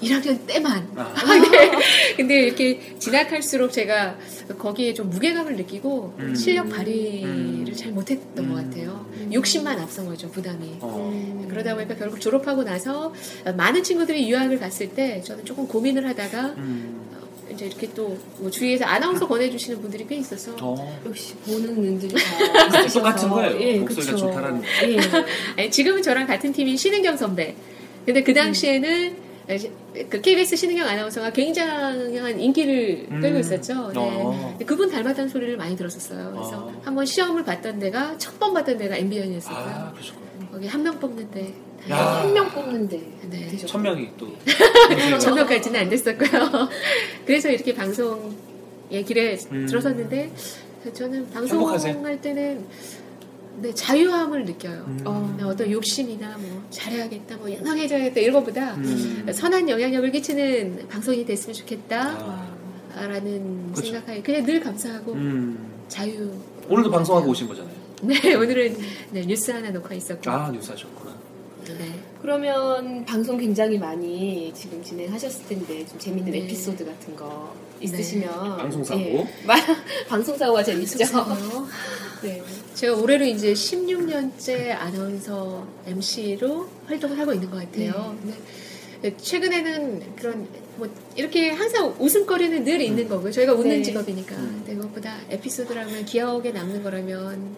1학년 0.04 0.46
때만. 0.46 0.88
아. 0.96 1.14
네. 1.50 1.70
근데 2.16 2.42
이렇게 2.46 2.96
지나갈수록 2.98 3.72
제가 3.72 4.16
거기에 4.58 4.94
좀 4.94 5.10
무게감을 5.10 5.56
느끼고 5.56 6.14
음. 6.18 6.34
실력 6.34 6.68
발휘를 6.68 7.28
음. 7.28 7.72
잘 7.76 7.92
못했던 7.92 8.44
음. 8.44 8.48
것 8.50 8.56
같아요. 8.56 9.06
욕심만 9.32 9.78
앞선 9.78 10.06
거죠, 10.06 10.30
부담이. 10.30 10.76
어. 10.80 11.46
그러다 11.50 11.74
보니까 11.74 11.96
결국 11.96 12.20
졸업하고 12.20 12.62
나서 12.64 13.12
많은 13.56 13.82
친구들이 13.82 14.30
유학을 14.30 14.58
갔을 14.58 14.90
때 14.90 15.20
저는 15.24 15.44
조금 15.44 15.66
고민을 15.66 16.06
하다가 16.08 16.54
음. 16.58 17.00
이제 17.52 17.66
이렇게 17.66 17.92
또 17.92 18.16
뭐 18.38 18.50
주위에서 18.50 18.84
아나운서 18.84 19.26
권해주시는 19.26 19.80
분들이 19.80 20.06
꽤 20.06 20.16
있어서 20.16 20.54
어. 20.60 21.00
역시 21.06 21.34
보는 21.46 21.74
눈들이 21.80 22.14
다 22.14 22.86
똑같은 22.92 23.28
거예요. 23.30 23.58
예, 23.60 23.78
목소리가 23.78 24.12
그쵸. 24.12 24.26
좋다라는 24.26 24.60
거. 24.60 24.66
예. 24.82 24.98
아니, 25.56 25.70
지금은 25.70 26.02
저랑 26.02 26.26
같은 26.26 26.52
팀인 26.52 26.76
신은경 26.76 27.16
선배. 27.16 27.54
근데 28.04 28.22
그 28.22 28.34
당시에는 28.34 29.16
그 29.46 30.20
KBS 30.22 30.56
신은경 30.56 30.86
아나운서가 30.88 31.30
굉장한 31.30 32.40
인기를 32.40 33.08
음. 33.10 33.20
끌고 33.20 33.38
있었죠. 33.40 33.90
네. 33.92 33.98
어. 34.00 34.48
근데 34.52 34.64
그분 34.64 34.90
닮았다는 34.90 35.28
소리를 35.28 35.56
많이 35.56 35.76
들었었어요. 35.76 36.32
그래서 36.32 36.66
어. 36.66 36.80
한번 36.82 37.04
시험을 37.04 37.44
봤던 37.44 37.78
데가 37.78 38.16
첫 38.18 38.34
번 38.38 38.54
봤던 38.54 38.78
데가 38.78 38.96
MBN이었어요. 38.96 39.54
아. 39.56 39.92
거기 40.50 40.66
한 40.66 40.82
명 40.82 40.98
뽑는데 40.98 41.54
야. 41.90 41.96
한명 42.22 42.48
뽑는데 42.50 43.00
네. 43.30 43.56
천 43.66 43.82
명이 43.82 44.08
또 44.16 44.28
전면까지는 45.20 45.80
안 45.80 45.88
됐었고요. 45.90 46.68
그래서 47.26 47.50
이렇게 47.50 47.74
방송의 47.74 49.04
길에 49.06 49.36
음. 49.52 49.66
들어섰는데 49.66 50.30
저는 50.94 51.26
행복하세요? 51.34 51.92
방송할 51.92 52.20
때는 52.20 52.64
네, 53.56 53.72
자유함을 53.72 54.44
느껴요. 54.44 54.84
음. 54.86 55.00
어, 55.04 55.36
어떤 55.44 55.70
욕심이나 55.70 56.36
뭐 56.38 56.62
잘해야겠다, 56.70 57.36
뭐 57.36 57.50
유명해져야겠다 57.50 58.20
이런 58.20 58.34
것보다 58.34 58.74
음. 58.74 59.26
선한 59.32 59.68
영향력을 59.68 60.10
끼치는 60.10 60.88
방송이 60.88 61.24
됐으면 61.24 61.54
좋겠다. 61.54 62.02
아. 62.18 62.54
라는 62.96 63.72
그렇죠. 63.72 63.90
생각하에 63.90 64.22
그냥 64.22 64.44
늘 64.44 64.60
감사하고 64.60 65.12
음. 65.12 65.58
자유. 65.88 66.30
오늘도 66.68 66.90
방송하고 66.90 67.30
오신 67.30 67.48
거잖아요. 67.48 67.74
네 68.02 68.34
오늘은 68.34 68.76
네, 69.10 69.22
뉴스 69.22 69.50
하나 69.50 69.70
녹화 69.70 69.94
있었고. 69.94 70.30
아 70.30 70.50
뉴스 70.50 70.70
하셨구나. 70.70 71.14
네. 71.66 71.92
그러면 72.20 73.04
방송 73.04 73.36
굉장히 73.36 73.78
많이 73.78 74.52
지금 74.54 74.82
진행하셨을 74.82 75.46
텐데 75.46 75.84
좀 75.86 75.98
재밌는 75.98 76.32
네. 76.32 76.38
에피소드 76.44 76.84
같은 76.84 77.16
거 77.16 77.54
있으시면 77.84 78.56
방송사고. 78.58 79.00
예. 79.00 79.28
마- 79.46 79.54
방송사고가 80.08 80.62
재밌죠. 80.62 80.98
방송사고. 80.98 81.66
네. 82.22 82.42
제가 82.74 82.96
올해로 82.96 83.24
이제 83.24 83.52
16년째 83.52 84.70
아나운서 84.72 85.66
MC로 85.86 86.68
활동을 86.86 87.18
하고 87.18 87.32
있는 87.32 87.50
것 87.50 87.58
같아요. 87.58 88.16
근데 89.02 89.16
최근에는 89.16 90.16
그런 90.16 90.48
뭐 90.76 90.88
이렇게 91.14 91.50
항상 91.50 91.94
웃음거리는 91.98 92.64
늘 92.64 92.80
있는 92.80 93.08
거고요. 93.08 93.30
저희가 93.30 93.52
웃는 93.52 93.68
네. 93.76 93.82
직업이니까. 93.82 94.34
음. 94.36 94.62
근데 94.64 94.74
그것보다 94.80 95.16
에피소드라면 95.30 96.04
기억에 96.06 96.50
남는 96.50 96.82
거라면 96.82 97.54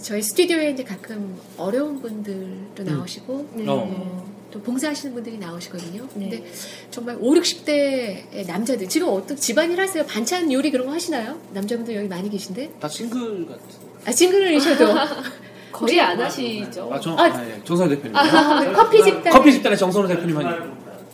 저희 0.00 0.22
스튜디오에 0.22 0.70
이제 0.70 0.84
가끔 0.84 1.36
어려운 1.56 2.00
분들도 2.00 2.84
나오시고 2.84 3.48
네. 3.54 3.64
어, 3.66 4.27
또 4.50 4.62
봉사하시는 4.62 5.14
분들이 5.14 5.38
나오시거든요. 5.38 6.08
네. 6.14 6.28
근데 6.30 6.52
정말 6.90 7.16
5, 7.20 7.34
60대의 7.34 8.46
남자들 8.46 8.88
지금 8.88 9.08
어떻게 9.08 9.36
집안일 9.36 9.80
하세요? 9.80 10.04
반찬 10.06 10.50
요리 10.52 10.70
그런 10.70 10.86
거 10.86 10.92
하시나요? 10.92 11.38
남자분들 11.52 11.94
여기 11.94 12.08
많이 12.08 12.30
계신데? 12.30 12.74
다 12.80 12.88
싱글 12.88 13.46
같은. 13.46 13.64
아 14.06 14.12
싱글이셔도 14.12 14.94
거의 15.72 16.00
안 16.00 16.20
하시죠. 16.20 16.90
아, 16.92 16.98
정, 16.98 17.18
아, 17.18 17.24
아, 17.24 17.46
예. 17.46 17.62
정선우 17.62 17.90
대표님. 17.90 18.16
아, 18.16 18.72
커피 18.72 19.02
집단 19.02 19.32
커피 19.32 19.52
집단의 19.52 19.76
정선우 19.76 20.08
대표님 20.08 20.36
하니. 20.38 20.48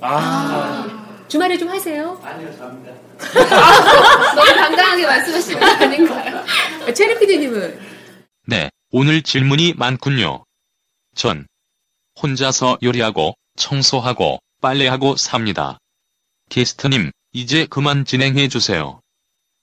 아. 0.00 0.16
아, 0.16 1.24
주말에 1.26 1.58
좀 1.58 1.68
하세요? 1.68 2.18
아니요, 2.22 2.56
잡니다. 2.56 2.92
너무 4.36 4.54
당당하게 4.54 5.06
말씀하시는 5.06 5.58
거 5.60 5.66
아닌가요? 5.66 6.44
체리 6.94 7.18
PD님은 7.18 7.78
네, 8.46 8.70
오늘 8.92 9.22
질문이 9.22 9.74
많군요. 9.76 10.44
전 11.16 11.46
혼자서 12.20 12.78
요리하고 12.82 13.34
청소하고 13.56 14.38
빨래하고 14.60 15.16
삽니다. 15.16 15.78
게스트님, 16.48 17.10
이제 17.32 17.66
그만 17.68 18.04
진행해 18.04 18.48
주세요. 18.48 19.00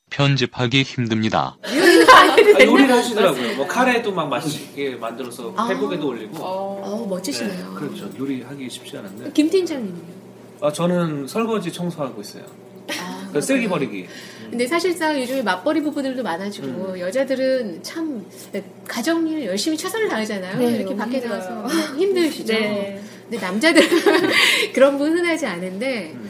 편집하기 0.10 0.84
힘듭니다. 0.84 1.58
아, 1.64 2.64
요리를 2.66 2.91
하시더라고요. 2.91 3.56
뭐 3.56 3.66
카레도 3.66 4.12
막 4.12 4.28
맛있게 4.28 4.95
만들어서 4.95 5.54
아. 5.56 5.68
페북에도 5.68 6.08
올리고. 6.10 6.38
어, 6.43 7.08
멋지시네요. 7.10 7.70
네, 7.74 7.80
그렇죠. 7.80 8.12
요리하기 8.20 8.70
쉽지 8.70 8.97
않은데. 8.97 9.32
김 9.32 9.49
팀장님은요? 9.49 10.14
아, 10.62 10.72
저는 10.72 11.28
설거지 11.28 11.72
청소하고 11.72 12.22
있어요. 12.22 12.45
아, 12.99 13.30
그 13.32 13.41
쓰레기 13.41 13.68
버리기. 13.70 14.08
근데 14.52 14.68
사실상 14.68 15.20
요즘에 15.20 15.41
맞벌이 15.41 15.82
부부들도 15.82 16.22
많아지고 16.22 16.99
여자들은 16.99 17.82
참 17.84 18.26
가정일 18.86 19.45
열심히 19.45 19.78
최선을 19.78 20.10
다하잖아요. 20.10 20.60
네, 20.60 20.76
이렇게 20.76 20.95
밖에 20.95 21.20
힘들어요. 21.20 21.39
나가서 21.39 21.97
힘드시죠. 21.97 22.54
네. 22.54 23.02
근데 23.30 23.45
남자들은 23.45 23.88
그런 24.76 24.97
분 24.97 25.18
흔하지 25.18 25.45
않은데 25.45 26.12
음. 26.16 26.30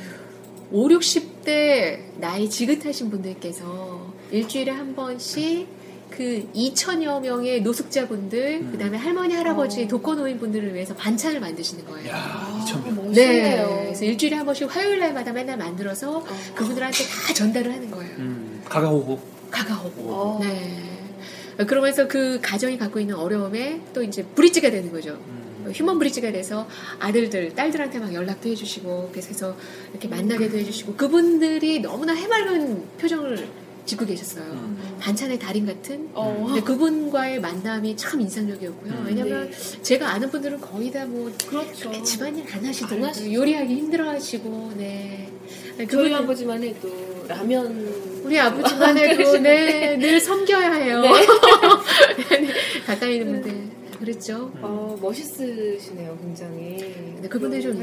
5, 0.71 0.87
60대 0.89 1.99
나이 2.17 2.47
지긋하신 2.47 3.09
분들께서 3.09 4.13
일주일에 4.31 4.71
한 4.71 4.95
번씩 4.95 5.67
그 6.11 6.47
2천여 6.53 7.21
명의 7.21 7.61
노숙자분들, 7.61 8.59
음. 8.61 8.69
그 8.71 8.77
다음에 8.77 8.97
할머니, 8.97 9.33
할아버지, 9.33 9.83
어. 9.83 9.87
독거 9.87 10.15
노인분들을 10.15 10.73
위해서 10.73 10.93
반찬을 10.95 11.39
만드시는 11.39 11.85
거예요. 11.85 12.09
야, 12.09 12.63
2천 12.65 12.85
명. 12.85 12.95
멋있네요. 13.07 13.67
네. 13.67 13.83
그래서 13.85 14.05
일주일에 14.05 14.35
한 14.35 14.45
번씩 14.45 14.73
화요일 14.75 14.99
날마다 14.99 15.31
맨날 15.31 15.57
만들어서 15.57 16.23
그분들한테 16.53 17.03
다 17.05 17.33
전달을 17.33 17.73
하는 17.73 17.89
거예요. 17.89 18.11
음, 18.17 18.61
가가오고. 18.65 19.19
가가오고. 19.49 20.13
어. 20.13 20.39
네. 20.41 21.65
그러면서 21.65 22.07
그 22.07 22.39
가정이 22.41 22.77
갖고 22.77 22.99
있는 22.99 23.15
어려움에 23.15 23.81
또 23.93 24.03
이제 24.03 24.23
브릿지가 24.23 24.69
되는 24.69 24.91
거죠. 24.91 25.11
음. 25.11 25.71
휴먼 25.73 25.99
브릿지가 25.99 26.31
돼서 26.31 26.67
아들들, 26.99 27.53
딸들한테 27.53 27.99
막 27.99 28.13
연락도 28.13 28.49
해주시고, 28.49 29.09
그래서 29.11 29.55
이렇게 29.91 30.07
만나게도 30.07 30.57
해주시고, 30.57 30.95
그분들이 30.95 31.79
너무나 31.79 32.13
해맑은 32.13 32.83
표정을 32.97 33.47
짓고 33.85 34.05
계셨어요. 34.05 34.43
음. 34.43 34.97
반찬의 34.99 35.39
달인 35.39 35.65
같은. 35.65 36.09
어. 36.13 36.43
근데 36.47 36.61
그분과의 36.61 37.39
만남이 37.41 37.97
참 37.97 38.21
인상적이었고요. 38.21 38.91
음. 38.93 39.03
왜냐면 39.07 39.49
네. 39.49 39.81
제가 39.81 40.09
아는 40.09 40.29
분들은 40.29 40.61
거의 40.61 40.91
다 40.91 41.05
뭐 41.05 41.31
그렇죠. 41.47 41.91
집안일 42.03 42.45
안안 42.51 42.65
하시더라고요. 42.67 43.33
요리하기 43.33 43.73
힘들어하시고, 43.75 44.73
네. 44.77 45.29
저희 45.77 45.87
그분들- 45.87 46.13
아버지만 46.13 46.63
해도 46.63 46.89
라면 47.27 48.21
우리 48.23 48.39
아버지만 48.39 48.97
해도 48.97 49.37
네, 49.39 49.97
늘 49.97 50.19
섬겨야 50.19 50.73
해요. 50.73 51.01
네. 51.01 51.09
가까이 52.85 53.17
있는 53.17 53.41
분들 53.41 53.71
그랬죠. 53.99 54.51
어, 54.61 54.97
멋있으시네요, 55.01 56.17
굉장히. 56.21 56.77
근데 57.15 57.27
그분들이 57.27 57.61
좀 57.61 57.79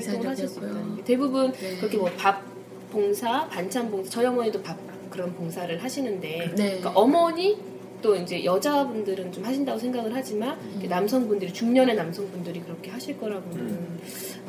게. 0.96 1.02
대부분 1.04 1.52
네. 1.52 1.76
그렇게 1.78 1.96
뭐 1.96 2.10
밥 2.16 2.42
봉사, 2.90 3.46
반찬 3.48 3.90
봉사, 3.90 4.10
저희 4.10 4.26
어머니도 4.26 4.62
밥 4.62 4.76
그런 5.10 5.34
봉사를 5.34 5.82
하시는데, 5.82 6.52
네. 6.56 6.64
그러니까 6.78 6.90
어머니 6.94 7.56
또 8.00 8.14
이제 8.14 8.44
여자분들은 8.44 9.32
좀 9.32 9.44
하신다고 9.44 9.78
생각을 9.78 10.14
하지만 10.14 10.56
이렇게 10.72 10.86
남성분들이 10.86 11.52
중년의 11.52 11.96
남성분들이 11.96 12.60
그렇게 12.60 12.90
하실 12.90 13.18
거라고는 13.18 13.58
음. 13.58 14.00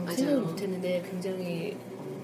생각을 0.05 0.33
맞아요. 0.35 0.39
못했는데 0.41 1.03
굉장히 1.09 1.75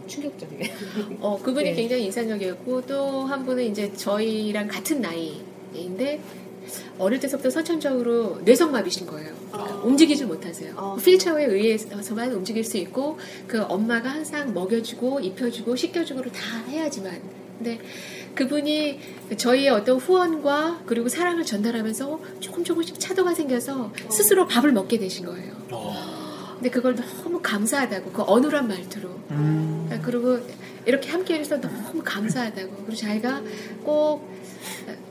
충격적이네요. 0.08 0.72
어, 1.22 1.40
그분이 1.42 1.70
네. 1.72 1.76
굉장히 1.76 2.04
인상적이었고 2.06 2.86
또 2.86 3.26
한 3.26 3.44
분은 3.44 3.64
이제 3.64 3.92
저희랑 3.94 4.68
같은 4.68 5.02
나이인데 5.02 6.20
어릴 7.00 7.20
때서부터 7.20 7.50
선천적으로 7.50 8.40
뇌성마비신 8.46 9.08
거예요. 9.08 9.34
그러니까 9.52 9.76
움직이질 9.78 10.28
못하세요. 10.28 10.74
아. 10.78 10.96
휠체어에 11.00 11.46
의해서만 11.46 12.32
움직일 12.34 12.64
수 12.64 12.78
있고 12.78 13.18
그 13.48 13.64
엄마가 13.64 14.10
항상 14.10 14.54
먹여주고 14.54 15.20
입혀주고 15.22 15.76
씻겨주고를 15.76 16.32
다 16.32 16.60
해야지만 16.68 17.20
근데 17.58 17.80
그분이 18.36 19.00
저희의 19.38 19.70
어떤 19.70 19.98
후원과 19.98 20.84
그리고 20.86 21.10
사랑을 21.10 21.44
전달하면서 21.46 22.20
조금 22.40 22.64
조금씩 22.64 23.00
차도가 23.00 23.34
생겨서 23.34 23.92
스스로 24.10 24.48
밥을 24.48 24.72
먹게 24.72 25.00
되신 25.00 25.26
거예요. 25.26 25.56
근데 26.56 26.70
그걸 26.70 26.96
너무 26.96 27.40
감사하다고 27.42 28.12
그 28.12 28.22
어눌한 28.24 28.68
말투로 28.68 29.10
음. 29.32 29.90
아, 29.92 30.00
그리고 30.02 30.40
이렇게 30.86 31.10
함께 31.10 31.40
해서 31.40 31.60
너무 31.60 32.02
감사하다고 32.04 32.76
그리고 32.86 32.96
자기가 32.96 33.42
꼭 33.84 34.30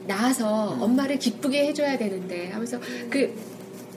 나와서 0.06 0.76
엄마를 0.80 1.18
기쁘게 1.18 1.66
해줘야 1.66 1.98
되는데 1.98 2.50
하면서 2.50 2.80
그 3.10 3.34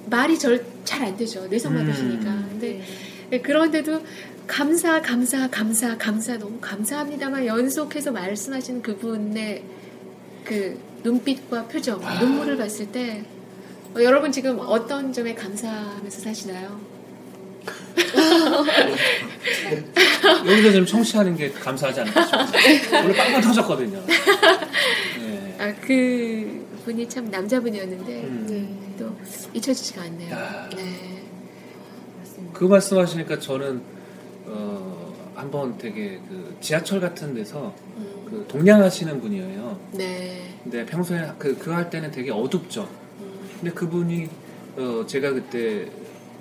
말이 0.09 0.37
잘안 0.37 1.17
되죠 1.17 1.47
뇌성마비시니까 1.47 2.29
음. 2.29 2.47
근데 2.51 3.41
그런데도 3.41 4.01
감사 4.47 5.01
감사 5.01 5.49
감사 5.49 5.97
감사 5.97 6.37
너무 6.37 6.57
감사합니다만 6.59 7.45
연속해서 7.45 8.11
말씀하시는 8.11 8.81
그분의 8.81 9.63
그 10.45 10.79
눈빛과 11.03 11.67
표정 11.67 11.99
눈물을 12.19 12.57
봤을 12.57 12.91
때 12.91 13.23
어, 13.95 14.01
여러분 14.01 14.31
지금 14.31 14.57
어떤 14.59 15.11
점에 15.11 15.35
감사하면서 15.35 16.19
사시나요? 16.21 16.79
여기서 20.45 20.71
지금 20.71 20.85
청취하는 20.85 21.35
게 21.35 21.51
감사하지 21.51 22.01
않을까 22.01 22.25
싶어요. 22.25 23.03
오늘 23.03 23.15
빵빵 23.15 23.41
터졌거든요. 23.41 24.05
네. 24.07 25.55
아, 25.59 25.73
그 25.81 26.65
분이 26.85 27.09
참 27.09 27.29
남자분이었는데 27.29 28.21
음. 28.23 28.45
네, 28.49 28.97
또 28.97 29.13
잊혀지지가 29.53 30.03
않네요. 30.03 30.31
야. 30.31 30.69
네. 30.75 31.23
그 32.53 32.63
말씀하시니까 32.65 33.39
저는 33.39 33.96
어, 34.47 35.13
한번 35.35 35.77
되게 35.77 36.19
그 36.27 36.55
지하철 36.61 36.99
같은 36.99 37.33
데서 37.33 37.73
음, 37.97 38.05
그 38.25 38.45
동냥하시는 38.47 39.19
분이에요. 39.21 39.79
네. 39.93 40.53
근데 40.63 40.85
평소에 40.85 41.29
그 41.37 41.55
그 41.57 41.71
할 41.73 41.89
때는 41.89 42.11
되게 42.11 42.31
어둡죠. 42.31 42.87
음, 43.21 43.49
근데 43.59 43.71
그분이 43.73 44.29
어, 44.77 45.03
제가 45.07 45.31
그때 45.33 45.87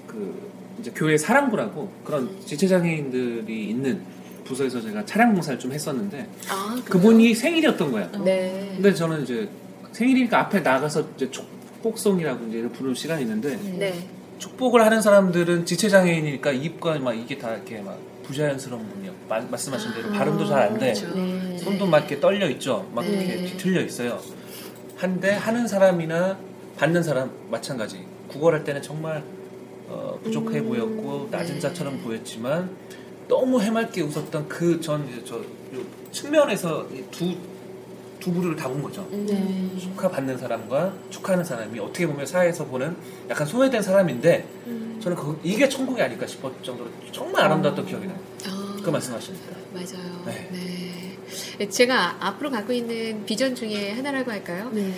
그 0.07 0.51
이제 0.81 0.91
교회 0.95 1.17
사랑부라고 1.17 1.91
그런 2.05 2.25
음. 2.25 2.41
지체장애인들이 2.45 3.69
있는 3.71 4.01
부서에서 4.45 4.81
제가 4.81 5.05
차량 5.05 5.33
봉사를 5.35 5.59
좀 5.59 5.73
했었는데 5.73 6.29
아, 6.49 6.71
그래요? 6.71 6.85
그분이 6.85 7.35
생일이었던 7.35 7.91
거야. 7.91 8.11
네. 8.25 8.73
근데 8.75 8.95
저는 8.95 9.23
이제 9.25 9.49
생일이니까 9.93 10.39
앞에 10.41 10.61
나가서 10.61 11.05
이제 11.17 11.31
축복송이라고 11.31 12.47
이제 12.49 12.63
부르는 12.69 12.95
시간이 12.95 13.23
있는데 13.23 13.57
네. 13.57 14.09
축복을 14.39 14.85
하는 14.85 15.01
사람들은 15.01 15.65
지체 15.67 15.89
장애인이니까 15.89 16.53
입과 16.53 16.99
막 16.99 17.13
이게 17.15 17.39
다 17.39 17.55
이렇게 17.55 17.81
막 17.81 17.99
부자연스러운 18.25 18.87
분이요. 18.89 19.13
마- 19.29 19.41
말씀하신 19.41 19.95
대로 19.95 20.11
발음도 20.13 20.47
잘 20.47 20.59
안 20.63 20.79
돼. 20.79 20.93
네. 20.93 21.59
손도 21.59 21.87
막 21.87 21.99
이렇게 22.01 22.21
떨려 22.21 22.49
있죠. 22.51 22.89
막 22.93 23.05
이렇게 23.07 23.27
네. 23.37 23.45
뒤틀려 23.47 23.81
있어요. 23.83 24.21
한데 24.97 25.33
하는 25.33 25.67
사람이나 25.69 26.39
받는 26.77 27.03
사람 27.03 27.31
마찬가지. 27.51 28.05
구걸할 28.29 28.65
때는 28.65 28.83
정말 28.83 29.23
어, 29.89 30.19
부족해 30.25 30.59
음, 30.59 30.69
보였고 30.69 31.29
낮은 31.31 31.55
네. 31.55 31.61
자처럼 31.61 31.99
보였지만 32.03 32.69
너무 33.29 33.61
해맑게 33.61 34.03
웃었던 34.03 34.49
그 34.49 34.81
전 34.81 35.07
저 35.25 35.41
측면에서 36.11 36.87
이두 36.93 37.35
두 38.21 38.33
부류를 38.33 38.57
다 38.57 38.69
본 38.69 38.83
거죠. 38.83 39.07
네. 39.11 39.71
축하 39.79 40.09
받는 40.09 40.37
사람과 40.39 40.93
축하하는 41.11 41.45
사람이 41.45 41.79
어떻게 41.79 42.07
보면 42.07 42.27
사회에서 42.27 42.65
보는 42.67 42.97
약간 43.31 43.47
소외된 43.47 43.83
사람인데 43.83 44.47
음. 44.67 44.99
저는 45.03 45.17
그, 45.17 45.39
이게 45.45 45.69
천국이 45.69 46.01
아닐까 46.03 46.27
싶을 46.27 46.51
정도로 46.63 46.91
정말 47.13 47.45
아름다웠던 47.45 47.87
기억이 47.87 48.07
나요. 48.07 48.19
아, 48.47 48.77
그 48.83 48.91
말씀하십니다. 48.91 49.47
맞아요. 49.73 50.23
네. 50.27 50.49
네. 51.59 51.69
제가 51.69 52.17
앞으로 52.21 52.51
갖고 52.51 52.73
있는 52.73 53.25
비전 53.27 53.55
중에 53.55 53.93
하나라고 53.93 54.31
할까요? 54.31 54.71
네. 54.73 54.93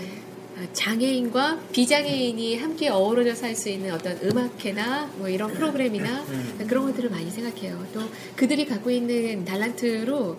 아, 0.57 0.66
장애인과 0.73 1.59
비장애인이 1.73 2.57
함께 2.59 2.89
어우러져 2.89 3.35
살 3.35 3.55
수 3.55 3.69
있는 3.69 3.93
어떤 3.93 4.19
음악회나 4.23 5.11
뭐 5.19 5.29
이런 5.29 5.53
프로그램이나 5.53 6.23
음. 6.29 6.64
그런 6.69 6.87
것들을 6.87 7.11
많이 7.11 7.31
생각해요. 7.31 7.85
또 7.93 8.01
그들이 8.37 8.66
갖고 8.66 8.91
있는 8.91 9.45
달란트로 9.45 10.39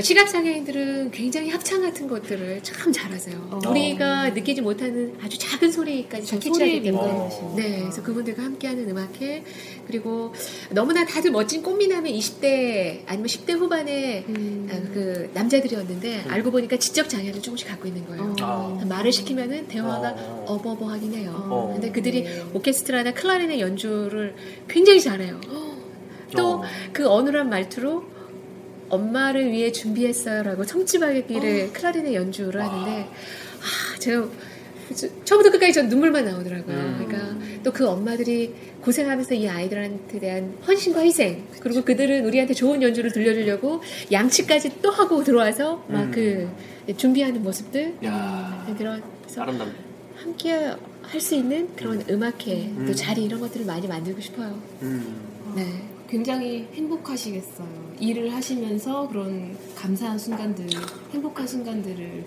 시각장애인들은 0.00 1.10
굉장히 1.10 1.50
합창 1.50 1.80
같은 1.80 2.06
것들을 2.06 2.62
참 2.62 2.92
잘하세요. 2.92 3.48
어. 3.50 3.60
우리가 3.68 4.30
느끼지 4.30 4.60
못하는 4.60 5.14
아주 5.22 5.38
작은 5.38 5.72
소리까지 5.72 6.30
다저 6.30 6.38
캐치하기 6.38 6.82
때문에. 6.82 7.28
네, 7.56 7.80
그래서 7.80 8.02
그분들과 8.02 8.42
함께하는 8.42 8.90
음악회 8.90 9.42
그리고 9.86 10.34
너무나 10.70 11.04
다들 11.04 11.30
멋진 11.30 11.62
꽃미남의 11.62 12.18
20대 12.18 13.00
아니면 13.06 13.26
10대 13.26 13.52
후반의 13.52 14.24
음. 14.28 14.68
아, 14.70 14.92
그 14.92 15.30
남자들이었는데 15.32 16.24
음. 16.26 16.30
알고 16.30 16.50
보니까 16.50 16.76
지적 16.76 17.08
장애를 17.08 17.40
조금씩 17.40 17.68
갖고 17.68 17.88
있는 17.88 18.06
거예요. 18.06 18.36
아. 18.40 18.84
말을 18.86 19.12
시키면은 19.12 19.68
대화가 19.68 20.14
어. 20.16 20.44
어버버하긴 20.48 21.14
해요. 21.14 21.32
어. 21.48 21.70
근데 21.72 21.90
그들이 21.90 22.24
네. 22.24 22.44
오케스트라나 22.52 23.14
클라리넷 23.14 23.60
연주를 23.60 24.34
굉장히 24.68 25.00
잘해요. 25.00 25.40
또 26.36 26.54
어. 26.54 26.62
그 26.92 27.08
어눌한 27.08 27.48
말투로 27.48 28.15
엄마를 28.88 29.50
위해 29.50 29.72
준비했어요라고 29.72 30.64
청치바기를 30.64 31.72
클라리넷 31.72 32.14
연주를 32.14 32.62
하는데 32.62 33.02
아 33.02 33.98
제가 33.98 34.28
저- 34.94 35.08
처음부터 35.24 35.50
끝까지 35.50 35.72
전 35.72 35.88
눈물만 35.88 36.24
나오더라고요. 36.24 36.76
음. 36.76 37.04
그러니까 37.06 37.36
또 37.64 37.72
그 37.72 37.86
엄마들이 37.88 38.54
고생하면서 38.82 39.34
이 39.34 39.48
아이들한테 39.48 40.20
대한 40.20 40.56
헌신과 40.66 41.00
희생 41.00 41.42
그리고 41.58 41.82
그들은 41.82 42.24
우리한테 42.24 42.54
좋은 42.54 42.80
연주를 42.80 43.10
들려주려고 43.10 43.82
양치까지 44.12 44.80
또 44.80 44.90
하고 44.90 45.24
들어와서 45.24 45.84
막 45.88 46.02
음. 46.04 46.10
그 46.12 46.94
준비하는 46.96 47.42
모습들 47.42 47.96
야 48.04 48.64
그래서 48.78 49.42
아름답네. 49.42 49.72
함께 50.16 50.52
할 51.02 51.20
수 51.20 51.34
있는 51.36 51.68
그런 51.76 52.00
음. 52.08 52.22
악회 52.22 52.52
음. 52.76 52.84
또 52.86 52.94
자리 52.94 53.24
이런 53.24 53.40
것들을 53.40 53.64
많이 53.66 53.86
만들고 53.88 54.20
싶어요. 54.20 54.60
음. 54.82 55.52
네. 55.56 55.64
굉장히 56.08 56.68
행복하시겠어요. 56.74 57.85
일을 58.00 58.32
하시면서 58.34 59.08
그런 59.08 59.56
감사한 59.76 60.18
순간들, 60.18 60.66
행복한 61.12 61.46
순간들을 61.46 62.24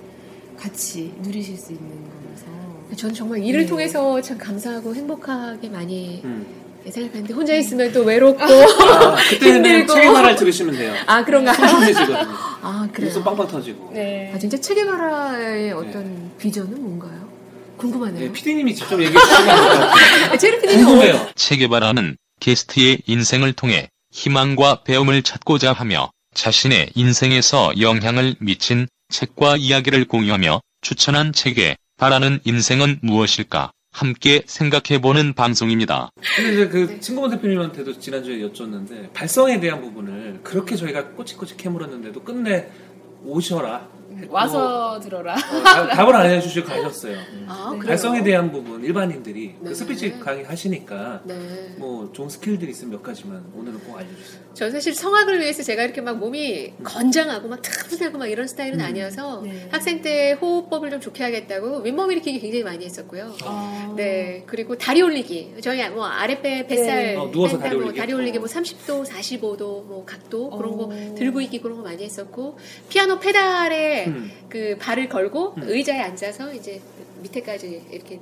같이 0.57 1.13
누리실 1.21 1.57
수 1.57 1.71
있는 1.73 1.89
거라서. 1.89 2.95
저는 2.95 3.13
정말 3.15 3.43
일을 3.43 3.61
네. 3.61 3.65
통해서 3.67 4.19
참 4.21 4.37
감사하고 4.37 4.95
행복하게 4.95 5.69
많이 5.69 6.21
음. 6.23 6.45
생각하는데 6.89 7.33
혼자 7.33 7.53
있으면 7.55 7.91
또 7.91 8.01
외롭고 8.03 8.41
아, 8.43 9.15
그때는 9.29 9.55
힘들고. 9.65 9.93
책의 9.93 10.11
말을 10.11 10.35
들으시면 10.35 10.75
돼요. 10.75 10.93
아 11.05 11.23
그런가요? 11.23 11.55
소심해지거든요. 11.55 12.17
아 12.61 12.87
그래요. 12.91 13.11
눈썹 13.11 13.23
빵빵 13.25 13.47
터지고. 13.47 13.91
네. 13.93 14.31
아 14.33 14.39
진짜 14.39 14.57
체게바라의 14.59 15.71
어떤 15.73 16.31
비전은 16.39 16.81
뭔가요? 16.81 17.29
궁금하네요. 17.77 18.25
네, 18.25 18.31
PD님이 18.33 18.73
직접 18.75 18.99
얘기해 19.01 19.17
주시면 19.19 19.45
돼요. 19.45 20.35
제르피디는 20.39 20.85
궁금해요. 20.85 21.27
체게바라는 21.35 22.17
게스트의 22.39 23.01
인생을 23.05 23.53
통해 23.53 23.89
희망과 24.19 24.83
배움을 24.83 25.23
찾고자 25.23 25.71
하며 25.71 26.11
자신의 26.33 26.91
인생에서 26.93 27.71
영향을 27.79 28.35
미친 28.39 28.85
책과 29.07 29.55
이야기를 29.55 30.09
공유하며 30.09 30.59
추천한 30.81 31.31
책에 31.31 31.77
바라는 31.95 32.41
인생은 32.43 32.99
무엇일까 33.01 33.71
함께 33.93 34.43
생각해보는 34.45 35.33
방송입니다. 35.33 36.11
근데 36.35 36.53
이제 36.53 36.67
그 36.67 36.87
네. 36.87 36.99
친구분 36.99 37.31
대표님한테도 37.31 37.97
지난주에 37.97 38.41
여쭸는데 38.41 39.13
발성에 39.13 39.59
대한 39.61 39.81
부분을 39.81 40.41
그렇게 40.43 40.75
저희가 40.75 41.11
꼬치꼬치 41.11 41.55
캐물었는데도 41.55 42.21
끝내 42.21 42.67
오셔라. 43.23 43.98
했고, 44.23 44.33
와서 44.33 44.99
들어라. 45.01 45.33
어, 45.33 45.63
다- 45.63 45.87
답을 45.95 46.15
안 46.15 46.29
해주시고 46.29 46.67
가셨어요. 46.67 47.17
아 47.47 47.69
그래요? 47.71 47.87
발성에 47.87 48.23
대한 48.23 48.51
부분 48.51 48.83
일반인들이 48.83 49.55
네. 49.59 49.69
그 49.69 49.75
스피치 49.75 50.19
강의 50.19 50.43
하시니까 50.43 51.21
네. 51.25 51.35
뭐 51.77 52.09
좋은 52.13 52.29
skill들이 52.29 52.71
있으면 52.71 52.91
몇 52.91 53.03
가지만 53.03 53.43
오늘은 53.55 53.79
꼭 53.79 53.97
알려주세요. 53.97 54.41
저 54.53 54.69
사실 54.71 54.93
성악을 54.93 55.39
위해서 55.39 55.63
제가 55.63 55.83
이렇게 55.83 56.01
막 56.01 56.17
몸이 56.17 56.73
건장하고 56.83 57.47
막 57.47 57.61
튼튼하고 57.61 58.17
막 58.17 58.27
이런 58.27 58.47
스타일은 58.47 58.79
음. 58.79 58.85
아니어서 58.85 59.41
네. 59.43 59.67
학생 59.71 60.01
때 60.01 60.33
호흡법을 60.33 60.89
좀 60.91 60.99
좋게 60.99 61.23
하겠다고 61.23 61.79
윗몸 61.81 62.11
일으키기 62.11 62.39
굉장히 62.39 62.63
많이 62.63 62.85
했었고요. 62.85 63.33
아. 63.45 63.93
네 63.95 64.43
그리고 64.45 64.77
다리 64.77 65.01
올리기 65.01 65.55
저희 65.61 65.87
뭐 65.89 66.05
아랫배 66.05 66.67
뱃살 66.67 66.85
네. 66.97 67.15
어, 67.15 67.29
누워서 67.31 67.57
다리 67.57 67.75
올리기. 67.75 67.97
다리 67.99 68.13
올리기 68.13 68.37
어. 68.37 68.41
뭐 68.41 68.49
30도 68.49 69.05
45도 69.05 69.59
뭐 69.85 70.03
각도 70.05 70.49
그런 70.49 70.77
거 70.77 70.85
어. 70.85 71.15
들고 71.17 71.41
있기 71.41 71.59
그런 71.61 71.77
거 71.77 71.83
많이 71.83 72.03
했었고 72.03 72.57
피아노 72.89 73.19
페달에 73.19 74.08
음. 74.09 74.31
그 74.49 74.75
발을 74.79 75.09
걸고 75.09 75.55
음. 75.57 75.63
의자에 75.63 75.99
앉아서 75.99 76.53
이제 76.53 76.81
밑에까지 77.21 77.83
이렇게 77.91 78.19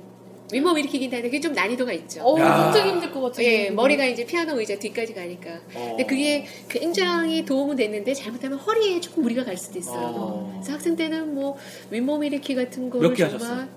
윗몸 0.50 0.78
일으키기 0.78 1.06
하는데 1.06 1.22
그게 1.28 1.40
좀 1.40 1.52
난이도가 1.52 1.92
있죠. 1.92 2.22
어, 2.22 2.38
야. 2.40 2.62
굉장히 2.64 2.92
힘들 2.92 3.12
것 3.12 3.20
같아요. 3.20 3.46
예, 3.46 3.68
머리가 3.70 4.06
이제 4.06 4.24
피아노 4.24 4.58
의자 4.58 4.78
뒤까지 4.78 5.12
가니까. 5.12 5.60
어. 5.74 5.88
근데 5.90 6.06
그게 6.06 6.46
굉장히 6.70 7.44
도움은 7.44 7.76
됐는데 7.76 8.14
잘못하면 8.14 8.58
허리에 8.58 8.98
조금 9.00 9.24
무리가 9.24 9.44
갈 9.44 9.56
수도 9.58 9.78
있어요. 9.78 10.06
어. 10.06 10.50
그래서 10.54 10.72
학생 10.72 10.96
때는 10.96 11.34
뭐 11.34 11.56
윗몸 11.90 12.24
일으키 12.24 12.54
같은 12.54 12.88
거를 12.88 13.08
몇개 13.10 13.28
정말 13.28 13.40
하셨어요? 13.40 13.68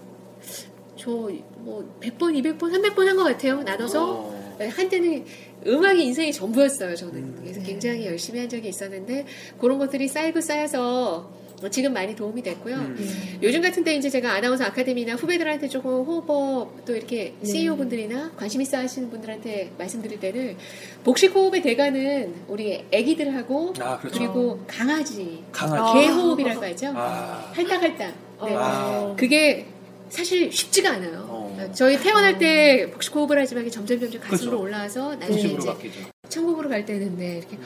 저뭐 0.96 1.98
100번, 2.02 2.42
200번, 2.42 2.60
300번 2.60 3.06
한 3.06 3.18
것 3.18 3.24
같아요. 3.24 3.62
나눠서 3.64 4.12
어. 4.14 4.42
한때는 4.60 5.26
음악이 5.68 6.04
인생의 6.06 6.32
전부였어요. 6.34 6.96
저는 6.96 7.16
음. 7.16 7.38
그래서 7.42 7.62
굉장히 7.62 8.06
열심히 8.06 8.40
한 8.40 8.48
적이 8.50 8.70
있었는데 8.70 9.26
그런 9.60 9.78
것들이 9.80 10.08
쌓이고 10.08 10.40
쌓여서 10.42 11.32
지금 11.70 11.94
많이 11.94 12.16
도움이 12.16 12.42
됐고요. 12.42 12.76
음. 12.76 13.40
요즘 13.44 13.62
같은 13.62 13.84
때 13.84 13.96
이제 13.96 14.10
제가 14.10 14.34
아나운서 14.34 14.64
아카데미나 14.66 15.16
후배들한테 15.16 15.68
조금 15.68 16.04
호흡법 16.04 16.86
또 16.86 16.96
이렇게 16.96 17.34
네. 17.40 17.46
CEO 17.46 17.76
분들이나 17.76 18.32
관심 18.36 18.62
있어 18.62 18.78
하시는 18.78 19.10
분들한테 19.10 19.72
말씀드릴 19.78 20.20
때는 20.20 20.58
복식 21.04 21.34
호흡의 21.36 21.62
대가는 21.62 22.34
우리 22.48 22.84
아기들하고 22.94 23.74
아 23.80 23.98
그렇죠. 24.00 24.18
그리고 24.18 24.64
강아지, 24.68 25.44
강아지. 25.52 26.00
개 26.00 26.08
호흡이라고 26.08 26.66
하죠. 26.66 26.94
아. 26.96 27.52
할딱할딱. 27.54 28.14
네. 28.46 28.56
아. 28.56 29.14
그게 29.18 29.68
사실 30.10 30.52
쉽지가 30.52 30.92
않아요. 30.92 31.26
어. 31.30 31.72
저희 31.74 31.98
태어날 31.98 32.38
때 32.38 32.90
복식 32.92 33.16
호흡을 33.16 33.40
하지만 33.40 33.70
점점 33.70 34.00
점점 34.00 34.20
가슴으로 34.22 34.58
그렇죠. 34.58 34.64
올라와서 34.64 35.16
나중에 35.16 35.42
이제 35.42 35.68
바뀌죠. 35.68 36.02
천국으로 36.32 36.70
갈 36.70 36.86
때는 36.86 37.18
네, 37.18 37.38
이렇게 37.38 37.58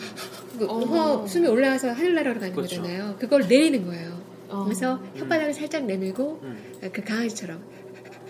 그 0.57 0.65
어. 0.65 0.79
호흡, 0.79 1.29
숨이 1.29 1.47
올라와서 1.47 1.91
하늘나라로 1.91 2.39
가는 2.39 2.53
그렇죠. 2.53 2.81
거잖아요. 2.81 3.15
그걸 3.19 3.47
내리는 3.47 3.85
거예요. 3.85 4.19
어. 4.49 4.63
그래서 4.65 4.99
혓바닥을 5.15 5.53
살짝 5.53 5.85
내밀고 5.85 6.39
음. 6.43 6.73
그 6.91 7.03
강아지처럼 7.03 7.63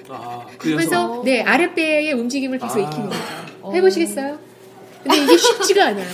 아, 0.09 0.45
그 0.57 0.71
하면서. 0.71 1.19
어. 1.19 1.23
네 1.23 1.41
아랫배의 1.41 2.13
움직임을 2.13 2.59
계속 2.59 2.77
아. 2.77 2.81
익히는 2.81 3.09
거죠. 3.09 3.21
어. 3.61 3.73
해보시겠어요? 3.73 4.37
근데 5.03 5.23
이게 5.23 5.37
쉽지가 5.37 5.87
않아요. 5.87 6.07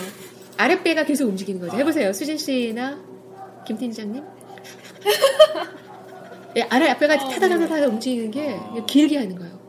아랫배가 0.58 1.06
계속 1.06 1.28
움직이는 1.28 1.60
거죠. 1.60 1.74
아. 1.74 1.78
해보세요. 1.78 2.14
수진 2.14 2.38
씨나 2.38 3.00
김 3.66 3.78
팀장님. 3.78 4.24
예, 6.58 6.62
아랫배가 6.64 7.16
어, 7.16 7.30
타다다다다 7.30 7.88
움직이는 7.88 8.30
게 8.30 8.56
아. 8.56 8.86
길게 8.86 9.18
하는 9.18 9.36
거예요. 9.36 9.60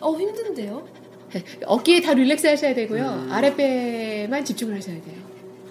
어, 0.00 0.14
힘든데요? 0.18 0.86
네, 1.34 1.42
어깨에 1.66 2.00
다 2.00 2.14
릴렉스 2.14 2.46
하셔야 2.46 2.74
되고요. 2.74 3.02
음. 3.02 3.32
아랫배만 3.32 4.44
집중을 4.44 4.76
하셔야 4.76 4.94
돼요. 5.02 5.16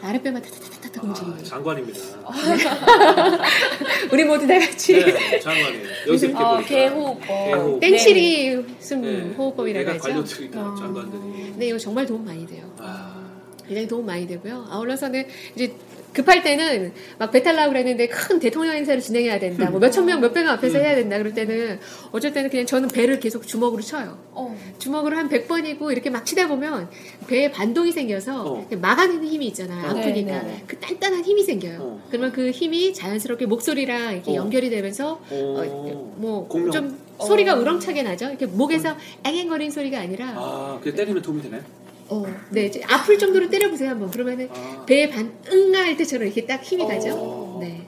아랫배만 0.02 0.42
타타타타타 0.42 1.02
움직이는 1.08 1.38
아. 1.40 1.44
장관입니다. 1.44 2.00
우리 4.12 4.26
모두 4.26 4.46
다 4.46 4.60
같이 4.60 4.94
네, 4.94 5.40
장관이에요. 5.40 5.88
여기서 6.08 6.26
이렇게 6.28 6.44
어, 6.44 6.50
보니까. 6.56 6.68
개호흡. 6.68 7.22
개호흡. 7.26 7.80
땡치리 7.80 8.66
숨 8.80 9.02
네. 9.02 9.22
호흡법이라고 9.38 9.86
내가 9.86 9.94
하죠. 9.94 10.02
관료들이다, 10.14 10.62
어. 10.62 10.76
장관들이. 10.76 11.52
근데 11.52 11.68
이거 11.68 11.78
정말 11.78 12.06
도움 12.06 12.26
많이 12.26 12.46
돼요. 12.46 12.70
아, 12.80 13.24
굉장히 13.66 13.88
도움 13.88 14.06
많이 14.06 14.28
되고요. 14.28 14.68
아울러서는 14.70 15.26
이제 15.56 15.74
급할 16.14 16.44
때는 16.44 16.94
막 17.18 17.32
배탈 17.32 17.56
나고 17.56 17.72
그랬는데 17.72 18.08
큰 18.08 18.40
대통령 18.40 18.76
행사를 18.76 19.00
진행해야 19.02 19.40
된다. 19.40 19.70
뭐 19.70 19.80
몇천 19.80 20.06
명, 20.06 20.22
몇백 20.22 20.44
명 20.44 20.54
앞에서 20.54 20.78
해야 20.78 20.96
된다. 20.96 21.18
그럴 21.18 21.34
때는 21.34 21.80
어쩔 22.12 22.32
때는 22.32 22.50
그냥 22.50 22.66
저는 22.66 22.90
배를 22.90 23.20
계속 23.20 23.48
주먹으로 23.48 23.82
쳐요. 23.82 24.18
어. 24.32 24.56
주먹으로 24.78 25.18
한 25.18 25.30
100번이고 25.30 25.92
이렇게 25.92 26.10
막 26.10 26.26
치다 26.26 26.48
보면 26.48 26.90
배에 27.28 27.52
반동이 27.52 27.92
생겨서 27.92 28.44
어. 28.46 28.68
막아내는 28.80 29.26
힘이 29.26 29.48
있잖아요. 29.48 29.88
어. 29.88 29.90
아프니까. 29.90 30.32
네, 30.32 30.44
네. 30.44 30.64
그 30.68 30.78
단단한 30.80 31.24
힘이 31.24 31.44
생겨요. 31.44 31.80
어. 31.82 32.04
그러면 32.10 32.32
그 32.32 32.52
힘이 32.52 32.94
자연스럽게 32.94 33.48
목소리랑 33.48 34.14
이렇게 34.14 34.32
어. 34.32 34.36
연결이 34.36 34.70
되면서 34.70 35.20
어. 35.30 36.14
뭐 36.18 36.48
공명. 36.48 36.72
좀 36.72 37.00
소리가 37.20 37.56
우렁차게 37.56 38.04
나죠. 38.04 38.28
이렇게 38.28 38.46
목에서 38.46 38.96
앵앵거리는 39.24 39.72
소리가 39.72 40.00
아니라 40.00 40.34
아, 40.36 40.80
그게 40.84 40.96
때리면 40.96 41.22
도움이 41.22 41.42
되나요? 41.42 41.62
어, 42.10 42.26
네, 42.52 42.66
이제 42.66 42.82
아플 42.86 43.18
정도로 43.18 43.50
때려보세요 43.50 43.92
한번. 43.92 44.12
그러면은 44.12 44.50
아. 44.52 44.84
배에 44.86 45.10
반 45.10 45.34
응할 45.52 45.98
때처럼 45.98 46.26
이렇게 46.26 46.46
딱 46.46 46.64
힘이 46.64 46.86
가죠. 46.86 47.16
어. 47.16 47.58
네. 47.62 47.88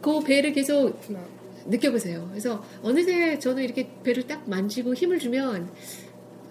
그 0.00 0.20
배를 0.20 0.52
계속 0.52 1.00
느껴보세요. 1.66 2.26
그래서 2.30 2.62
어느새 2.82 3.38
저는 3.38 3.62
이렇게 3.62 3.88
배를 4.02 4.26
딱 4.26 4.48
만지고 4.48 4.94
힘을 4.94 5.18
주면 5.18 5.70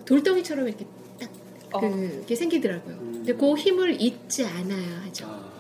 돌덩이처럼 0.05 0.67
이렇게 0.67 0.85
딱 1.19 1.29
그, 1.79 2.15
이렇게 2.17 2.35
생기더라고요. 2.35 2.97
근데 2.97 3.33
그 3.33 3.55
힘을 3.55 4.01
잊지 4.01 4.43
않아야 4.43 5.03
하죠. 5.05 5.53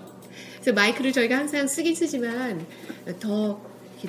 그래서 0.55 0.73
마이크를 0.73 1.11
저희가 1.11 1.37
항상 1.37 1.67
쓰긴 1.67 1.93
쓰지만 1.93 2.65
더 3.19 3.61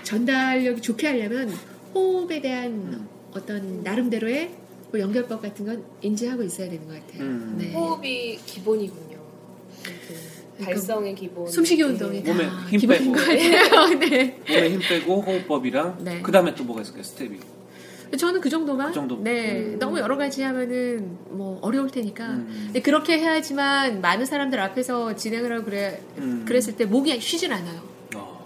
전달력이 0.03 0.81
좋게 0.81 1.07
하려면 1.07 1.53
호흡에 1.95 2.41
대한 2.41 3.09
어떤 3.33 3.83
나름대로의 3.83 4.51
뭐 4.95 5.01
연결법 5.01 5.43
같은 5.43 5.67
건 5.67 5.85
인지하고 6.03 6.45
있어야 6.45 6.71
되는 6.71 6.87
것 6.87 6.95
같아요. 6.95 7.23
음. 7.25 7.57
네. 7.59 7.73
호흡이 7.73 8.37
기본이군요. 8.47 9.19
그 9.83 10.65
발성의 10.65 11.17
기본. 11.17 11.49
숨쉬기 11.51 11.83
운동이 11.83 12.23
다 12.23 12.33
몸에 12.33 12.45
힘 12.71 12.79
기본인 12.79 13.01
빼고. 13.01 13.13
것 13.13 13.19
같아요. 13.19 13.99
네. 13.99 14.41
몸에 14.49 14.71
힘 14.71 14.81
빼고 14.89 15.21
호흡법이랑 15.23 15.99
네. 16.05 16.23
그 16.23 16.31
다음에 16.31 16.55
또 16.55 16.63
뭐가 16.63 16.83
있을까요? 16.83 17.03
스텝이. 17.03 17.41
저는 18.17 18.41
그 18.41 18.49
정도만. 18.49 18.87
그 18.91 18.95
정도? 18.95 19.21
네. 19.21 19.59
음. 19.73 19.79
너무 19.81 19.99
여러 19.99 20.17
가지 20.17 20.43
하면은 20.43 21.19
뭐 21.29 21.59
어려울 21.61 21.91
테니까. 21.91 22.25
음. 22.29 22.63
근데 22.67 22.81
그렇게 22.81 23.19
해야지만 23.19 24.01
많은 24.01 24.25
사람들 24.27 24.61
앞에서 24.61 25.17
진행을 25.17 25.53
하고 25.53 25.65
그래, 25.65 26.01
음. 26.19 26.45
그랬을 26.47 26.77
때 26.77 26.85
목이 26.85 27.21
쉬질 27.21 27.53
않아요. 27.53 27.83
어. 28.15 28.45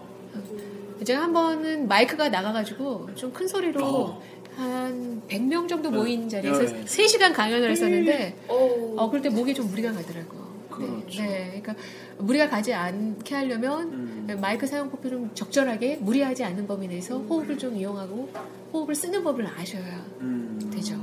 제가 1.04 1.20
한 1.24 1.34
번은 1.34 1.88
마이크가 1.88 2.30
나가가지고 2.30 3.10
좀 3.16 3.32
큰 3.34 3.46
소리로 3.46 3.84
어. 3.84 4.22
한 4.58 5.22
100명 5.28 5.68
정도 5.68 5.90
모인 5.90 6.22
네. 6.22 6.28
자리에서 6.28 6.62
네. 6.62 6.84
3시간 6.84 7.32
강연을 7.32 7.70
했었는데 7.70 8.34
어. 8.48 8.94
어, 8.98 9.08
그럴 9.08 9.22
때 9.22 9.28
목이 9.30 9.54
좀 9.54 9.68
무리가 9.68 9.92
가더라고요. 9.92 10.48
그렇죠. 10.68 11.22
네, 11.22 11.28
네. 11.28 11.60
그러니까 11.62 11.74
무리가 12.18 12.48
가지 12.48 12.72
않게 12.74 13.34
하려면 13.36 13.92
음. 13.92 14.38
마이크 14.40 14.66
사용법을 14.66 15.10
좀 15.10 15.30
적절하게 15.34 15.96
무리하지 15.96 16.42
않는 16.44 16.66
범위 16.66 16.88
내에서 16.88 17.18
호흡을 17.18 17.56
좀 17.56 17.76
이용하고 17.76 18.28
호흡을 18.72 18.94
쓰는 18.94 19.22
법을 19.22 19.46
아셔야 19.46 20.04
음. 20.20 20.58
되죠. 20.74 20.96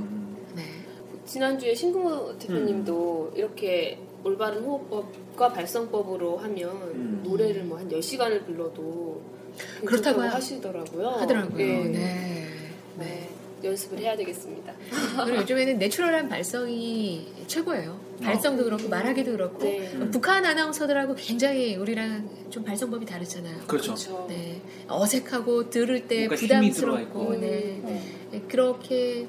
네. 0.54 0.62
지난주에 1.24 1.74
신궁우 1.74 2.38
대표님도 2.38 3.32
이렇게 3.36 3.98
올바른 4.22 4.62
호흡법과 4.64 5.52
발성법으로 5.52 6.36
하면 6.38 6.70
음. 6.94 7.20
노래를 7.24 7.64
뭐 7.64 7.78
한 7.78 7.88
10시간을 7.88 8.44
불러도 8.44 9.22
그렇다고 9.84 10.20
하시더라고요. 10.20 11.08
하더라고요. 11.08 11.56
네. 11.56 11.84
네. 11.88 12.46
네. 12.98 13.30
연습을 13.64 13.98
해야 13.98 14.16
되겠습니다. 14.16 14.72
그리고 15.24 15.40
요즘에는 15.40 15.78
내추럴한 15.78 16.28
발성이 16.28 17.26
최고예요. 17.46 17.98
발성도 18.22 18.64
그렇고 18.64 18.88
말하기도 18.88 19.32
그렇고 19.32 19.62
네. 19.64 19.90
북한 20.10 20.44
아나운서들하고 20.44 21.14
굉장히 21.16 21.76
우리랑 21.76 22.28
좀 22.50 22.64
발성법이 22.64 23.04
다르잖아요. 23.06 23.58
그렇죠. 23.66 23.94
그렇죠. 23.94 24.26
네. 24.28 24.60
어색하고 24.88 25.70
들을 25.70 26.06
때 26.06 26.28
부담스럽고 26.28 27.00
있고. 27.02 27.32
네. 27.40 27.80
네. 27.82 28.02
네, 28.32 28.42
그렇게 28.48 29.26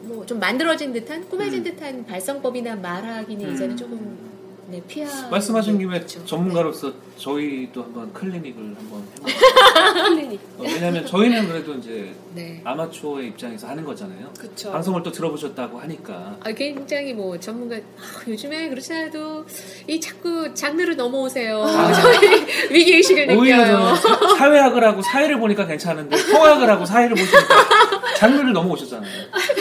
뭐 0.00 0.24
좀 0.26 0.40
만들어진 0.40 0.92
듯한 0.92 1.28
꾸며진 1.28 1.60
음. 1.60 1.64
듯한 1.64 2.06
발성법이나 2.06 2.76
말하기는 2.76 3.48
음. 3.48 3.54
이제는 3.54 3.76
조금 3.76 4.31
네, 4.72 4.82
피하 4.88 5.28
말씀하신 5.28 5.78
김에 5.78 5.98
그렇죠. 5.98 6.24
전문가로서 6.24 6.90
저희도 7.18 7.82
한번 7.82 8.10
클리닉을 8.14 8.74
한번 8.78 9.06
해볼까요? 9.18 10.38
어, 10.56 10.62
왜냐하면 10.62 11.04
저희는 11.04 11.46
그래도 11.46 11.74
이제 11.74 12.14
네. 12.34 12.62
아마추어의 12.64 13.28
입장에서 13.28 13.66
하는 13.68 13.84
거잖아요. 13.84 14.32
그쵸. 14.38 14.72
방송을 14.72 15.02
또 15.02 15.12
들어보셨다고 15.12 15.78
하니까 15.78 16.38
아, 16.42 16.50
굉장히 16.52 17.12
뭐 17.12 17.38
전문가 17.38 17.76
아, 17.76 17.80
요즘에 18.26 18.70
그렇지 18.70 18.90
않아도 18.94 19.44
이 19.86 20.00
자꾸 20.00 20.54
장르를 20.54 20.96
넘어오세요. 20.96 21.62
아. 21.62 21.92
저희 22.00 22.46
위기 22.70 22.94
의식을 22.94 23.26
느껴요. 23.26 23.94
사- 23.96 24.36
사회학을 24.38 24.82
하고 24.84 25.02
사회를 25.02 25.38
보니까 25.38 25.66
괜찮은데 25.66 26.16
통학을 26.32 26.70
하고 26.70 26.86
사회를 26.86 27.14
보시니까 27.14 28.14
장르를 28.16 28.54
넘어오셨잖아요. 28.54 29.12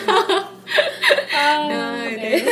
아, 0.07 0.47
아, 1.33 2.03
네. 2.05 2.45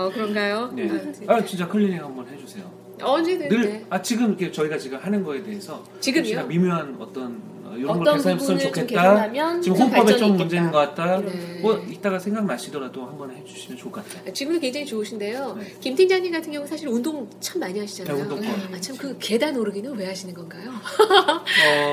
어 0.00 0.10
그런가요? 0.10 0.70
네. 0.74 0.88
아, 1.26 1.34
아 1.34 1.44
진짜 1.44 1.68
클리닉 1.68 2.02
한번 2.02 2.26
해주세요. 2.26 2.64
언제든 3.02 3.48
늘 3.48 3.60
네. 3.62 3.86
아 3.90 4.00
지금 4.00 4.28
이렇게 4.28 4.50
저희가 4.50 4.78
지금 4.78 4.98
하는 4.98 5.22
거에 5.22 5.42
대해서 5.42 5.84
지금요? 6.00 6.46
미묘한 6.46 6.96
어떤 6.98 7.40
어, 7.64 7.74
이런 7.76 8.02
걸 8.02 8.14
개선했으면 8.14 8.58
좋겠다. 8.58 9.60
지금 9.60 9.90
발전이 9.90 10.18
좀 10.18 10.28
있겠다. 10.28 10.28
문제 10.28 10.56
있는 10.56 10.72
것 10.72 10.78
같다. 10.78 11.20
네. 11.20 11.60
뭐 11.60 11.78
이따가 11.88 12.18
생각 12.18 12.46
나시더라도 12.46 13.06
한번 13.06 13.30
해주시면 13.30 13.78
좋을 13.78 13.92
것 13.92 14.04
같아요. 14.04 14.28
아, 14.28 14.32
지금도 14.32 14.58
굉장히 14.60 14.86
좋으신데요. 14.86 15.56
네. 15.60 15.74
김 15.80 15.94
팀장님 15.94 16.32
같은 16.32 16.50
경우 16.50 16.66
사실 16.66 16.88
운동 16.88 17.28
참 17.40 17.60
많이 17.60 17.78
하시잖아요. 17.78 18.40
네. 18.40 18.48
아, 18.72 18.80
참그 18.80 19.16
계단 19.18 19.56
오르기는 19.56 19.94
왜 19.96 20.06
하시는 20.06 20.34
건가요? 20.34 20.70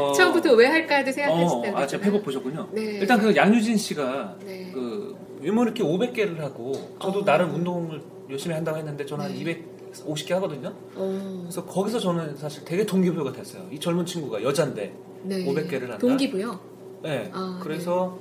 어, 0.02 0.14
처음부터 0.18 0.54
왜 0.54 0.66
할까 0.66 1.04
도 1.04 1.12
생각했을 1.12 1.58
어, 1.58 1.62
때. 1.62 1.70
아 1.76 1.86
제가 1.86 2.04
페북 2.04 2.24
보셨군요. 2.24 2.70
네. 2.72 3.00
일단 3.02 3.20
그 3.20 3.36
양유진 3.36 3.78
씨가 3.78 4.38
네. 4.46 4.72
그 4.74 5.27
유머 5.48 5.64
이렇게 5.64 5.82
500개를 5.82 6.40
하고 6.40 6.74
저도 7.02 7.20
어. 7.20 7.26
나름 7.26 7.56
운동을 7.56 8.02
열심히 8.30 8.54
한다고 8.54 8.78
했는데 8.78 9.06
저는 9.06 9.26
한 9.26 9.34
네. 9.34 9.64
250개 9.94 10.32
하거든요. 10.34 10.74
어, 10.96 11.40
그래서 11.44 11.64
거기서 11.66 12.00
저는 12.00 12.36
사실 12.36 12.66
되게 12.66 12.86
동기부여가 12.86 13.32
됐어요. 13.32 13.66
이 13.72 13.80
젊은 13.80 14.06
친구가 14.06 14.44
여잔데 14.44 14.94
네. 15.24 15.46
500개를 15.46 15.82
한다. 15.84 15.98
동기부요? 16.00 16.60
네. 17.04 17.30
아, 17.34 17.60
그래서 17.64 18.20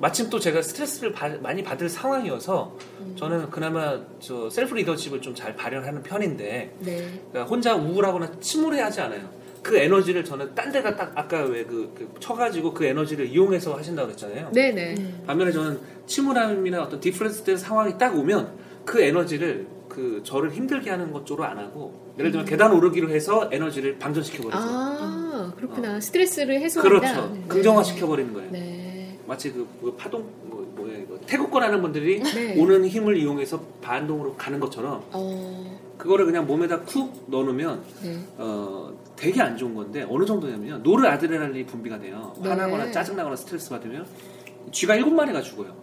마침 0.00 0.28
또 0.28 0.40
제가 0.40 0.60
스트레스를 0.60 1.12
바- 1.12 1.28
많이 1.40 1.62
받을 1.62 1.88
상황이어서 1.88 2.76
음. 3.00 3.14
저는 3.16 3.48
그나마 3.50 4.00
저 4.18 4.50
self 4.50 4.74
leadership을 4.74 5.22
좀 5.22 5.34
잘 5.36 5.54
발현하는 5.54 6.02
편인데 6.02 6.74
네. 6.80 7.20
그러니까 7.30 7.44
혼자 7.44 7.76
우울하거나 7.76 8.40
침울해하지 8.40 9.00
않아요. 9.02 9.28
그 9.66 9.76
에너지를 9.76 10.24
저는 10.24 10.54
딴 10.54 10.70
데가 10.70 10.94
딱 10.94 11.10
아까 11.16 11.42
왜그 11.42 11.92
그 11.92 12.08
쳐가지고 12.20 12.72
그 12.72 12.84
에너지를 12.84 13.26
이용해서 13.26 13.74
하신다고 13.74 14.06
그랬잖아요. 14.06 14.52
네네. 14.52 15.24
반면에 15.26 15.50
저는 15.50 15.80
침울함이나 16.06 16.84
어떤 16.84 17.00
depressed 17.00 17.42
된 17.42 17.56
상황이 17.56 17.98
딱 17.98 18.16
오면 18.16 18.48
그 18.84 19.00
에너지를 19.00 19.66
그 19.88 20.22
저를 20.24 20.52
힘들게 20.52 20.88
하는 20.88 21.10
것 21.12 21.26
쪽으로 21.26 21.48
안 21.48 21.58
하고 21.58 22.12
예를 22.16 22.30
들면 22.30 22.46
계단 22.46 22.72
오르기로 22.74 23.10
해서 23.10 23.48
에너지를 23.50 23.98
방전시켜 23.98 24.44
버리죠. 24.44 24.56
아, 24.56 25.52
그렇구나. 25.56 26.00
스트레스를 26.00 26.60
해소한다. 26.60 26.88
그렇죠. 27.00 27.34
네. 27.34 27.44
긍정화 27.48 27.82
시켜 27.82 28.06
버리는 28.06 28.32
거예요. 28.32 28.48
네. 28.52 29.18
마치 29.26 29.52
그, 29.52 29.66
그 29.82 29.92
파동 29.96 30.30
뭐 30.44 30.64
뭐예요? 30.76 31.02
이거 31.02 31.18
태국권 31.26 31.60
하는 31.64 31.82
분들이 31.82 32.22
네. 32.22 32.56
오는 32.56 32.86
힘을 32.86 33.16
이용해서 33.16 33.58
반동으로 33.82 34.36
가는 34.36 34.60
것처럼 34.60 35.02
어, 35.10 35.80
그거를 35.98 36.24
그냥 36.24 36.46
몸에다 36.46 36.82
쿡 36.82 37.24
넣어놓으면 37.26 37.82
네. 38.04 38.18
어 38.38 38.94
되게 39.16 39.40
안 39.42 39.56
좋은 39.56 39.74
건데 39.74 40.06
어느 40.08 40.24
정도냐면요 40.24 40.78
노르 40.82 41.06
아드레날린이 41.06 41.66
분비가 41.66 41.98
돼요 41.98 42.34
네. 42.40 42.48
화나거나 42.50 42.90
짜증나거나 42.92 43.34
스트레스 43.36 43.70
받으면 43.70 44.06
쥐가 44.72 44.94
일곱 44.96 45.12
마리가 45.12 45.40
죽어요 45.40 45.74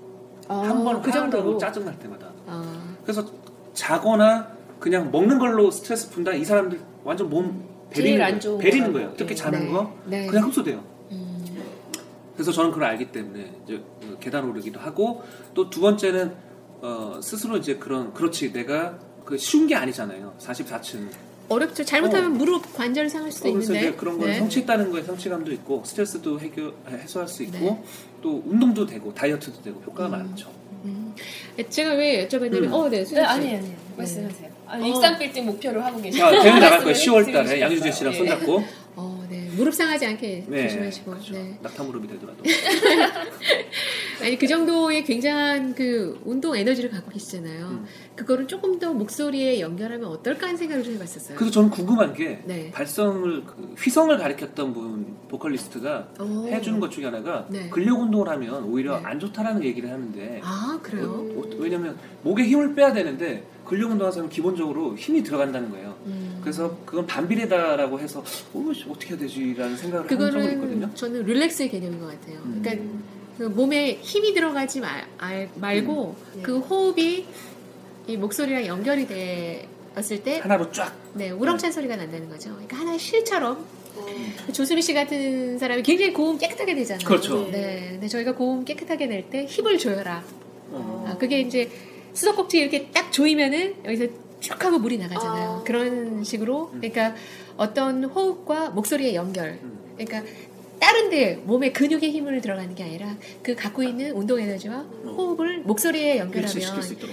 아, 0.48 0.60
한번 0.60 1.02
그 1.02 1.12
정도로. 1.12 1.58
짜증 1.58 1.86
날 1.86 1.98
때마다 2.00 2.30
아, 2.46 2.96
그래서 3.04 3.26
자거나 3.74 4.48
그냥 4.80 5.10
먹는 5.12 5.40
걸로 5.40 5.72
스트레스 5.72 6.10
푼다 6.12 6.34
이 6.34 6.44
사람들 6.46 6.80
완전 7.04 7.30
몸 7.30 7.64
베리는 7.90 8.22
안 8.26 8.40
거예요. 8.40 8.58
베리는. 8.58 8.92
거예요. 8.94 9.14
특히 9.18 9.30
네. 9.30 9.36
자는 9.36 9.66
네. 9.66 9.72
거 9.72 9.94
네. 10.06 10.26
그냥 10.28 10.46
흡수돼요. 10.48 10.84
음, 11.12 11.46
그래서 12.34 12.52
저는 12.52 12.72
그걸 12.72 12.86
알기 12.90 13.12
때문에 13.12 13.54
이제 13.64 13.76
어, 14.04 14.18
계단 14.20 14.50
오르기도 14.50 14.80
하고 14.80 15.24
또 15.54 15.70
두 15.70 15.80
번째는 15.80 16.34
어, 16.82 17.20
스스로 17.22 17.56
이제 17.58 17.76
그런 17.78 18.12
그렇지 18.14 18.52
내가 18.52 18.98
그 19.26 19.38
쉬운 19.38 19.68
게 19.68 19.76
아니잖아요. 19.76 20.34
44층. 20.40 21.08
어렵죠. 21.50 21.84
잘못하면 21.84 22.34
무릎 22.38 22.74
관절 22.74 23.10
상할 23.10 23.32
수도 23.32 23.50
어, 23.50 23.54
그래서 23.54 23.74
있는데. 23.74 23.90
이제 23.90 23.98
그런 23.98 24.18
걸 24.18 24.30
네. 24.30 24.40
성취했다는 24.40 24.92
거에 24.92 25.04
성취감도 25.04 25.52
있고 25.54 25.84
스트레스도 25.86 26.40
해결 26.40 26.74
해소할 26.90 27.28
수 27.28 27.44
있고 27.44 27.58
네. 27.60 27.84
또 28.22 28.42
운동도 28.46 28.86
되고 28.86 29.14
다이어트도 29.14 29.62
되고 29.62 29.82
효과가 29.86 30.08
음. 30.08 30.12
많죠. 30.12 30.50
음. 30.86 31.14
제가 31.70 31.94
왜 31.94 32.28
여쭤봤냐면, 32.28 32.64
음. 32.66 32.74
어, 32.74 32.90
네, 32.90 33.00
네, 33.00 33.06
수진 33.06 33.20
씨. 33.20 33.26
아니에요, 33.26 33.58
아니에요. 33.58 33.76
말씀하세요. 33.98 34.50
아, 34.68 34.78
어. 34.78 34.86
익산 34.86 35.20
빌딩 35.20 35.46
목표를 35.46 35.84
하고 35.86 36.02
계시죠. 36.02 36.24
자, 36.24 36.32
대회 36.32 36.52
나갈 36.54 36.70
거예요. 36.80 36.86
말씀을 36.86 37.24
10월 37.24 37.34
달에? 37.34 37.62
양유진 37.62 37.92
씨랑 37.92 38.14
예. 38.14 38.18
손잡고 38.18 38.56
어, 38.56 38.60
네. 38.60 38.68
무릎 39.56 39.74
상하지 39.74 40.06
않게 40.06 40.46
네, 40.48 40.68
조심하시고. 40.68 41.16
네. 41.32 41.58
낙타 41.62 41.84
무릎이 41.84 42.08
되더라도. 42.08 42.44
아니 44.22 44.38
그 44.38 44.48
정도의 44.48 45.04
굉장한 45.04 45.76
그 45.76 46.20
운동 46.24 46.56
에너지를 46.56 46.90
갖고 46.90 47.12
계시잖아요. 47.12 47.68
음. 47.68 47.86
그거를 48.16 48.48
조금 48.48 48.80
더 48.80 48.94
목소리에 48.94 49.60
연결하면 49.60 50.08
어떨까 50.10 50.48
하는 50.48 50.58
생각을 50.58 50.84
좀 50.84 50.94
해봤었어요. 50.96 51.38
그래서 51.38 51.52
저는 51.52 51.70
궁금한 51.70 52.14
게 52.14 52.42
네. 52.46 52.72
발성을 52.72 53.44
그 53.46 53.76
휘성을 53.78 54.16
가리켰던 54.18 54.74
분 54.74 55.16
보컬리스트가 55.30 56.10
오. 56.20 56.48
해주는 56.48 56.80
것 56.80 56.92
중에 56.92 57.06
하나가 57.06 57.48
네. 57.50 57.70
근력 57.70 58.00
운동을 58.00 58.30
하면 58.30 58.64
오히려 58.66 58.96
안 59.04 59.20
좋다라는 59.20 59.64
얘기를 59.64 59.90
하는데 59.92 60.42
아 60.44 60.80
그래요? 60.82 61.06
어, 61.36 61.40
어, 61.40 61.44
왜냐면 61.58 61.98
목에 62.22 62.44
힘을 62.44 62.76
빼야 62.76 62.94
되는데 62.94 63.44
근력 63.66 63.92
운동하는 63.92 64.12
사람은 64.12 64.30
기본적으로 64.30 64.96
힘이 64.96 65.24
들어간다는 65.24 65.70
거예요. 65.72 65.96
음. 66.06 66.40
그래서 66.42 66.78
그건 66.86 67.06
반비례다라고 67.06 68.00
해서 68.00 68.20
어, 68.54 68.72
씨, 68.74 68.84
어떻게 68.90 69.12
해야 69.12 69.18
되지라는 69.18 69.78
생각을 69.78 70.12
한 70.12 70.32
적이 70.32 70.54
있거든요. 70.54 70.90
저는 70.94 71.26
릴렉스의 71.26 71.70
개념인 71.70 72.00
것 72.00 72.08
같아요. 72.08 72.40
음. 72.46 72.60
그러니까 72.62 72.86
그 73.38 73.44
몸에 73.44 73.94
힘이 74.02 74.34
들어가지 74.34 74.80
말, 74.82 75.06
알- 75.18 75.50
말고 75.56 76.16
음. 76.36 76.40
그 76.44 76.60
호흡이 76.60 77.26
이 78.08 78.18
목소리랑 78.18 78.66
연결이 78.68 79.08
되었을 79.08 80.24
때 80.24 80.40
하나로 80.40 80.72
쫙 80.72 80.94
네, 81.14 81.32
우렁찬 81.32 81.72
소리가 81.72 81.96
난다는 81.96 82.28
거죠. 82.30 82.50
그러니까 82.52 82.78
하나의 82.78 83.00
실처럼 83.00 83.66
조수미 84.52 84.82
씨 84.82 84.94
같은 84.94 85.58
사람이 85.58 85.84
굉장히 85.84 86.12
고음 86.14 86.38
깨끗하게 86.38 86.74
내잖아요. 86.74 87.08
그렇죠. 87.08 87.50
네, 87.52 87.90
근데 87.94 88.08
저희가 88.08 88.36
고음 88.36 88.66
깨끗하게 88.66 89.06
낼 89.06 89.30
때 89.30 89.46
힘을 89.46 89.78
줘여라. 89.78 90.24
어. 90.72 91.06
아, 91.08 91.18
그게 91.18 91.40
이제 91.42 91.70
수도꼭지 92.14 92.60
이렇게 92.60 92.90
딱 92.92 93.12
조이면은 93.12 93.76
여기서 93.86 94.08
쭉 94.40 94.64
하고 94.64 94.78
물이 94.80 94.98
나가잖아요. 94.98 95.64
그런 95.66 96.24
식으로 96.24 96.70
그러니까 96.70 97.16
어떤 97.58 98.04
호흡과 98.04 98.72
목소리의 98.72 99.16
연결. 99.16 99.60
음. 99.64 99.80
그러니까 99.98 100.24
다른데 100.80 101.44
몸에 101.46 101.72
근육에 101.72 102.10
힘을 102.10 102.42
들어가는 102.42 102.76
게 102.76 102.84
아니라 102.84 103.16
그 103.42 103.56
갖고 103.56 103.84
있는 103.84 104.12
운동 104.12 104.38
에너지와 104.38 104.80
호흡을 105.06 105.60
목소리에 105.60 106.18
연결하면. 106.18 106.52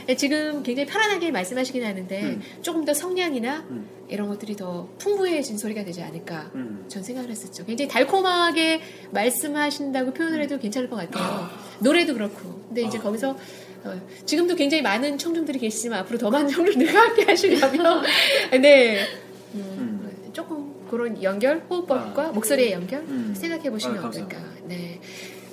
예, 0.09 0.17
지금 0.17 0.65
굉장히 0.65 0.89
편안하게 0.89 1.31
말씀하시긴 1.31 1.85
하는데 1.85 2.23
음. 2.23 2.43
조금 2.63 2.85
더 2.85 2.93
성량이나 2.93 3.65
음. 3.71 3.89
이런 4.09 4.29
것들이 4.29 4.57
더 4.57 4.89
풍부해진 4.99 5.57
소리가 5.57 5.85
되지 5.85 6.03
않을까 6.03 6.51
음. 6.57 6.85
전 6.89 7.05
생각을 7.05 7.31
했었죠. 7.31 7.65
굉장히 7.65 7.89
달콤하게 7.89 8.81
말씀하신다고 9.13 10.15
표현을 10.15 10.43
해도 10.43 10.59
괜찮을 10.59 10.91
것 10.91 10.97
같아요. 10.97 11.49
노래도 11.79 12.15
그렇고. 12.15 12.61
근데 12.67 12.83
이제 12.83 12.99
거기서 12.99 13.37
어, 13.85 14.01
지금도 14.27 14.55
굉장히 14.57 14.83
많은 14.83 15.17
청중들이 15.19 15.59
계시지만 15.59 16.01
앞으로 16.01 16.19
더 16.19 16.31
많은 16.31 16.49
청중들과 16.49 17.01
함께 17.01 17.25
하시려면 17.25 18.03
네 18.61 19.07
음, 19.55 20.11
조금 20.33 20.71
그런 20.91 21.23
연결 21.23 21.63
호흡법과 21.71 22.33
목소리의 22.33 22.73
연결 22.73 23.01
음. 23.01 23.33
생각해 23.37 23.71
보시면 23.71 23.99
아. 23.99 24.09
어떨까. 24.09 24.39
네. 24.65 25.01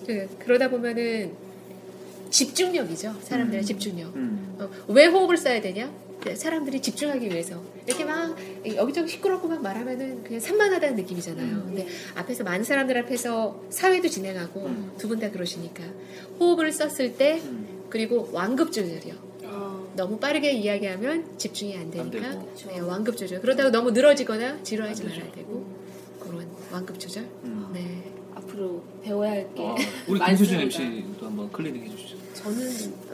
그, 0.06 0.28
그러다 0.40 0.70
보면은 0.70 1.34
집중력이죠. 2.30 3.16
사람들의 3.22 3.62
음. 3.62 3.66
집중력. 3.66 4.16
음. 4.16 4.56
어, 4.60 4.70
왜 4.88 5.06
호흡을 5.06 5.38
써야 5.38 5.62
되냐? 5.62 5.92
그 6.22 6.36
사람들이 6.36 6.82
집중하기 6.82 7.30
위해서 7.30 7.62
이렇게 7.86 8.04
막 8.04 8.36
여기저기 8.66 9.08
시끄럽고 9.10 9.48
막 9.48 9.62
말하면은 9.62 10.24
그냥 10.24 10.40
산만하다는 10.40 10.96
느낌이잖아요. 10.96 11.64
근데 11.66 11.88
앞에서 12.16 12.44
많은 12.44 12.64
사람들 12.64 12.98
앞에서 12.98 13.62
사회도 13.70 14.08
진행하고 14.10 14.70
두분 14.98 15.20
다 15.20 15.30
그러시니까 15.30 15.84
호흡을 16.40 16.72
썼을 16.72 17.16
때 17.18 17.40
그리고 17.90 18.30
완급 18.32 18.72
조절이요. 18.72 19.28
너무 19.96 20.20
빠르게 20.20 20.52
이야기하면 20.52 21.38
집중이 21.40 21.76
안 21.76 21.90
되니까 21.90 22.30
되고. 22.30 22.50
네, 22.68 22.80
완급 22.80 23.18
조절. 23.18 23.42
그러다가 23.42 23.72
너무 23.72 23.90
늘어지거나 23.92 24.62
지루하지 24.62 25.04
말아야 25.04 25.32
되고 25.32 25.66
그런 26.20 26.46
완급 26.72 27.00
조절. 27.00 27.24
음. 27.44 27.68
네. 27.74 28.14
앞으로 28.36 28.84
배워야 29.04 29.32
할게 29.32 29.54
어, 29.58 29.76
우리 30.08 30.20
김수진 30.24 30.60
MC도 30.62 31.26
한번 31.26 31.52
클리닉 31.52 31.84
해주시죠. 31.86 32.16
저는 32.36 32.70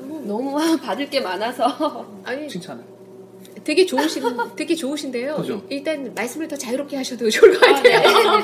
뭐 0.10 0.22
너무 0.26 0.58
받을 0.82 1.10
게 1.10 1.22
많아서 1.22 2.06
아니 2.26 2.50
칭찬을. 2.50 2.84
되게 3.64 3.86
좋으신 3.86 4.24
되게 4.58 4.76
좋으신데요. 4.76 5.38
그죠? 5.38 5.64
일단 5.70 6.14
말씀을 6.14 6.50
더 6.50 6.58
자유롭게 6.58 6.98
하셔도 6.98 7.30
좋을 7.30 7.54
것 7.58 7.62
같아요. 7.62 8.44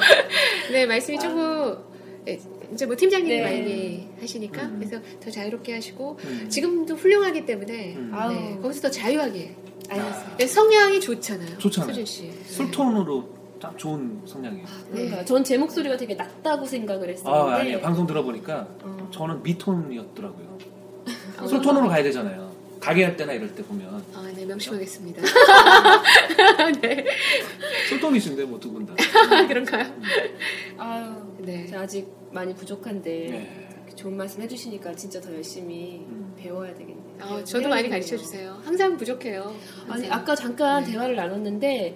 네, 0.71 0.85
말씀이 0.85 1.19
조금 1.19 1.77
예, 2.25 2.39
이제 2.73 2.85
뭐 2.85 2.95
팀장님이 2.95 3.35
네. 3.37 3.41
많이 3.43 4.07
하시니까 4.21 4.69
그래서 4.77 4.99
더 5.19 5.29
자유롭게 5.31 5.73
하시고 5.73 6.17
음. 6.23 6.47
지금도 6.49 6.95
훌륭하기 6.95 7.45
때문에 7.45 7.95
음. 7.95 8.11
네. 8.29 8.59
거기서 8.61 8.81
더 8.81 8.89
자유하게. 8.91 9.55
알겠습니다. 9.89 10.37
네, 10.37 10.45
성향이 10.47 10.99
좋잖아요. 10.99 11.57
좋잖아요. 11.57 11.89
수진 11.93 12.05
씨. 12.05 12.23
네. 12.29 12.43
술톤으로 12.45 13.27
딱 13.59 13.75
좋은 13.77 14.21
성향이에요. 14.25 14.65
그런가. 14.91 15.25
전제 15.25 15.57
목소리가 15.57 15.97
되게 15.97 16.13
낮다고 16.13 16.65
생각을 16.65 17.09
했었는데 17.09 17.51
아, 17.51 17.55
아니에요. 17.57 17.81
방송 17.81 18.05
들어보니까 18.05 18.67
어. 18.83 19.09
저는 19.11 19.41
미톤이었더라고요. 19.41 20.57
술톤으로 21.49 21.87
가야 21.89 22.03
되잖아요. 22.03 22.49
가게 22.79 23.03
할 23.03 23.17
때나 23.17 23.33
이럴 23.33 23.53
때 23.55 23.63
보면 23.63 24.01
아, 24.13 24.31
네, 24.35 24.45
명심하겠습니다. 24.45 25.21
네. 26.81 27.05
술톤이신데 27.89 28.45
뭐 28.45 28.59
두 28.59 28.71
분 28.71 28.85
다. 28.85 28.93
그런가요? 29.47 29.85
아유, 30.77 31.11
네. 31.39 31.69
아직 31.75 32.07
많이 32.31 32.53
부족한데 32.53 33.09
네. 33.29 33.69
좋은 33.95 34.15
말씀 34.15 34.41
해주시니까 34.41 34.95
진짜 34.95 35.19
더 35.19 35.33
열심히 35.33 36.05
음. 36.07 36.33
배워야 36.37 36.73
되겠네요. 36.73 36.99
아, 37.19 37.43
저도 37.43 37.67
많이 37.69 37.89
가르쳐 37.89 38.15
주세요. 38.15 38.57
항상 38.63 38.95
부족해요. 38.97 39.53
아니 39.89 40.03
항상. 40.07 40.11
아까 40.13 40.35
잠깐 40.35 40.83
네. 40.85 40.91
대화를 40.91 41.15
나눴는데 41.15 41.95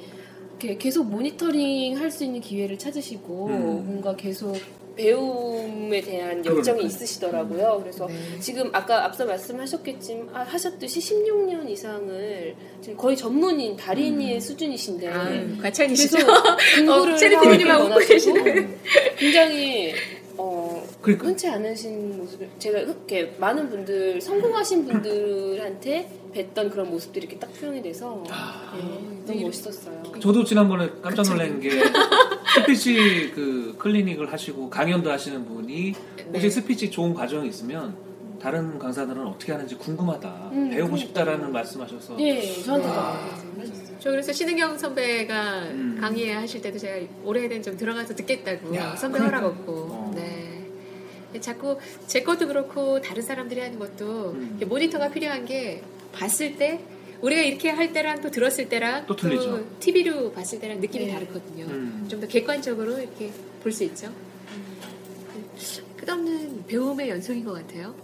계속 0.80 1.06
모니터링 1.10 1.98
할 1.98 2.10
수 2.12 2.24
있는 2.24 2.40
기회를 2.42 2.78
찾으시고 2.78 3.48
음. 3.48 3.86
뭔가 3.86 4.16
계속 4.16 4.56
배움에 4.96 6.02
대한 6.02 6.38
열정이 6.46 6.62
그러니까요. 6.62 6.86
있으시더라고요. 6.88 7.80
그래서 7.82 8.06
네. 8.08 8.40
지금 8.40 8.70
아까 8.74 9.06
앞서 9.06 9.26
말씀하셨겠지만 9.26 10.30
아, 10.36 10.42
하셨듯이 10.44 11.00
16년 11.00 11.68
이상을 11.70 12.56
지금 12.82 12.98
거의 12.98 13.18
전문인 13.18 13.76
달인의 13.76 14.40
수준이신데 14.40 15.08
아, 15.08 15.30
과찬이시죠? 15.64 16.18
공부를 16.86 17.14
어, 17.14 17.18
체리 17.18 17.36
하고 17.36 17.50
PD님하고 17.50 17.84
웃고 17.86 17.94
원하시고 17.96 18.34
계시네. 18.44 18.68
굉장히 19.18 19.94
어, 20.38 20.84
그러니까. 21.02 21.28
흔치 21.28 21.48
않으신 21.48 22.18
모습을 22.18 22.50
제가 22.60 22.80
이렇게 22.80 23.36
많은 23.38 23.70
분들 23.70 24.20
성공하신 24.22 24.86
분들한테 24.86 26.10
뵀던 26.34 26.72
그런 26.72 26.90
모습들이 26.90 27.26
이렇게 27.28 27.40
딱 27.40 27.54
표현이 27.54 27.82
돼서 27.84 28.24
아. 28.30 28.74
예, 28.76 29.26
너무 29.26 29.42
멋있었어요. 29.48 30.02
저도 30.20 30.44
지난번에 30.44 30.90
깜짝 31.02 31.24
놀란 31.28 31.60
게 31.60 31.70
스피치 32.56 33.32
그 33.36 33.76
클리닉을 33.78 34.32
하시고 34.32 34.70
강연도 34.70 35.12
하시는 35.12 35.46
분이 35.46 35.94
혹시 36.28 36.42
네. 36.42 36.50
스피치 36.50 36.90
좋은 36.92 37.14
과정이 37.14 37.50
있으면 37.50 37.96
다른 38.42 38.78
강사들은 38.78 39.26
어떻게 39.26 39.52
하는지 39.54 39.76
궁금하다 39.76 40.50
음, 40.52 40.70
배우고 40.70 40.70
그러니까요. 40.72 40.98
싶다라는 40.98 41.52
말씀하셔서 41.52 42.20
예, 42.20 42.42
저한테 42.64 42.88
네. 42.88 43.64
막저 44.04 44.12
그래서 44.12 44.34
신은경 44.34 44.78
선배가 44.78 45.60
음. 45.72 45.98
강의 46.00 46.30
하실 46.30 46.62
때도 46.62 46.78
제가 46.78 47.08
오래된 47.24 47.64
좀 47.64 47.78
들어가서 47.78 48.14
듣겠다고 48.16 48.76
야, 48.76 48.96
선배. 48.98 49.18
허락 49.20 49.46
없고 49.46 49.72
어. 49.90 50.12
네 50.14 51.40
자꾸 51.40 51.80
제 52.06 52.22
것도 52.22 52.48
그렇고 52.48 53.02
다른 53.02 53.24
사람들이 53.24 53.62
하는 53.62 53.80
것도 53.80 54.32
음. 54.32 54.60
모니터가 54.68 55.10
필요한 55.10 55.46
게 55.46 55.82
봤을 56.12 56.58
때 56.58 56.82
우리가 57.22 57.42
이렇게 57.42 57.70
할 57.70 57.94
때랑 57.94 58.22
또 58.22 58.30
들었을 58.30 58.68
때랑 58.68 59.06
또 59.08 59.16
틀리죠. 59.16 59.80
TV로 59.80 60.34
봤을 60.34 60.60
때랑 60.60 60.82
느낌이 60.82 61.06
네. 61.06 61.14
다르거든요. 61.14 61.66
음. 61.66 62.06
좀더 62.10 62.28
객관적으로 62.28 63.00
이렇게 63.00 63.32
볼 63.64 63.72
수 63.72 63.86
있죠. 63.86 64.12
끝없는 65.98 66.66
배움의 66.68 67.10
연속인 67.10 67.46
것 67.46 67.54
같아요. 67.54 67.96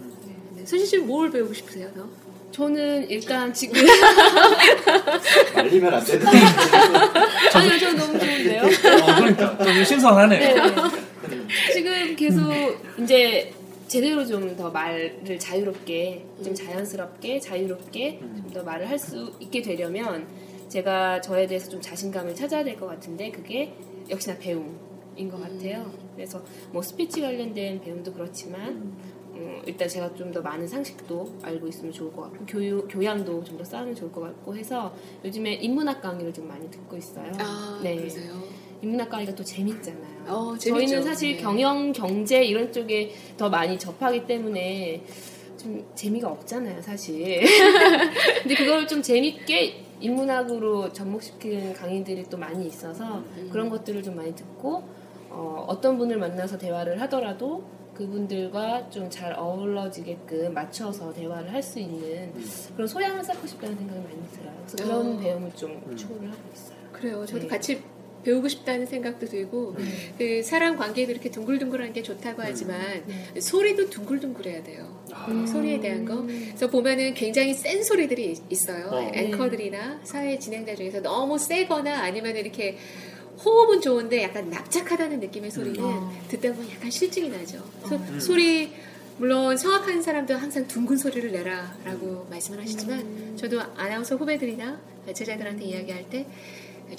네. 0.56 0.64
수진 0.64 0.86
씨는 0.86 1.06
뭘 1.06 1.30
배우고 1.30 1.52
싶으세요, 1.52 1.92
더? 1.94 2.08
저는 2.52 3.08
일단 3.08 3.52
지금 3.54 3.80
말리면 5.54 5.94
안 5.94 6.04
되는 6.04 6.26
아니요, 7.54 7.78
저는 7.78 7.96
너무 7.96 8.18
좋은데요. 8.18 8.62
어, 8.62 9.14
그러니까 9.16 9.58
좀 9.64 9.84
신선하네. 9.84 10.38
네. 10.38 10.54
지금 11.72 12.16
계속 12.16 12.52
이제 12.98 13.52
제대로 13.88 14.24
좀 14.26 14.56
더 14.56 14.70
말을 14.70 15.38
자유롭게, 15.38 16.24
좀 16.44 16.54
자연스럽게, 16.54 17.40
자유롭게 17.40 18.18
좀 18.20 18.50
더 18.52 18.62
말을 18.64 18.88
할 18.88 18.98
수 18.98 19.32
있게 19.40 19.62
되려면 19.62 20.26
제가 20.68 21.20
저에 21.20 21.46
대해서 21.46 21.68
좀 21.70 21.80
자신감을 21.80 22.34
찾아야 22.34 22.62
될 22.64 22.76
것 22.76 22.86
같은데 22.86 23.30
그게 23.30 23.72
역시나 24.08 24.36
배움인 24.38 25.28
것 25.30 25.40
같아요. 25.40 25.92
그래서 26.16 26.42
뭐 26.72 26.82
스피치 26.82 27.20
관련된 27.20 27.80
배움도 27.80 28.12
그렇지만 28.12 28.92
어, 29.19 29.19
일단 29.66 29.88
제가 29.88 30.14
좀 30.14 30.30
더 30.32 30.40
많은 30.40 30.66
상식도 30.66 31.38
알고 31.42 31.66
있으면 31.68 31.92
좋을 31.92 32.12
것 32.12 32.22
같고 32.22 32.46
교육, 32.46 32.86
교양도 32.88 33.42
좀 33.44 33.58
더 33.58 33.64
쌓으면 33.64 33.94
좋을 33.94 34.12
것 34.12 34.20
같고 34.20 34.56
해서 34.56 34.94
요즘에 35.24 35.54
인문학 35.54 36.00
강의를 36.00 36.32
좀 36.32 36.46
많이 36.48 36.70
듣고 36.70 36.96
있어요. 36.96 37.32
아, 37.38 37.80
네. 37.82 37.96
그러세요? 37.96 38.32
인문학 38.82 39.10
강의가 39.10 39.34
또 39.34 39.42
재밌잖아요. 39.44 40.24
어. 40.28 40.56
저희는 40.56 41.02
사실 41.02 41.36
네. 41.36 41.42
경영, 41.42 41.92
경제 41.92 42.42
이런 42.44 42.72
쪽에 42.72 43.12
더 43.36 43.48
많이 43.50 43.78
접하기 43.78 44.26
때문에 44.26 45.04
좀 45.58 45.84
재미가 45.94 46.28
없잖아요, 46.30 46.80
사실. 46.80 47.42
근데 48.42 48.54
그걸 48.54 48.86
좀 48.86 49.02
재밌게 49.02 49.84
인문학으로 50.00 50.92
접목시키는 50.92 51.74
강의들이 51.74 52.24
또 52.30 52.38
많이 52.38 52.66
있어서 52.66 53.18
음. 53.36 53.48
그런 53.52 53.68
것들을 53.68 54.02
좀 54.02 54.16
많이 54.16 54.34
듣고 54.34 54.82
어, 55.28 55.64
어떤 55.68 55.98
분을 55.98 56.16
만나서 56.16 56.56
대화를 56.56 57.00
하더라도 57.02 57.62
그분들과 58.04 58.88
좀 58.90 59.10
잘 59.10 59.32
어우러지게끔 59.36 60.54
맞춰서 60.54 61.12
대화를 61.12 61.52
할 61.52 61.60
수 61.62 61.78
있는 61.78 62.32
그런 62.74 62.88
소양을 62.88 63.22
쌓고 63.22 63.46
싶다는 63.46 63.76
생각이 63.76 64.00
많이 64.00 64.30
들어요. 64.32 64.64
그래서 64.66 64.76
그런 64.84 65.16
어. 65.16 65.20
배움을 65.20 65.50
좀 65.54 65.96
추구를 65.96 66.28
하고 66.30 66.38
있어요. 66.54 66.76
그래요. 66.92 67.26
저도 67.26 67.42
네. 67.42 67.46
같이 67.48 67.82
배우고 68.24 68.48
싶다는 68.48 68.84
생각도 68.86 69.26
들고 69.26 69.74
그 70.18 70.42
사람 70.42 70.76
관계도 70.76 71.10
이렇게 71.12 71.30
둥글둥글한 71.30 71.92
게 71.94 72.02
좋다고 72.02 72.42
하지만 72.42 73.02
소리도 73.38 73.88
둥글둥글해야 73.90 74.62
돼요. 74.62 75.02
음. 75.28 75.46
소리에 75.46 75.80
대한 75.80 76.04
거. 76.04 76.22
그래서 76.22 76.68
보면은 76.68 77.14
굉장히 77.14 77.54
센 77.54 77.82
소리들이 77.82 78.32
있- 78.32 78.42
있어요. 78.50 78.88
어. 78.90 79.10
앵커들이나 79.14 80.00
사회 80.04 80.38
진행자 80.38 80.74
중에서 80.76 81.00
너무 81.00 81.38
세거나 81.38 82.00
아니면 82.02 82.36
이렇게 82.36 82.76
호흡은 83.44 83.80
좋은데 83.80 84.22
약간 84.22 84.50
납작하다는 84.50 85.20
느낌의 85.20 85.50
소리는 85.50 85.82
어. 85.82 86.12
듣다 86.28 86.52
보면 86.52 86.70
약간 86.70 86.90
실증이 86.90 87.28
나죠. 87.28 87.62
그래서 87.82 87.96
음. 87.96 88.20
소리 88.20 88.72
물론 89.18 89.56
성악하는 89.56 90.02
사람도 90.02 90.34
항상 90.34 90.66
둥근 90.66 90.96
소리를 90.96 91.30
내라라고 91.30 92.26
말씀을 92.30 92.62
하시지만 92.62 93.36
저도 93.36 93.60
아나운서 93.76 94.16
후배들이나 94.16 94.80
제자들한테 95.12 95.64
이야기할 95.64 96.08
때 96.08 96.26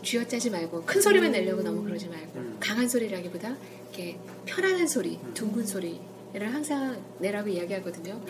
쥐어짜지 0.04 0.52
말고 0.52 0.84
큰 0.84 1.02
소리만 1.02 1.32
내려고 1.32 1.64
너무 1.64 1.84
그러지 1.84 2.08
말고 2.08 2.58
강한 2.60 2.88
소리라기보다 2.88 3.56
이렇게 3.90 4.18
편안한 4.46 4.88
소리, 4.88 5.20
둥근 5.34 5.66
소리를 5.66 6.00
항상 6.42 7.02
내라고 7.20 7.50
이야기하거든요. 7.50 8.22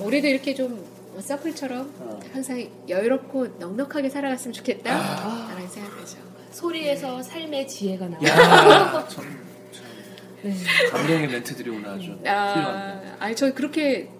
우리도 0.00 0.28
이렇게 0.28 0.54
좀 0.54 0.84
서플처럼 1.20 2.20
항상 2.32 2.66
여유롭고 2.88 3.46
넉넉하게 3.58 4.08
살아갔으면 4.08 4.52
좋겠다라는 4.54 5.68
생각하죠. 5.68 6.18
소리에서 6.52 7.22
삶의 7.22 7.66
지혜가 7.66 8.08
나와요. 8.08 9.06
참, 9.08 9.24
네. 10.42 10.54
감동의 10.90 11.28
멘트들이 11.28 11.70
오늘 11.70 11.88
아주 11.88 12.12
훌륭합니다. 12.12 12.32
아, 12.32 13.16
아니 13.18 13.34
저 13.34 13.52
그렇게 13.54 14.10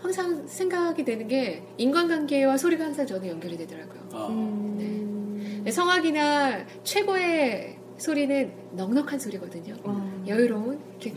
항상 0.00 0.46
생각이 0.46 1.04
되는 1.04 1.26
게 1.26 1.62
인간관계와 1.78 2.56
소리가 2.56 2.84
항상 2.84 3.06
저는 3.06 3.28
연결이 3.28 3.56
되더라고요. 3.56 4.28
음. 4.28 5.62
네. 5.64 5.70
성악이나 5.70 6.64
최고의 6.84 7.76
소리는 7.98 8.52
넉넉한 8.72 9.18
소리거든요. 9.18 9.74
여유로운 10.26 10.78
이렇게 11.00 11.14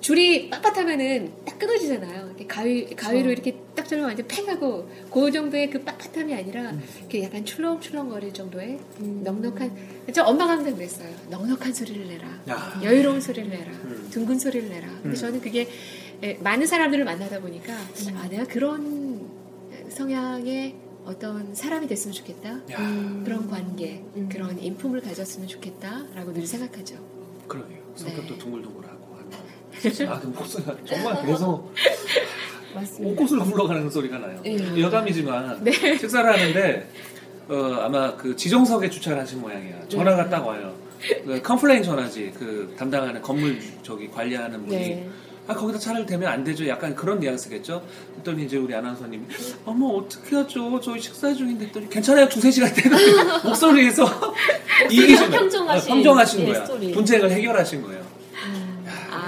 줄이 0.00 0.48
빳빳하면은 0.50 1.30
딱 1.44 1.58
끊어지잖아요. 1.58 2.28
이렇게 2.28 2.46
가위 2.46 2.86
가위로 2.94 3.24
그렇죠. 3.24 3.30
이렇게 3.42 3.62
딱 3.74 3.86
자르면 3.86 4.08
완전 4.08 4.26
팽하고 4.26 4.88
그 5.12 5.30
정도의 5.30 5.68
그 5.70 5.84
빳빳함이 5.84 6.32
아니라 6.32 6.72
이렇게 6.98 7.22
약간 7.24 7.44
출렁출렁거릴 7.44 8.32
정도의 8.32 8.78
넉넉한. 8.98 10.00
저 10.14 10.24
엄마가 10.24 10.52
항상 10.52 10.74
그랬어요. 10.74 11.08
넉넉한 11.28 11.72
소리를 11.74 12.08
내라. 12.08 12.28
야. 12.48 12.80
여유로운 12.82 13.20
소리를 13.20 13.48
내라. 13.50 13.72
음. 13.72 14.08
둥근 14.10 14.38
소리를 14.38 14.68
내라. 14.68 14.88
근데 15.02 15.08
음. 15.10 15.14
저는 15.14 15.40
그게 15.40 15.68
예, 16.22 16.34
많은 16.34 16.66
사람들을 16.66 17.04
만나다 17.04 17.40
보니까 17.40 17.74
아 18.16 18.28
내가 18.28 18.44
그런 18.44 19.28
성향의 19.90 20.74
어떤 21.04 21.54
사람이 21.54 21.86
됐으면 21.88 22.14
좋겠다. 22.14 22.60
야. 22.72 23.22
그런 23.24 23.48
관계, 23.48 24.02
그런 24.30 24.58
인품을 24.58 25.00
가졌으면 25.00 25.48
좋겠다라고 25.48 26.32
늘 26.32 26.46
생각하죠. 26.46 26.96
그러게요. 27.48 27.78
네. 27.78 27.84
성격도 27.96 28.38
둥글둥글하 28.38 28.89
고. 29.82 29.88
하면. 30.04 30.12
아, 30.12 30.20
그 30.20 30.26
목소리가 30.26 30.74
정말 30.86 31.26
계속 31.26 31.72
맞습니다. 32.74 33.22
옥구슬 33.22 33.40
굴러가는 33.44 33.90
소리가 33.90 34.18
나요. 34.18 34.40
네. 34.44 34.80
여담이지만 34.80 35.64
네. 35.64 35.72
식사를 35.98 36.32
하는데 36.32 36.88
어, 37.48 37.78
아마 37.82 38.14
그 38.16 38.36
지정석에 38.36 38.88
주차를 38.90 39.20
하신 39.20 39.40
모양이야. 39.40 39.88
전화가 39.88 40.28
딱 40.28 40.46
와요. 40.46 40.72
그 41.24 41.40
complain 41.42 41.82
전화지. 41.82 42.32
그 42.38 42.74
담당하는 42.78 43.20
건물 43.22 43.58
저기 43.82 44.08
관리하는 44.10 44.66
분이 44.66 44.76
네. 44.78 45.10
아 45.48 45.54
거기다 45.54 45.78
차를 45.80 46.06
대면 46.06 46.28
안 46.30 46.44
되죠. 46.44 46.68
약간 46.68 46.94
그런 46.94 47.18
뉘앙스겠죠. 47.18 47.82
그랬더니 48.12 48.44
이제 48.44 48.56
우리 48.56 48.72
아나운서님이 48.74 49.24
어머 49.64 49.86
어떻게 49.96 50.36
하죠? 50.36 50.78
저희 50.80 51.00
식사 51.00 51.32
중인데 51.34 51.66
했더니 51.66 51.88
괜찮아요. 51.88 52.28
두세 52.28 52.52
시간 52.52 52.72
때는 52.72 52.96
목소리에서 53.42 54.06
이기신 54.90 55.16
거예요. 55.16 55.30
평정하신 55.30 55.90
아, 55.90 55.94
평정하신 55.94 56.40
예, 56.42 56.46
거야. 56.52 56.64
스토리. 56.66 56.92
분쟁을 56.92 57.30
해결하신 57.32 57.82
거예요. 57.82 57.99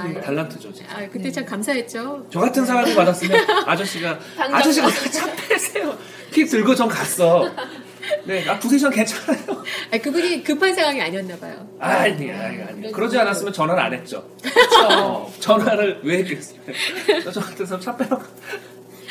아, 0.02 0.14
야, 0.14 0.20
달란트죠. 0.20 0.72
진짜. 0.72 0.96
아, 0.96 1.08
그때 1.08 1.30
참 1.30 1.44
감사했죠. 1.44 2.26
저 2.30 2.40
같은 2.40 2.64
사람이 2.64 2.94
받았으면 2.94 3.40
아저씨가 3.66 4.18
아저씨가. 4.36 4.88
차 5.10 5.32
빼세요. 5.48 5.96
킥 6.32 6.48
들고 6.48 6.74
전 6.74 6.88
갔어. 6.88 7.48
네, 8.24 8.48
아 8.48 8.58
두세 8.58 8.78
시간 8.78 8.92
괜찮아요. 8.92 9.64
아, 9.92 9.98
그분이 9.98 10.42
급한 10.42 10.74
상황이 10.74 11.00
아니었나 11.00 11.36
봐요. 11.36 11.68
아니, 11.78 12.30
아니, 12.32 12.62
아니. 12.62 12.92
그러지 12.92 13.18
않았으면 13.18 13.52
전화를 13.52 13.82
안 13.82 13.92
했죠. 13.94 14.28
어, 14.90 15.32
전화를 15.38 16.00
왜 16.02 16.18
했겠어요? 16.18 16.58
저 17.32 17.40
같은 17.40 17.64
사람 17.66 17.80
차 17.80 17.96
빼러 17.96 18.18
가. 18.18 18.26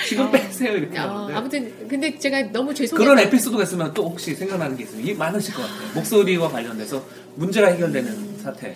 지금 0.08 0.32
빼세요 0.32 0.74
이렇게 0.74 0.98
어, 0.98 1.04
하는데 1.04 1.34
아무튼 1.36 1.88
근데 1.88 2.18
제가 2.18 2.52
너무 2.52 2.74
죄송해서 2.74 2.96
그런 2.98 3.20
에피소드가 3.20 3.64
있으면 3.64 3.94
또 3.94 4.10
혹시 4.10 4.34
생각나는 4.34 4.76
게 4.76 4.84
있으면 4.84 5.06
이 5.06 5.14
많으실 5.14 5.54
것 5.54 5.62
같아요. 5.62 5.92
목소리와 5.94 6.50
관련돼서 6.50 7.04
문제가 7.36 7.68
해결되는 7.68 8.40
사태. 8.40 8.76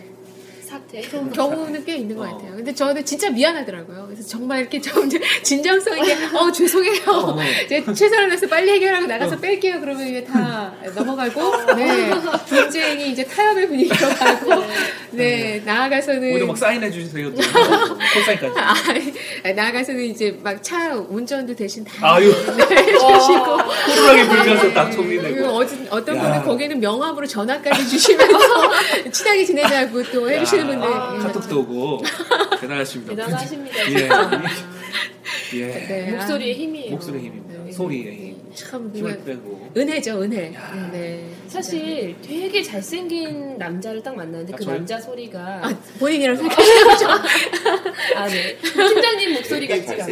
사태. 0.76 1.01
그런 1.01 1.32
경우는 1.32 1.86
꽤 1.86 1.95
있는 1.95 2.15
것 2.15 2.23
같아요. 2.23 2.55
근데 2.55 2.73
저는 2.73 3.05
진짜 3.05 3.30
미안하더라고요. 3.30 4.07
그래서 4.09 4.28
정말 4.28 4.61
이렇게 4.61 4.82
좀 4.82 5.09
진정성 5.43 5.97
있게, 5.99 6.13
어, 6.36 6.51
죄송해요. 6.51 7.01
어. 7.07 7.38
제가 7.69 7.93
최선을 7.93 8.28
다해서 8.30 8.47
빨리 8.47 8.71
해결하고 8.71 9.05
나가서 9.07 9.38
뺄게요. 9.39 9.80
그러면 9.80 10.07
이게 10.07 10.23
다 10.23 10.73
넘어가고, 10.93 11.76
네. 11.76 12.11
분쟁이 12.47 13.11
이제 13.11 13.23
타협의 13.23 13.67
분위기로 13.67 14.09
가고, 14.15 14.63
네. 15.11 15.61
나아가서는. 15.65 16.34
오히려 16.34 16.45
막 16.47 16.57
사인해 16.57 16.91
주세요. 16.91 17.32
콜사인까지. 17.34 18.59
아, 18.59 19.51
나아가서는 19.53 20.03
이제 20.05 20.38
막 20.43 20.55
차 20.65 20.95
운전도 20.95 21.55
대신 21.55 21.84
다 21.84 22.15
아유. 22.15 22.32
네, 22.57 22.63
해주시고. 22.76 23.45
호루라기 23.45 24.28
불면서 24.28 24.73
딱 24.73 24.89
정리되고. 24.91 25.36
그리고 25.36 25.49
어떤. 25.91 26.15
분은 26.15 26.43
거기는 26.43 26.80
명함으로 26.80 27.28
전화까지 27.28 27.88
주시면서 27.88 28.71
친하게 29.11 29.45
지내자고 29.45 30.01
또 30.11 30.30
해주시는 30.32 30.64
분들. 30.68 30.89
야, 30.91 31.18
카톡도 31.22 31.59
오고 31.61 32.01
대단하십니다. 32.61 33.16
대단하십니다. 33.16 33.78
예. 33.91 34.09
예. 35.59 35.66
네. 35.68 36.11
목소리의 36.11 36.53
힘이에요. 36.55 36.91
목소리의 36.91 37.24
힘입니다. 37.26 37.72
소리의 37.76 38.16
힘. 38.16 38.36
참 38.55 38.91
힘을 38.93 39.11
그냥 39.24 39.26
빼고. 39.26 39.70
은혜죠, 39.76 40.22
은혜. 40.22 40.53
네. 40.91 41.30
사실 41.47 42.16
되게 42.22 42.63
잘생긴 42.63 43.57
남자를 43.57 44.01
딱 44.01 44.16
만났는데 44.16 44.53
아, 44.53 44.55
그 44.55 44.63
저요? 44.63 44.76
남자 44.78 44.99
소리가 44.99 45.39
아, 45.63 45.78
본인이랑 45.99 46.36
생각하시는 46.38 46.84
거죠? 46.88 47.07
아, 48.16 48.28
네. 48.28 48.57
팀장님 48.57 49.34
목소리 49.34 49.68
같지 49.68 49.89
않고. 50.01 50.05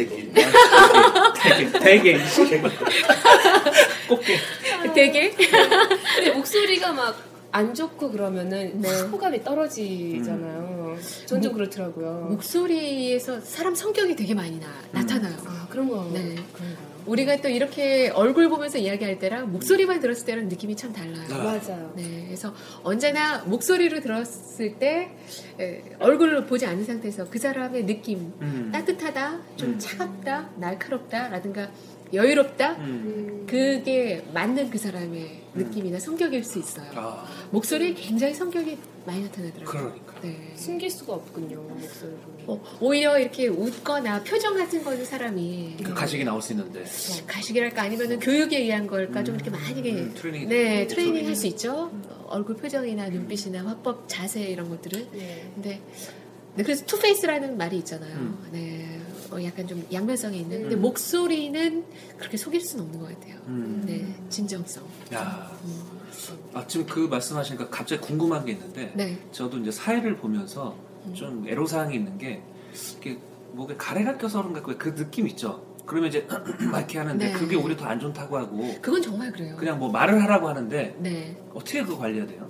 되게 1.42 1.78
되게 1.78 2.18
꽃게. 4.08 4.38
되게 4.94 5.30
근데 5.30 6.30
목소리가 6.32 6.92
막 6.92 7.16
안 7.54 7.72
좋고 7.72 8.10
그러면은 8.10 8.84
호감이 9.12 9.44
떨어지잖아요. 9.44 10.96
전좀 11.26 11.52
그렇더라고요. 11.52 12.26
목소리에서 12.30 13.40
사람 13.40 13.76
성격이 13.76 14.16
되게 14.16 14.34
많이 14.34 14.58
나, 14.58 14.66
나타나요. 14.90 15.36
아, 15.46 15.68
그런 15.70 15.88
거. 15.88 16.02
네. 16.12 16.34
그런가요? 16.52 16.94
우리가 17.06 17.36
또 17.42 17.48
이렇게 17.48 18.08
얼굴 18.08 18.48
보면서 18.48 18.78
이야기할 18.78 19.20
때랑 19.20 19.52
목소리만 19.52 20.00
들었을 20.00 20.26
때랑 20.26 20.48
느낌이 20.48 20.74
참 20.74 20.92
달라요. 20.92 21.28
맞아요. 21.28 21.92
네, 21.94 22.24
그래서 22.26 22.52
언제나 22.82 23.44
목소리로 23.44 24.00
들었을 24.00 24.78
때 24.78 25.10
에, 25.60 25.82
얼굴을 26.00 26.46
보지 26.46 26.66
않은 26.66 26.82
상태에서 26.84 27.28
그 27.28 27.38
사람의 27.38 27.86
느낌, 27.86 28.32
음. 28.40 28.70
따뜻하다, 28.72 29.40
좀 29.56 29.78
차갑다, 29.78 30.50
날카롭다 30.56 31.28
라든가 31.28 31.70
여유롭다, 32.14 32.72
음. 32.78 33.46
그게 33.48 34.24
맞는 34.32 34.70
그 34.70 34.78
사람의 34.78 35.42
느낌이나 35.54 35.98
성격일 35.98 36.42
수 36.44 36.58
있어요. 36.58 36.86
아, 36.94 37.24
목소리에 37.50 37.94
굉장히 37.94 38.34
성격이 38.34 38.76
많이 39.06 39.22
나타나더라고요. 39.22 39.66
그러니까. 39.66 40.14
네. 40.22 40.52
숨길 40.56 40.90
수가 40.90 41.12
없군요, 41.14 41.60
목소리로. 41.60 42.18
어, 42.46 42.62
오히려 42.80 43.18
이렇게 43.18 43.46
웃거나 43.48 44.22
표정 44.24 44.56
같은 44.56 44.82
거는 44.82 45.04
사람이 45.04 45.76
그 45.82 45.94
가식이 45.94 46.24
나올 46.24 46.40
수 46.42 46.52
있는데. 46.52 46.84
가식이랄까 47.26 47.82
아니면은 47.82 48.18
교육에 48.20 48.58
의한 48.58 48.86
걸까 48.86 49.22
좀 49.22 49.34
이렇게 49.36 49.50
많이 49.50 49.80
음, 49.90 50.12
트레이닝. 50.14 50.48
네 50.48 50.80
목소리. 50.80 50.86
트레이닝 50.88 51.26
할 51.26 51.34
수 51.36 51.46
있죠 51.48 51.90
어, 51.92 52.26
얼굴 52.28 52.56
표정이나 52.56 53.08
눈빛이나 53.08 53.64
화법 53.66 54.04
자세 54.08 54.42
이런 54.42 54.68
것들은 54.70 55.08
네. 55.12 55.50
근데 55.54 55.80
네, 56.56 56.62
그래서 56.62 56.84
투페이스라는 56.86 57.56
말이 57.56 57.78
있잖아요 57.78 58.14
음. 58.14 58.38
네 58.52 59.00
어, 59.34 59.42
약간 59.42 59.66
좀 59.66 59.84
양면성이 59.92 60.38
있는 60.38 60.60
근데 60.62 60.76
음. 60.76 60.82
목소리는 60.82 61.84
그렇게 62.16 62.36
속일 62.36 62.60
수는 62.60 62.84
없는 62.84 63.00
것 63.00 63.08
같아요 63.08 63.36
음. 63.48 63.82
네 63.84 64.14
진정성 64.30 64.84
야. 65.12 65.50
아, 66.54 66.66
지금 66.68 66.86
그 66.86 67.00
말씀하시니까 67.00 67.68
갑자기 67.68 68.00
궁금한 68.00 68.44
게 68.46 68.52
있는데 68.52 68.92
네 68.94 69.18
저도 69.32 69.58
이제 69.58 69.72
사회를 69.72 70.16
보면서 70.16 70.76
음. 71.06 71.14
좀 71.14 71.48
애로사항이 71.48 71.96
있는 71.96 72.16
게 72.16 72.42
이렇게 72.92 73.18
목에 73.52 73.74
가래가 73.76 74.16
껴서 74.18 74.42
그런가 74.42 74.62
그 74.62 74.94
느낌 74.94 75.26
있죠. 75.28 75.63
그러면 75.86 76.08
이제 76.08 76.26
막 76.70 76.78
이렇게 76.78 76.98
하는데 76.98 77.26
네. 77.26 77.32
그게 77.32 77.56
오히려 77.56 77.76
더 77.76 77.84
안 77.86 78.00
좋다고 78.00 78.36
하고 78.38 78.74
그건 78.80 79.02
정말 79.02 79.30
그래요. 79.30 79.54
그냥 79.56 79.78
뭐 79.78 79.90
말을 79.90 80.22
하라고 80.22 80.48
하는데 80.48 80.96
네. 80.98 81.36
어떻게 81.52 81.82
그거 81.82 81.98
관리해야 81.98 82.26
돼요? 82.26 82.48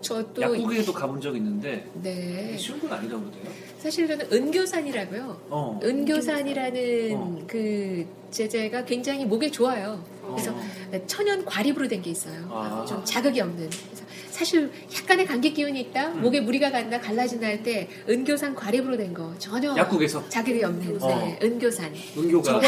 저도 0.00 0.42
약국에도 0.42 0.92
가본 0.92 1.20
적 1.20 1.36
있는데 1.36 1.86
네. 2.02 2.56
쉬운 2.58 2.80
건 2.80 2.92
아니라고 2.92 3.22
그러대요. 3.22 3.44
사실 3.78 4.08
저는 4.08 4.26
은교산이라고요. 4.32 5.40
어. 5.50 5.80
은교산이라는 5.82 7.46
그 7.46 8.06
제제가 8.30 8.84
굉장히 8.84 9.24
목에 9.24 9.50
좋아요. 9.50 10.02
그래서 10.26 10.52
어. 10.52 10.60
천연 11.06 11.44
과립으로 11.44 11.86
된 11.88 12.02
게 12.02 12.10
있어요. 12.10 12.48
아. 12.50 12.84
좀 12.86 13.02
자극이 13.04 13.40
없는. 13.40 13.70
그래서 13.70 14.04
사실 14.38 14.70
약간의 14.96 15.26
감기 15.26 15.52
기운이 15.52 15.80
있다, 15.80 16.08
음. 16.08 16.22
목에 16.22 16.40
무리가 16.40 16.70
간다, 16.70 17.00
갈라진다 17.00 17.46
할 17.46 17.58
때 17.62 17.88
은교산 18.08 18.54
과립으로 18.54 18.96
된 18.96 19.12
거 19.12 19.34
전혀 19.38 19.74
약국에서 19.76 20.28
자극이 20.28 20.62
없는 20.62 20.96
어. 21.02 21.08
네, 21.08 21.38
은교산. 21.42 21.92
은교가. 22.16 22.60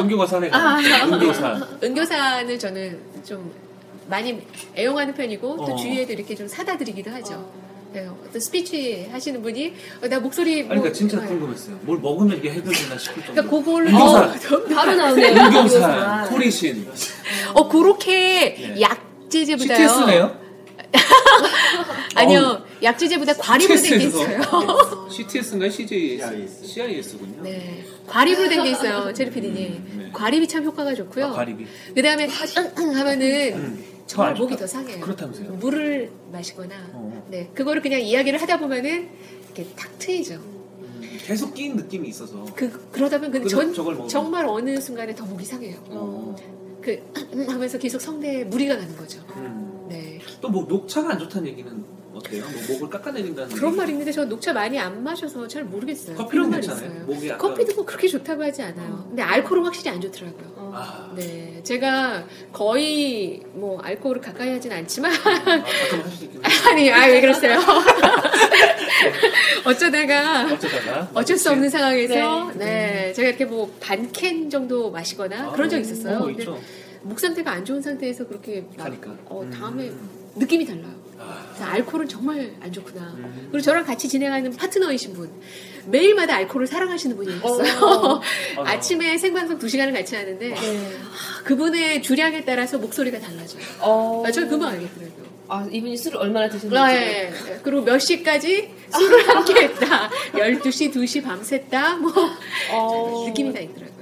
은교가 0.00 0.26
산에 0.26 0.48
가 0.48 0.58
아. 0.58 0.78
은교산 1.06 1.62
은교산을 1.84 2.58
저는 2.58 2.98
좀 3.24 3.52
많이 4.08 4.40
애용하는 4.76 5.14
편이고 5.14 5.56
또 5.58 5.62
어. 5.62 5.76
주위에도 5.76 6.12
이렇게 6.12 6.34
좀 6.34 6.48
사다 6.48 6.76
드리기도 6.76 7.10
하죠. 7.12 7.48
네, 7.92 8.04
어떤 8.08 8.40
스피치 8.40 9.08
하시는 9.12 9.40
분이 9.42 9.74
어, 10.02 10.08
나 10.08 10.18
목소리 10.18 10.60
아니 10.60 10.68
그러니까 10.68 10.92
진짜 10.92 11.20
네. 11.20 11.28
궁금했어요. 11.28 11.78
뭘 11.82 12.00
먹으면 12.00 12.36
이게 12.38 12.50
해결되나 12.50 12.98
싶을 12.98 13.22
정도. 13.24 13.42
그러니까 13.44 13.56
그걸로 13.56 13.88
은교산, 13.90 14.74
바로 14.74 14.94
나오네요. 14.96 15.36
은교산, 15.44 16.28
코리신, 16.30 16.88
어 17.54 17.68
그렇게 17.68 18.56
예. 18.76 18.80
약제제보다요. 18.80 19.76
CTS네요? 19.88 20.45
아니요, 22.14 22.64
약제제보다 22.82 23.34
과립으로 23.34 23.78
된 23.80 23.98
게 23.98 24.04
있어요. 24.06 24.40
CTS인가요? 25.10 25.70
CJS? 25.70 26.66
CIS군요. 26.66 27.42
네, 27.42 27.84
과립으로 28.06 28.48
된 28.48 28.62
게 28.64 28.70
있어요, 28.70 29.12
체리 29.12 29.30
PD님. 29.30 30.10
과립이 30.12 30.46
참 30.48 30.64
효과가 30.64 30.94
좋고요. 30.94 31.26
아, 31.26 31.32
과립이. 31.32 31.66
그 31.94 32.02
다음에 32.02 32.26
하면은 32.26 33.84
정말 34.06 34.32
안 34.32 34.38
목이. 34.38 34.56
더 34.56 34.66
상해요. 34.66 35.00
그렇다면서요? 35.00 35.52
물을 35.54 36.10
마시거나, 36.32 36.74
어. 36.92 37.26
네, 37.30 37.50
그거를 37.54 37.82
그냥 37.82 38.00
이야기를 38.00 38.40
하다 38.40 38.58
보면은 38.60 39.08
이렇게 39.54 39.66
탁 39.76 39.98
트이죠. 39.98 40.40
계속 41.24 41.54
끼인 41.54 41.74
느낌이 41.76 42.08
있어서. 42.08 42.44
그 42.54 42.88
그러다 42.92 43.18
보면 43.18 43.32
근데 43.32 43.48
전 43.48 43.74
정말 44.08 44.46
어느 44.46 44.80
순간에 44.80 45.14
더 45.14 45.24
목이 45.24 45.44
상해요. 45.44 45.76
어. 45.88 46.36
그 46.80 47.02
하면서 47.48 47.78
계속 47.78 48.00
성대에 48.00 48.44
무리가 48.44 48.76
가는 48.78 48.96
거죠. 48.96 49.18
음. 49.36 49.75
네. 49.88 50.20
또 50.40 50.48
뭐 50.48 50.64
녹차가 50.68 51.10
안 51.12 51.18
좋다는 51.18 51.48
얘기는 51.48 51.84
어때요? 52.14 52.44
뭐 52.44 52.62
목을 52.74 52.88
깎아내린다는 52.88 53.54
그런 53.54 53.72
얘기? 53.72 53.76
말이 53.78 53.92
있는데 53.92 54.12
저 54.12 54.24
녹차 54.24 54.52
많이 54.54 54.78
안 54.78 55.02
마셔서 55.02 55.46
잘 55.48 55.64
모르겠어요. 55.64 56.16
커피는 56.16 56.30
그런 56.30 56.50
말 56.50 56.60
괜찮아요? 56.60 56.86
있어요. 56.90 57.04
목이 57.06 57.28
약간- 57.28 57.50
커피도 57.50 57.74
뭐 57.74 57.84
그렇게 57.84 58.08
좋다고 58.08 58.42
하지 58.42 58.62
않아요. 58.62 59.04
근데 59.08 59.22
알코올은 59.22 59.64
확실히 59.64 59.90
안 59.90 60.00
좋더라고요. 60.00 60.56
아, 60.74 61.12
네, 61.14 61.60
제가 61.62 62.24
거의 62.52 63.42
뭐 63.52 63.78
알코올을 63.80 64.20
가까이 64.22 64.48
하진 64.50 64.72
않지만 64.72 65.12
해요. 65.12 65.20
아니, 66.70 66.90
아 66.90 67.06
왜 67.06 67.20
그러세요? 67.20 67.60
어쩌다가 69.64 70.44
어쩌다가 70.52 71.10
어쩔 71.14 71.36
수 71.36 71.50
없는 71.50 71.68
상황에서 71.68 72.52
네. 72.54 72.64
네, 72.64 73.12
제가 73.12 73.28
이렇게 73.28 73.44
뭐 73.44 73.70
반 73.80 74.10
캔 74.12 74.48
정도 74.50 74.90
마시거나 74.90 75.52
그런 75.52 75.68
적 75.68 75.78
있었어요. 75.78 76.18
어, 76.20 76.30
있죠. 76.30 76.58
목 77.02 77.20
상태가 77.20 77.52
안 77.52 77.64
좋은 77.64 77.80
상태에서 77.82 78.26
그렇게 78.26 78.66
막, 78.76 78.84
가니까. 78.84 79.16
어, 79.26 79.48
다음에 79.52 79.88
음. 79.88 80.10
느낌이 80.36 80.66
달라요. 80.66 80.94
아, 81.18 81.44
그래서 81.48 81.64
알코올은 81.64 82.08
정말 82.08 82.54
안 82.60 82.72
좋구나. 82.72 83.14
음. 83.16 83.48
그리고 83.50 83.60
저랑 83.60 83.84
같이 83.84 84.08
진행하는 84.08 84.52
파트너이신 84.52 85.14
분. 85.14 85.30
매일마다 85.86 86.34
알코올을 86.36 86.66
사랑하시는 86.66 87.16
분이 87.16 87.36
있어요. 87.36 88.20
어. 88.56 88.64
아침에 88.64 89.16
생방송 89.16 89.58
2시간을 89.58 89.92
같이 89.92 90.16
하는데 90.16 90.48
네. 90.48 90.54
아, 90.54 91.42
그분의 91.44 92.02
주량에 92.02 92.44
따라서 92.44 92.78
목소리가 92.78 93.18
달라져요. 93.20 93.62
어. 93.80 94.22
아, 94.26 94.30
저는 94.30 94.48
금방 94.48 94.70
알겠더라고요. 94.70 95.26
아, 95.48 95.66
이분이 95.70 95.96
술을 95.96 96.18
얼마나 96.18 96.48
드셨는지. 96.48 96.76
아, 96.76 96.92
예, 96.92 97.30
예. 97.30 97.60
그리고 97.62 97.82
몇 97.82 97.98
시까지 97.98 98.74
술을 98.90 99.28
함께 99.28 99.54
했다. 99.62 100.10
12시, 100.32 100.92
2시 100.92 101.24
밤샜다. 101.24 101.98
뭐 101.98 102.12
어. 102.72 103.26
느낌이 103.28 103.52
다 103.52 103.60
있더라고요. 103.60 103.96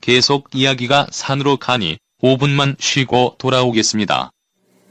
계속 0.00 0.48
이야기가 0.52 1.06
산으로 1.12 1.58
가니 1.58 1.98
5분만 2.22 2.76
쉬고 2.78 3.34
돌아오겠습니다. 3.38 4.30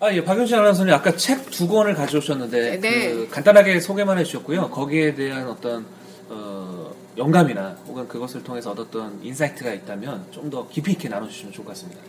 아, 0.01 0.13
예, 0.13 0.23
박윤신 0.23 0.55
아나운서님 0.57 0.93
아까 0.93 1.15
책 1.15 1.49
두 1.49 1.67
권을 1.67 1.93
가져오셨는데 1.93 2.80
네. 2.80 3.09
그 3.11 3.27
간단하게 3.30 3.80
소개만 3.82 4.17
해주셨고요. 4.19 4.69
거기에 4.69 5.13
대한 5.15 5.47
어떤 5.47 5.86
어, 6.30 6.93
영감이나 7.17 7.77
혹은 7.88 8.07
그것을 8.07 8.43
통해서 8.43 8.71
얻었던 8.71 9.19
insight가 9.24 9.74
있다면 9.73 10.27
좀 10.32 10.49
더 10.49 10.67
깊이 10.69 10.93
있게 10.93 11.09
나눠주시면 11.09 11.51
좋을 11.53 11.65
것 11.65 11.71
같습니다. 11.73 12.01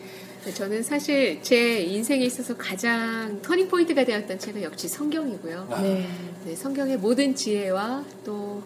네, 0.44 0.54
저는 0.54 0.82
사실 0.82 1.42
제 1.42 1.80
인생에 1.80 2.24
있어서 2.24 2.56
가장 2.56 3.42
turning 3.42 3.68
point가 3.68 4.04
되었던 4.04 4.38
책은 4.38 4.62
역시 4.62 4.88
성경이고요. 4.88 5.68
아. 5.70 5.82
네. 5.82 6.06
네, 6.44 6.54
성경의 6.54 6.96
모든 6.98 7.34
지혜와 7.34 8.04
또 8.24 8.62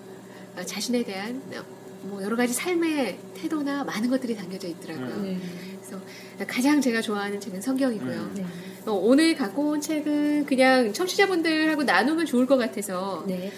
아, 0.57 0.63
자신에 0.65 1.03
대한 1.03 1.41
뭐 2.03 2.23
여러 2.23 2.37
가지 2.37 2.53
삶의 2.53 3.19
태도나 3.35 3.83
많은 3.85 4.11
것들이 4.11 4.37
담겨져 4.37 4.69
있더라고요. 4.69 5.09
음. 5.09 5.23
네. 5.41 5.79
그래서 5.81 6.05
가장 6.47 6.81
제가 6.81 7.01
좋아하는 7.01 7.41
책은 7.41 7.61
성경이고요. 7.61 8.17
음. 8.17 8.33
네. 8.35 8.45
어, 8.87 8.93
오늘 8.93 9.35
갖고 9.35 9.71
온 9.71 9.81
책은 9.81 10.47
그냥 10.47 10.93
청취자분들하고 10.93 11.85
나누면 11.85 12.27
좋을 12.27 12.47
것 12.47 12.57
같아서 12.57 13.25
네. 13.27 13.51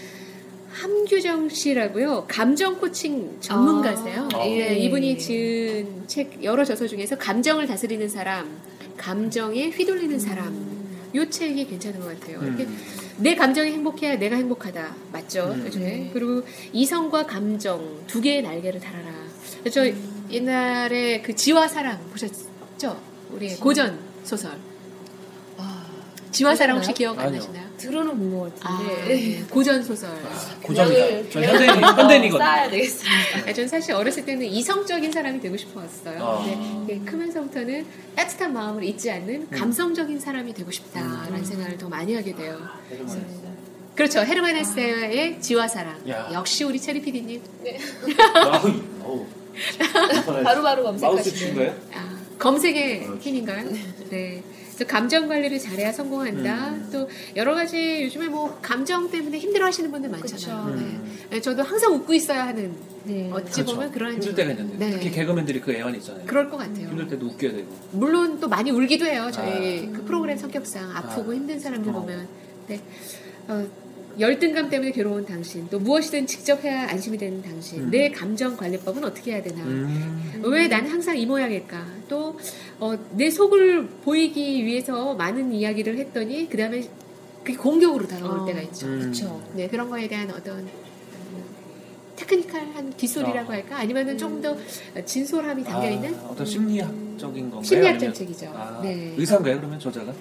함규정 0.70 1.48
씨라고요. 1.48 2.26
감정 2.28 2.78
코칭 2.78 3.38
전문가세요. 3.40 4.28
아. 4.34 4.46
예, 4.46 4.68
네. 4.68 4.78
이분이 4.80 5.18
지은 5.18 6.04
책 6.06 6.44
여러 6.44 6.64
저서 6.64 6.86
중에서 6.86 7.16
감정을 7.16 7.66
다스리는 7.66 8.08
사람, 8.08 8.58
감정에 8.96 9.70
휘둘리는 9.70 10.18
사람. 10.18 10.76
요 11.14 11.30
책이 11.30 11.66
괜찮은 11.66 12.00
것 12.00 12.20
같아요. 12.20 12.42
이렇게 12.42 12.64
음. 12.64 12.78
내 13.18 13.34
감정이 13.34 13.72
행복해야 13.72 14.18
내가 14.18 14.36
행복하다. 14.36 14.94
맞죠? 15.12 15.50
음. 15.54 15.64
요즘에. 15.64 15.84
네. 15.84 16.10
그리고 16.12 16.42
이성과 16.72 17.24
감정 17.26 18.02
두 18.06 18.20
개의 18.20 18.42
날개를 18.42 18.78
달아라. 18.78 19.10
저 19.72 19.90
옛날에 20.30 21.22
그 21.22 21.34
지와 21.34 21.68
사랑 21.68 21.98
보셨죠? 22.10 22.45
우리 23.30 23.54
고전 23.56 23.98
소설. 24.24 24.52
아, 25.56 25.86
지와 26.30 26.54
사랑 26.54 26.76
혹시? 26.76 26.92
기억 26.92 27.18
안 27.18 27.26
아니요. 27.26 27.40
나시나요? 27.40 27.66
들어는 27.78 28.16
본것 28.18 28.52
아, 28.62 28.68
같은데. 28.78 29.04
네. 29.14 29.44
고전 29.50 29.82
소설. 29.82 30.10
고정이다. 30.62 31.30
전 31.30 31.44
현대인, 31.44 31.70
현대인이거든요. 31.82 32.38
쌓아야 32.38 32.70
되겠습니다. 32.70 33.48
아, 33.48 33.52
전 33.52 33.68
사실 33.68 33.92
어렸을 33.94 34.24
때는 34.24 34.46
이성적인 34.46 35.10
사람이 35.12 35.40
되고 35.40 35.56
싶었어요. 35.56 36.22
아. 36.22 36.44
근데 36.44 36.98
크면서부터는 37.10 37.86
따뜻한 38.14 38.52
마음을 38.52 38.84
잊지 38.84 39.10
않는 39.10 39.50
감성적인 39.50 40.20
사람이 40.20 40.52
되고 40.54 40.70
싶다라는 40.70 41.44
생각을 41.44 41.78
더 41.78 41.88
많이 41.88 42.14
하게 42.14 42.34
돼요. 42.34 42.58
그렇죠. 43.94 44.20
헤르만 44.20 44.54
헤세의 44.56 45.40
지와 45.40 45.66
사랑. 45.68 45.98
야. 46.08 46.28
역시 46.32 46.64
우리 46.64 46.78
체리 46.80 47.00
PD님. 47.00 47.42
아우, 48.34 48.70
어우. 49.02 49.26
바로바로 50.44 50.84
마우스 50.84 51.00
검색하시네. 51.00 51.36
친 51.36 51.54
거예요? 51.54 51.74
아, 52.36 52.38
검색의 52.38 53.08
힘인가요? 53.20 53.70
네. 54.10 54.42
그래서 54.76 54.92
감정 54.92 55.26
관리를 55.26 55.58
잘해야 55.58 55.90
성공한다. 55.90 56.68
음. 56.68 56.88
또 56.92 57.08
여러 57.34 57.54
가지 57.54 58.04
요즘에 58.04 58.28
뭐 58.28 58.58
감정 58.60 59.10
때문에 59.10 59.38
힘들어하시는 59.38 59.90
분들 59.90 60.10
많잖아요. 60.10 60.64
그쵸. 60.66 60.76
네. 60.76 61.00
네, 61.30 61.40
저도 61.40 61.62
항상 61.62 61.94
웃고 61.94 62.12
있어야 62.12 62.46
하는 62.48 62.74
네. 63.04 63.30
어찌 63.32 63.64
보면 63.64 63.90
그런 63.90 64.12
힘들 64.14 64.34
때가 64.34 64.50
있는데 64.50 64.76
네. 64.76 64.90
특히 64.92 65.10
개그맨들이 65.12 65.60
그 65.62 65.72
애환 65.72 65.94
있잖아요. 65.94 66.24
그럴 66.26 66.50
것 66.50 66.58
같아요. 66.58 66.88
힘들 66.88 67.08
때도 67.08 67.26
웃겨야 67.26 67.52
되고. 67.52 67.68
물론 67.92 68.38
또 68.38 68.48
많이 68.48 68.70
울기도 68.70 69.06
해요. 69.06 69.30
저희 69.32 69.88
아. 69.88 69.92
그 69.96 70.04
프로그램 70.04 70.36
성격상 70.36 70.94
아프고 70.94 71.30
아. 71.30 71.34
힘든 71.34 71.58
사람들 71.58 71.90
어. 71.90 71.94
보면. 71.94 72.28
네. 72.68 72.80
어, 73.48 73.66
열등감 74.18 74.70
때문에 74.70 74.92
괴로운 74.92 75.26
당신, 75.26 75.68
또 75.68 75.78
무엇이든 75.78 76.26
직접 76.26 76.62
해야 76.64 76.88
안심이 76.88 77.18
되는 77.18 77.42
당신, 77.42 77.84
음. 77.84 77.90
내 77.90 78.10
감정 78.10 78.56
관리법은 78.56 79.04
어떻게 79.04 79.32
해야 79.32 79.42
되나? 79.42 79.62
음. 79.62 80.42
왜 80.44 80.68
나는 80.68 80.90
항상 80.90 81.16
이 81.18 81.26
모양일까? 81.26 81.86
또, 82.08 82.38
어, 82.78 82.94
내 83.12 83.30
속을 83.30 83.86
보이기 84.04 84.64
위해서 84.64 85.14
많은 85.14 85.52
이야기를 85.52 85.98
했더니, 85.98 86.48
그 86.48 86.56
다음에 86.56 86.88
그게 87.44 87.56
공격으로 87.58 88.08
다가올 88.08 88.40
어. 88.40 88.44
때가 88.44 88.60
있죠. 88.62 88.86
음. 88.86 89.00
그렇죠. 89.00 89.42
네, 89.54 89.68
그런 89.68 89.88
거에 89.88 90.08
대한 90.08 90.28
어떤 90.30 90.58
음, 90.58 91.44
테크니컬한 92.16 92.96
기술이라고 92.96 93.50
어. 93.50 93.54
할까? 93.54 93.78
아니면은 93.78 94.18
좀더 94.18 94.56
진솔함이 95.04 95.62
담겨 95.62 95.90
있는? 95.90 96.12
아, 96.16 96.28
어떤 96.30 96.44
심리학적인 96.44 97.50
건가요? 97.50 97.62
심리학적 97.62 98.14
책이죠. 98.14 98.46
아, 98.54 98.80
네. 98.82 99.14
의사인가요? 99.16 99.58
그러면 99.58 99.78
저자가? 99.78 100.12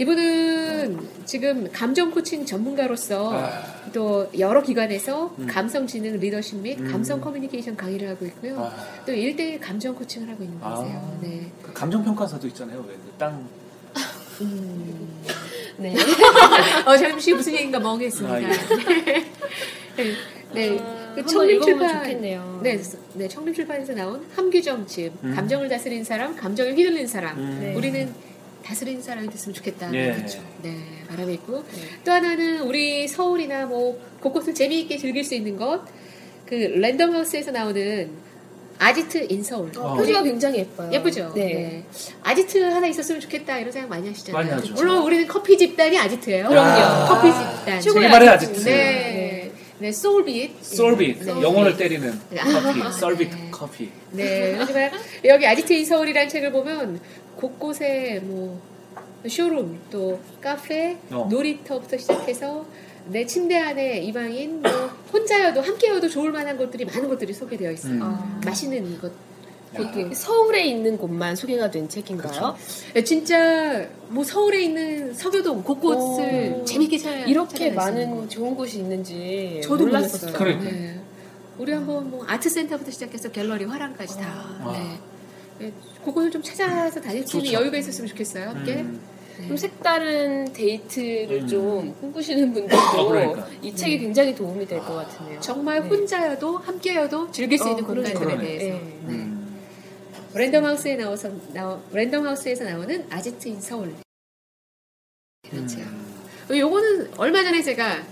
이분은 0.00 0.98
지금 1.26 1.70
감정 1.70 2.10
코칭 2.10 2.46
전문가로서 2.46 3.34
아. 3.34 3.62
또 3.92 4.30
여러 4.38 4.62
기관에서 4.62 5.34
음. 5.38 5.46
감성 5.46 5.86
지능 5.86 6.18
리더십 6.18 6.56
및 6.60 6.80
음. 6.80 6.90
감성 6.90 7.20
커뮤니케이션 7.20 7.76
강의를 7.76 8.08
하고 8.08 8.24
있고요. 8.24 8.60
아, 8.60 8.74
또 9.04 9.12
1대1 9.12 9.60
감정 9.60 9.94
코칭을 9.94 10.30
하고 10.30 10.42
있는 10.42 10.56
아. 10.62 10.74
분이세요. 10.76 11.18
네. 11.20 11.52
그 11.62 11.72
감정 11.74 12.02
평가사도 12.02 12.46
있잖아요. 12.48 12.82
왜? 12.88 12.94
그 12.94 13.10
땅. 13.18 13.46
음. 14.40 15.20
네. 15.76 15.94
어, 16.86 16.96
잠시 16.96 17.34
무슨 17.34 17.52
얘기인가 17.52 17.78
멍했습니다. 17.78 18.34
아, 18.34 18.40
예. 18.40 18.46
네. 19.96 20.14
네. 20.54 20.78
아, 20.80 21.14
그 21.14 21.20
읽어보면 21.20 21.60
출판- 21.60 22.04
좋겠네요. 22.04 22.60
네, 22.62 22.80
네, 23.14 23.28
청림 23.28 23.52
출판에서 23.52 23.92
나온 23.92 24.26
함규정 24.34 24.86
집 24.86 25.12
음. 25.22 25.34
감정을 25.34 25.68
다스리는 25.68 26.04
사람, 26.04 26.34
감정을 26.36 26.74
휘둘리는 26.74 27.06
사람. 27.06 27.38
음. 27.38 27.58
네. 27.60 27.74
우리는 27.74 28.29
다스리는 28.64 29.02
사람이 29.02 29.28
됐으면 29.30 29.54
좋겠다. 29.54 29.92
예. 29.94 30.12
그렇죠. 30.12 30.40
네, 30.62 30.76
바람이 31.08 31.34
있고 31.34 31.64
네. 31.72 31.80
또 32.04 32.12
하나는 32.12 32.60
우리 32.62 33.08
서울이나 33.08 33.66
뭐 33.66 34.00
곳곳을 34.20 34.54
재미있게 34.54 34.96
즐길 34.98 35.24
수 35.24 35.34
있는 35.34 35.56
것, 35.56 35.82
그 36.46 36.54
랜덤하우스에서 36.54 37.50
나오는 37.50 38.10
아지트 38.78 39.26
인 39.28 39.42
서울. 39.42 39.70
어, 39.76 39.94
표지가 39.94 40.22
굉장히 40.22 40.60
예뻐요. 40.60 40.90
예쁘죠. 40.90 41.32
네. 41.34 41.44
네. 41.44 41.84
아지트 42.22 42.58
하나 42.62 42.86
있었으면 42.86 43.20
좋겠다 43.20 43.58
이런 43.58 43.70
생각 43.70 43.88
많이 43.90 44.08
하시잖아요. 44.08 44.42
많이 44.42 44.50
하죠. 44.60 44.72
물론 44.74 45.02
우리는 45.02 45.26
커피 45.28 45.58
집단이 45.58 45.98
아지트예요. 45.98 46.48
그럼요. 46.48 47.06
커피 47.06 47.28
집단. 47.30 47.80
최고의 47.80 48.06
아지트. 48.06 48.52
아지트. 48.52 48.64
네. 48.64 49.50
네, 49.80 49.92
소울빛. 49.92 50.62
솔빗 50.62 51.24
네. 51.24 51.42
영혼을 51.42 51.74
때리는 51.74 52.12
커피 52.36 52.82
아, 52.82 52.90
썰빗 52.90 53.30
네. 53.30 53.48
커피 53.50 53.90
네, 54.12 54.54
하지만 54.58 54.90
여기 55.24 55.46
아지트 55.46 55.72
인 55.72 55.86
서울이라는 55.86 56.28
책을 56.28 56.52
보면 56.52 57.00
곳곳에 57.36 58.20
뭐 58.24 58.60
쇼룸, 59.28 59.78
또 59.90 60.18
카페, 60.40 60.98
어. 61.10 61.26
놀이터부터 61.30 61.96
시작해서 61.98 62.64
내 63.06 63.26
침대 63.26 63.56
안에 63.56 63.98
이방인, 63.98 64.62
뭐 64.62 64.70
혼자여도 65.12 65.60
함께여도 65.60 66.08
좋을 66.08 66.32
만한 66.32 66.56
곳들이 66.56 66.84
많은 66.84 67.08
곳들이 67.08 67.32
소개되어 67.32 67.72
있어요. 67.72 67.94
음. 67.94 68.02
아. 68.02 68.40
맛있는 68.44 68.98
것. 69.00 69.12
서울에 70.12 70.64
있는 70.64 70.98
곳만 70.98 71.36
소개가 71.36 71.70
된 71.70 71.88
책인가요? 71.88 72.56
네, 72.92 73.04
진짜 73.04 73.86
뭐 74.08 74.24
서울에 74.24 74.62
있는 74.64 75.14
서교동 75.14 75.62
곳곳을 75.62 76.56
오. 76.60 76.64
재밌게 76.64 76.98
찾아 76.98 77.16
이렇게 77.18 77.70
많은 77.70 78.10
곳. 78.16 78.30
좋은 78.30 78.56
곳이 78.56 78.78
있는지 78.80 79.60
저도 79.62 79.86
몰랐어요. 79.86 80.32
몰랐어요. 80.32 80.32
그러니까. 80.32 80.64
네. 80.72 81.00
우리 81.56 81.72
한번 81.72 82.10
뭐 82.10 82.24
art 82.26 82.50
center부터 82.50 82.90
시작해서 82.90 83.30
갤러리 83.30 83.64
화랑까지 83.64 84.16
다. 84.18 84.24
아. 84.60 84.72
네. 84.72 84.98
네, 85.60 85.72
그거를 86.04 86.30
좀 86.30 86.42
찾아서 86.42 87.00
다닐 87.00 87.26
수 87.26 87.36
있는. 87.38 87.52
여유가 87.52 87.76
있었으면 87.76 88.08
좋겠어요. 88.08 88.48
함께. 88.48 88.76
음. 88.76 89.00
네. 89.38 89.48
좀 89.48 89.56
색다른 89.56 90.52
데이트를 90.52 91.42
음. 91.42 91.46
좀 91.48 91.94
꿈꾸시는 92.00 92.52
분들도 92.52 92.76
어, 92.76 93.08
그러니까. 93.08 93.46
이 93.62 93.74
책이 93.74 93.98
굉장히 93.98 94.34
도움이 94.34 94.66
될 94.66 94.78
것 94.80 94.94
같으네요. 94.94 95.40
정말 95.40 95.80
네. 95.82 95.88
혼자여도 95.88 96.58
함께여도 96.58 97.30
즐길 97.30 97.58
수 97.58 97.64
어, 97.66 97.70
있는. 97.70 97.84
공간들에 97.84 98.14
그러네. 98.14 98.42
대해서. 98.44 98.64
네. 98.76 98.80
네. 99.06 99.12
음. 99.14 99.60
Random 100.34 100.64
House에 100.64 100.96
나와서 100.96 101.30
나 101.52 101.80
Random 101.92 102.26
House에서 102.26 102.64
나오는 102.64 103.06
아지트 103.10 103.48
in 103.48 103.60
서울. 103.60 103.94
그렇죠. 105.48 105.78
음. 105.80 106.56
요거는 106.56 107.12
얼마 107.16 107.42
전에 107.42 107.62
제가 107.62 108.02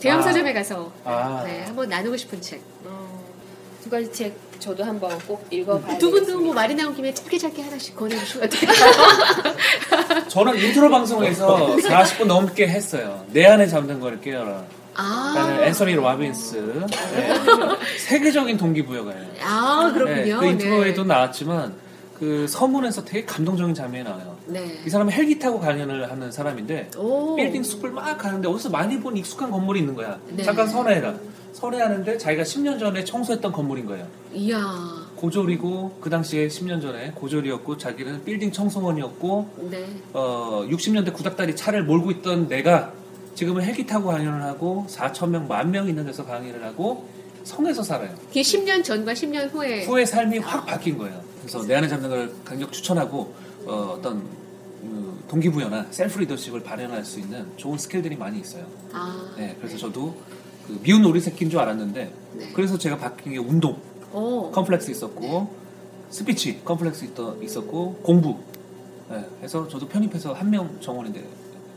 대형 0.00 0.18
아. 0.18 0.22
서점에 0.22 0.52
가서 0.52 0.92
아 1.04 1.42
네, 1.46 1.62
한번 1.62 1.88
나누고 1.88 2.16
싶은 2.16 2.40
책. 2.40 2.60
어, 2.84 3.01
두 3.01 3.01
가지 3.92 4.10
책 4.10 4.34
저도 4.58 4.82
한번 4.84 5.18
꼭 5.26 5.46
읽어봐야 5.50 5.98
두 5.98 6.10
분도 6.10 6.40
뭐 6.40 6.54
말이 6.54 6.74
나온 6.74 6.94
김에 6.96 7.12
짧게 7.12 7.36
짧게 7.36 7.62
하나씩 7.62 7.94
권해주시면 7.94 8.46
어떨까요? 8.48 9.56
저는 10.28 10.56
인트로 10.56 10.88
방송에서 10.88 11.76
40분 11.76 12.24
넘게 12.24 12.68
했어요. 12.68 13.24
내 13.28 13.44
안에 13.46 13.66
잠든 13.66 14.00
거인을 14.00 14.20
깨어라. 14.20 14.64
아, 14.94 15.58
앤서니 15.62 15.94
로빈스. 15.94 16.56
네. 17.16 17.38
세계적인 17.98 18.56
동기부여가요. 18.56 19.24
아 19.42 19.90
네, 19.92 19.98
그렇군요. 19.98 20.40
그 20.40 20.46
intro에도 20.46 21.04
나왔지만 21.04 21.74
그 22.22 22.46
서문에서 22.46 23.04
되게 23.04 23.24
감동적인 23.24 23.74
장면이 23.74 24.04
나와요 24.04 24.36
네. 24.46 24.80
이 24.86 24.88
사람은 24.88 25.12
헬기 25.12 25.40
타고 25.40 25.58
강연을 25.58 26.08
하는 26.08 26.30
사람인데 26.30 26.92
오. 26.96 27.34
빌딩 27.34 27.64
숲을 27.64 27.90
막 27.90 28.16
가는데 28.16 28.46
어디서 28.46 28.70
많이 28.70 29.00
본 29.00 29.16
익숙한 29.16 29.50
건물이 29.50 29.80
있는 29.80 29.92
거야. 29.96 30.20
네. 30.28 30.44
잠깐 30.44 30.68
선회가. 30.68 31.16
선회하는데 31.52 32.18
자기가 32.18 32.44
10년 32.44 32.78
전에 32.78 33.02
청소했던 33.02 33.50
건물인 33.50 33.86
거예요. 33.86 34.06
이야. 34.32 34.62
고졸이고 35.16 35.98
그 36.00 36.10
당시에 36.10 36.46
10년 36.46 36.80
전에 36.80 37.10
고졸이었고 37.16 37.76
자기는 37.76 38.22
빌딩 38.24 38.52
청소원이었고 38.52 39.50
네. 39.72 39.84
어 40.12 40.64
60년대 40.70 41.12
구닥다리 41.14 41.56
차를 41.56 41.82
몰고 41.82 42.12
있던 42.12 42.46
내가 42.46 42.92
지금은 43.34 43.64
헬기 43.64 43.84
타고 43.84 44.10
강연을 44.10 44.42
하고 44.44 44.86
4천 44.88 45.30
명, 45.30 45.48
만 45.48 45.72
명 45.72 45.88
있는 45.88 46.06
데서 46.06 46.24
강의를 46.24 46.62
하고 46.62 47.08
성에서 47.42 47.82
살아요. 47.82 48.10
그게 48.28 48.42
10년 48.42 48.84
전과 48.84 49.12
10년 49.14 49.50
후에. 49.52 49.86
후의 49.86 50.06
삶이 50.06 50.38
확 50.38 50.64
바뀐 50.66 50.96
거예요. 50.96 51.31
그래서 51.42 51.66
내 51.66 51.74
안에 51.74 51.88
잡는 51.88 52.08
걸 52.08 52.32
강력 52.44 52.72
추천하고 52.72 53.34
어, 53.66 53.96
어떤 53.98 54.22
그 54.80 55.24
동기부여나 55.28 55.86
self 55.90 56.18
leadership을 56.20 56.62
발현할 56.62 57.04
수 57.04 57.20
있는 57.20 57.46
좋은 57.56 57.78
skill들이 57.78 58.16
많이 58.16 58.40
있어요. 58.40 58.64
아. 58.92 59.34
네, 59.36 59.56
그래서 59.60 59.76
저도 59.76 60.14
그 60.66 60.78
미운 60.82 61.04
오리 61.04 61.20
새끼인 61.20 61.50
줄 61.50 61.58
알았는데 61.60 62.14
네. 62.34 62.52
그래서 62.54 62.78
제가 62.78 62.96
바뀐 62.98 63.32
게 63.32 63.38
운동 63.38 63.80
오. 64.12 64.50
컴플렉스 64.52 64.90
있었고 64.90 65.52
스피치 66.10 66.62
컴플렉스 66.64 67.10
있었고 67.42 67.94
공부 68.02 68.38
네, 69.10 69.24
해서 69.42 69.66
저도 69.68 69.88
편입해서 69.88 70.32
한 70.32 70.50
명 70.50 70.78
정원인데 70.80 71.24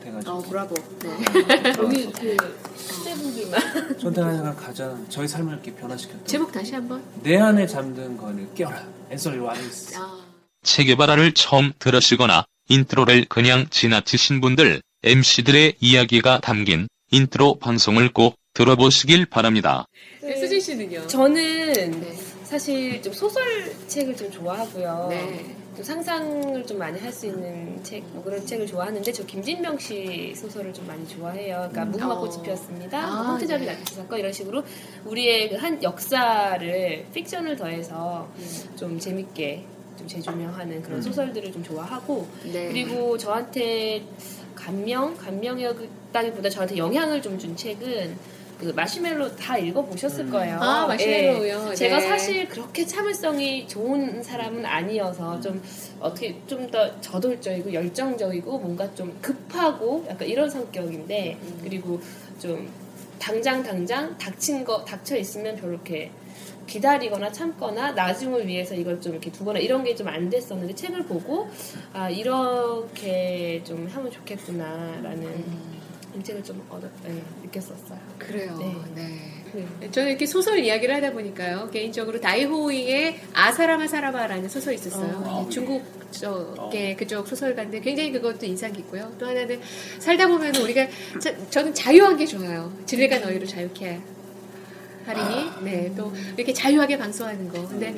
돼가지고 0.06 0.32
어, 0.32 0.42
브라보. 0.42 0.76
네. 1.00 1.74
여기 1.80 2.12
그 2.12 2.38
수제분들만 2.76 3.98
전태나가 4.00 4.54
가장 4.56 5.06
저희 5.10 5.28
삶을 5.28 5.54
이렇게 5.54 5.74
변화시켰던 5.74 6.26
제목 6.26 6.52
다시 6.52 6.76
한번. 6.76 7.04
내 7.24 7.38
안에 7.38 7.66
잠든 7.66 8.16
거를 8.18 8.48
깨어라 8.54 8.84
로빈스 9.10 9.98
아. 9.98 10.20
체계바라를 10.64 11.34
처음 11.34 11.74
들으시거나 11.80 12.46
인트로를 12.70 13.26
그냥 13.30 13.68
지나치신 13.70 14.42
분들 14.42 14.82
MC들의 15.04 15.76
이야기가 15.80 16.40
담긴 16.40 16.88
인트로 17.12 17.60
방송을 17.60 18.12
꼭 18.12 18.36
들어보시길 18.54 19.28
바랍니다. 19.28 19.86
네, 20.22 20.36
수진 20.38 20.60
씨는요? 20.60 21.08
저는 21.08 22.02
네. 22.02 22.18
사실 22.46 23.02
좀 23.02 23.12
소설책을 23.14 24.16
좀 24.16 24.32
좋아하고요. 24.32 25.08
네. 25.10 25.56
또 25.76 25.84
상상을 25.84 26.66
좀 26.66 26.78
많이 26.78 26.98
할 27.00 27.12
수 27.12 27.26
있는 27.26 27.84
책, 27.84 28.04
뭐 28.14 28.24
그런 28.24 28.46
책을 28.46 28.66
좋아하는데 28.66 29.12
저 29.12 29.26
김진명 29.26 29.78
씨 29.78 30.34
소설을 30.36 30.72
좀 30.74 30.88
많이 30.88 31.06
좋아해요. 31.08 31.68
그러니까 31.72 31.86
무궁화 31.86 32.18
꽃이 32.20 32.36
어. 32.38 32.42
피었습니다. 32.44 32.98
아, 32.98 33.08
뭐 33.16 33.24
헌트잡이 33.34 33.66
네. 33.66 33.72
나타난 33.74 33.86
사건 33.94 34.20
이런 34.20 34.32
식으로 34.32 34.64
우리의 35.06 35.50
그 35.50 35.56
한 35.58 35.82
역사를 35.84 37.06
픽션을 37.14 37.56
더해서 37.58 38.30
좀 38.78 39.00
재밌게 39.00 39.64
좀 39.98 40.08
재조명하는 40.08 40.82
그런 40.82 41.00
음. 41.00 41.02
소설들을 41.02 41.52
좀 41.52 41.64
좋아하고 41.64 42.28
네. 42.54 42.68
그리고 42.70 43.18
저한테 43.18 44.04
감명, 44.54 45.18
감명이었다기보다 45.18 46.50
저한테 46.50 46.78
영향을 46.78 47.22
좀 47.22 47.38
준 47.38 47.56
책은 47.56 48.16
그 48.60 48.68
마시멜로 48.76 49.36
다 49.36 49.58
읽어보셨을 49.58 50.26
음. 50.26 50.32
거예요. 50.32 50.58
아. 50.62 50.96
예. 51.00 51.74
제가 51.76 52.00
네. 52.00 52.08
사실 52.08 52.48
그렇게 52.48 52.86
참을성이 52.86 53.68
좋은 53.68 54.24
사람은 54.24 54.66
아니어서 54.66 55.40
좀 55.42 55.62
어떻게 56.00 56.36
좀 56.48 56.66
더 56.72 57.00
저돌적이고 57.02 57.72
열정적이고 57.74 58.58
뭔가 58.60 58.92
좀 58.96 59.16
급하고 59.22 60.06
약간 60.10 60.28
이런 60.28 60.50
성격인데 60.50 61.38
음. 61.42 61.60
그리고 61.64 62.00
좀 62.40 62.68
당장 63.20 63.62
당장 63.62 64.18
닥친 64.18 64.64
거 64.66 64.84
닥쳐 64.84 65.16
있으면 65.16 65.56
별로 65.56 65.74
이렇게 65.74 66.10
기다리거나 66.68 67.32
참거나 67.32 67.92
나중을 67.92 68.48
위해서 68.48 68.74
이걸 68.74 69.00
좀 69.00 69.14
이렇게 69.14 69.32
두거나 69.32 69.60
이런 69.60 69.84
게 69.84 69.96
좀 69.96 70.08
안 70.08 70.30
됐었는데 70.30 70.74
책을 70.74 71.04
보고 71.06 71.48
아 71.94 72.10
이렇게 72.10 73.62
좀 73.64 73.88
하면 73.88 74.12
좋겠구나라는 74.12 75.46
이 76.18 76.24
책을 76.24 76.44
좀 76.44 76.66
얻어 76.70 76.88
네, 77.04 77.22
느꼈었어요. 77.44 78.00
그래요. 78.18 78.58
네. 78.60 78.76
네. 79.54 79.66
네. 79.80 79.92
저는 79.92 80.10
이렇게 80.10 80.26
소설 80.26 80.60
이야기를 80.60 80.96
하다 80.96 81.12
보니까요. 81.12 81.70
개인적으로 81.72 82.20
다이호잉의 82.20 83.20
아사라마 83.34 83.88
사라바라는 83.88 84.50
소설이 84.50 84.76
있었어요. 84.76 85.24
어. 85.26 85.48
중국 85.50 85.84
쪽의 86.12 86.96
그쪽 86.98 87.28
소설가인데 87.28 87.80
굉장히 87.82 88.12
그것도 88.12 88.46
인상 88.46 88.72
깊고요. 88.72 89.14
또 89.20 89.28
하나는 89.28 89.60
살다 90.00 90.28
보면 90.28 90.56
우리가 90.56 90.88
자- 91.20 91.36
저는 91.50 91.74
자유한 91.74 92.16
게 92.18 92.26
좋아요. 92.26 92.72
진리가 92.86 93.20
너희를 93.20 93.48
자유케 93.48 94.00
하리니. 95.06 95.52
네. 95.64 95.94
또 95.96 96.14
이렇게 96.36 96.54
자유하게 96.54 96.98
방송하는 96.98 97.50
거. 97.50 97.68
근데 97.68 97.94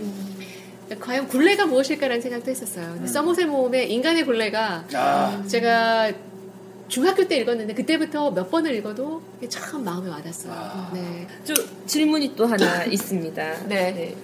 과연 1.00 1.28
굴레가 1.28 1.66
무엇일까라는 1.66 2.22
생각도 2.22 2.50
했었어요. 2.52 2.94
근데 2.94 3.08
서머셀 3.08 3.48
모험의 3.48 3.92
인간의 3.92 4.26
굴레가 4.26 4.86
아, 4.94 5.44
제가 5.48 6.12
중학교 6.88 7.28
때 7.28 7.38
읽었는데 7.38 7.74
그때부터 7.74 8.32
몇 8.32 8.50
번을 8.50 8.74
읽어도 8.76 9.22
참 9.50 9.84
마음에 9.84 10.10
와닿았어요. 10.10 10.54
아. 10.54 10.92
네. 10.94 11.28
좀 11.44 11.56
질문이 11.86 12.36
또 12.36 12.46
하나 12.46 12.84
있습니다. 12.86 13.68
네. 13.68 14.16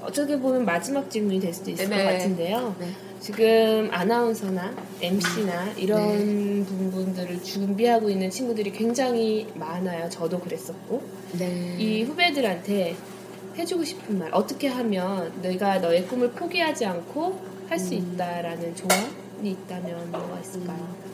어떻게 0.00 0.38
보면 0.38 0.64
마지막 0.64 1.10
질문이 1.10 1.40
될 1.40 1.52
수도 1.52 1.70
있을 1.70 1.88
네. 1.88 2.04
것 2.04 2.10
같은데요. 2.12 2.76
네. 2.78 2.88
지금 3.20 3.88
아나운서나 3.92 4.74
MC나 5.02 5.72
이런 5.76 6.64
부분들을 6.64 7.42
준비하고 7.42 8.08
있는 8.08 8.30
친구들이 8.30 8.72
굉장히 8.72 9.46
많아요. 9.54 10.08
저도 10.08 10.40
그랬었고. 10.40 11.02
네. 11.32 11.76
이 11.78 12.02
후배들한테 12.04 12.96
해주고 13.58 13.84
싶은 13.84 14.18
말, 14.18 14.30
어떻게 14.32 14.68
하면 14.68 15.32
내가 15.42 15.78
너의 15.80 16.06
꿈을 16.06 16.30
포기하지 16.30 16.86
않고 16.86 17.38
할수 17.68 17.94
음. 17.94 18.14
있다라는 18.14 18.74
조언이 18.74 19.50
있다면 19.50 20.10
뭐가 20.10 20.40
있을까요? 20.40 21.09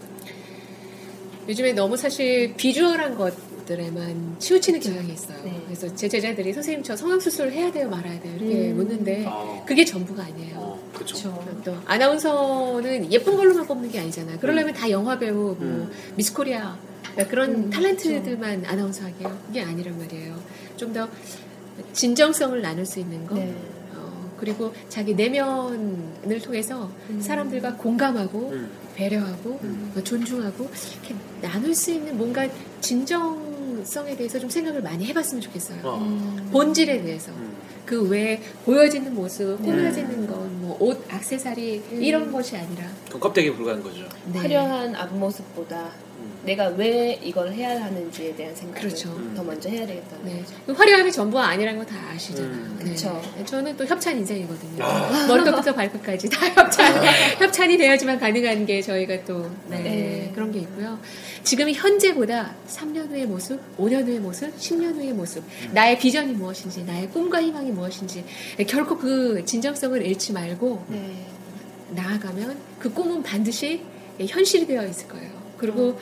요즘에 1.48 1.72
너무 1.72 1.96
사실 1.96 2.54
비주얼한 2.56 3.16
것 3.16 3.34
것들에만 3.66 4.36
치우치는 4.38 4.80
경향이 4.80 5.12
있어요. 5.12 5.38
네. 5.44 5.60
그래서 5.66 5.92
제 5.94 6.08
제자들이 6.08 6.52
선생님 6.52 6.82
저 6.82 6.96
성형 6.96 7.20
수술을 7.20 7.52
해야 7.52 7.70
돼요 7.70 7.88
말아야 7.88 8.20
돼요 8.20 8.34
이렇게 8.36 8.70
음. 8.70 8.76
묻는데 8.76 9.24
어. 9.26 9.64
그게 9.66 9.84
전부가 9.84 10.22
아니에요. 10.22 10.56
어, 10.56 10.90
그렇죠. 10.94 11.44
또 11.64 11.76
아나운서는 11.84 13.12
예쁜 13.12 13.36
걸로만 13.36 13.66
뽑는 13.66 13.90
게 13.90 13.98
아니잖아요. 14.00 14.38
그러려면 14.38 14.72
다 14.72 14.88
영화 14.90 15.18
배우, 15.18 15.34
뭐 15.34 15.56
음. 15.60 15.90
미스코리아 16.14 16.78
그러니까 17.02 17.30
그런 17.30 17.50
음, 17.54 17.70
탤런트들만 17.70 18.66
아나운서 18.66 19.04
하게요. 19.04 19.36
그게 19.46 19.62
아니란 19.62 19.98
말이에요. 19.98 20.38
좀 20.76 20.92
더 20.92 21.08
진정성을 21.92 22.62
나눌 22.62 22.86
수 22.86 23.00
있는 23.00 23.26
거. 23.26 23.34
네. 23.34 23.54
어, 23.94 24.30
그리고 24.38 24.72
자기 24.88 25.14
내면을 25.14 26.40
통해서 26.42 26.90
음. 27.10 27.20
사람들과 27.20 27.74
공감하고 27.76 28.50
음. 28.50 28.70
배려하고 28.96 29.60
음. 29.62 29.92
어, 29.96 30.02
존중하고 30.02 30.68
이렇게 30.92 31.14
나눌 31.42 31.74
수 31.74 31.92
있는 31.92 32.16
뭔가 32.16 32.48
진정성에 32.80 34.16
대해서 34.16 34.38
좀 34.38 34.48
생각을 34.48 34.82
많이 34.82 35.04
해봤으면 35.06 35.42
좋겠어요. 35.42 35.80
어. 35.84 35.98
음. 35.98 36.48
본질에 36.50 37.02
대해서 37.02 37.30
음. 37.32 37.54
그 37.84 38.08
외에 38.08 38.40
보여지는 38.64 39.14
모습, 39.14 39.60
네. 39.60 39.70
꾸며지는 39.70 40.26
것, 40.26 40.34
뭐 40.34 40.76
옷, 40.80 41.06
액세서리 41.12 41.82
음. 41.92 42.02
이런 42.02 42.32
것이 42.32 42.56
아니라 42.56 42.84
그 43.10 43.18
껍데기에 43.18 43.52
불과한 43.52 43.82
거죠. 43.82 44.08
네. 44.32 44.38
화려한 44.38 44.94
앞모습보다 44.96 45.84
음. 45.84 46.05
내가 46.46 46.68
왜 46.68 47.18
이걸 47.22 47.52
해야 47.52 47.82
하는지에 47.82 48.34
대한 48.36 48.54
생각을 48.54 48.80
그렇죠. 48.80 49.08
더 49.34 49.42
먼저 49.42 49.68
해야 49.68 49.84
되겠다는 49.86 50.24
네. 50.24 50.40
거죠. 50.40 50.54
그 50.64 50.72
화려함이 50.72 51.10
전부가 51.12 51.46
아니라는 51.48 51.78
거 51.80 51.84
다 51.86 51.96
아시잖아요. 52.14 52.50
음. 52.50 52.78
네. 52.82 52.90
그쵸. 52.90 53.20
저는 53.44 53.76
또 53.76 53.84
협찬 53.84 54.16
인생이거든요. 54.18 54.82
아. 54.84 55.26
머리끝부터 55.28 55.74
발끝까지 55.74 56.28
다 56.30 56.46
협찬, 56.48 57.04
협찬이 57.40 57.76
되어야지만 57.76 58.18
가능한 58.18 58.64
게 58.64 58.80
저희가 58.80 59.24
또 59.24 59.50
네, 59.68 59.82
네. 59.82 60.32
그런 60.34 60.50
게 60.52 60.60
있고요. 60.60 60.98
지금 61.42 61.70
현재보다 61.70 62.54
3년 62.68 63.08
후의 63.10 63.26
모습, 63.26 63.60
5년 63.78 64.04
후의 64.06 64.18
모습, 64.20 64.56
10년 64.56 64.94
후의 64.94 65.12
모습, 65.12 65.44
나의 65.72 65.98
비전이 65.98 66.32
무엇인지, 66.32 66.84
나의 66.84 67.08
꿈과 67.10 67.42
희망이 67.42 67.70
무엇인지 67.70 68.24
결코 68.66 68.96
그 68.98 69.44
진정성을 69.44 70.00
잃지 70.04 70.32
말고 70.32 70.84
네. 70.88 71.26
나아가면 71.90 72.56
그 72.78 72.92
꿈은 72.92 73.22
반드시 73.22 73.80
현실이 74.18 74.66
되어 74.66 74.84
있을 74.86 75.08
거예요. 75.08 75.30
그리고 75.56 75.98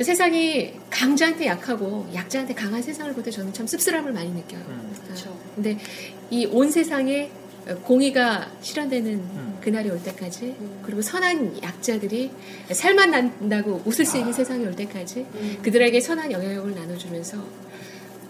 세상이 0.00 0.74
강자한테 0.90 1.46
약하고 1.46 2.06
약자한테 2.14 2.54
강한 2.54 2.82
세상을 2.82 3.12
볼 3.14 3.22
때 3.24 3.30
저는 3.30 3.52
참 3.52 3.66
씁쓸함을 3.66 4.12
많이 4.12 4.30
느껴요. 4.30 4.60
음. 4.68 4.92
그렇죠. 5.04 5.36
근데 5.54 5.78
이 6.30 6.46
온 6.46 6.70
세상에 6.70 7.30
공의가 7.84 8.48
실현되는 8.60 9.12
음. 9.12 9.58
그날이 9.60 9.90
올 9.90 10.00
때까지 10.02 10.54
음. 10.60 10.80
그리고 10.84 11.02
선한 11.02 11.62
약자들이 11.62 12.30
살만 12.70 13.10
난다고 13.10 13.82
웃을 13.84 14.04
수 14.04 14.16
있는 14.18 14.30
아. 14.30 14.36
세상이 14.36 14.64
올 14.64 14.76
때까지 14.76 15.26
음. 15.34 15.58
그들에게 15.62 15.98
선한 16.00 16.30
영향력을 16.30 16.74
나눠주면서 16.74 17.38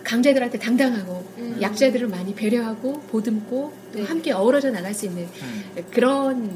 강자들한테 0.04 0.58
당당하고 0.58 1.26
음. 1.38 1.58
약자들을 1.60 2.06
많이 2.08 2.34
배려하고 2.34 3.00
보듬고 3.10 3.72
또 3.92 3.98
네. 3.98 4.04
함께 4.04 4.32
어우러져 4.32 4.70
나갈 4.70 4.94
수 4.94 5.04
있는 5.06 5.24
음. 5.42 5.84
그런 5.90 6.50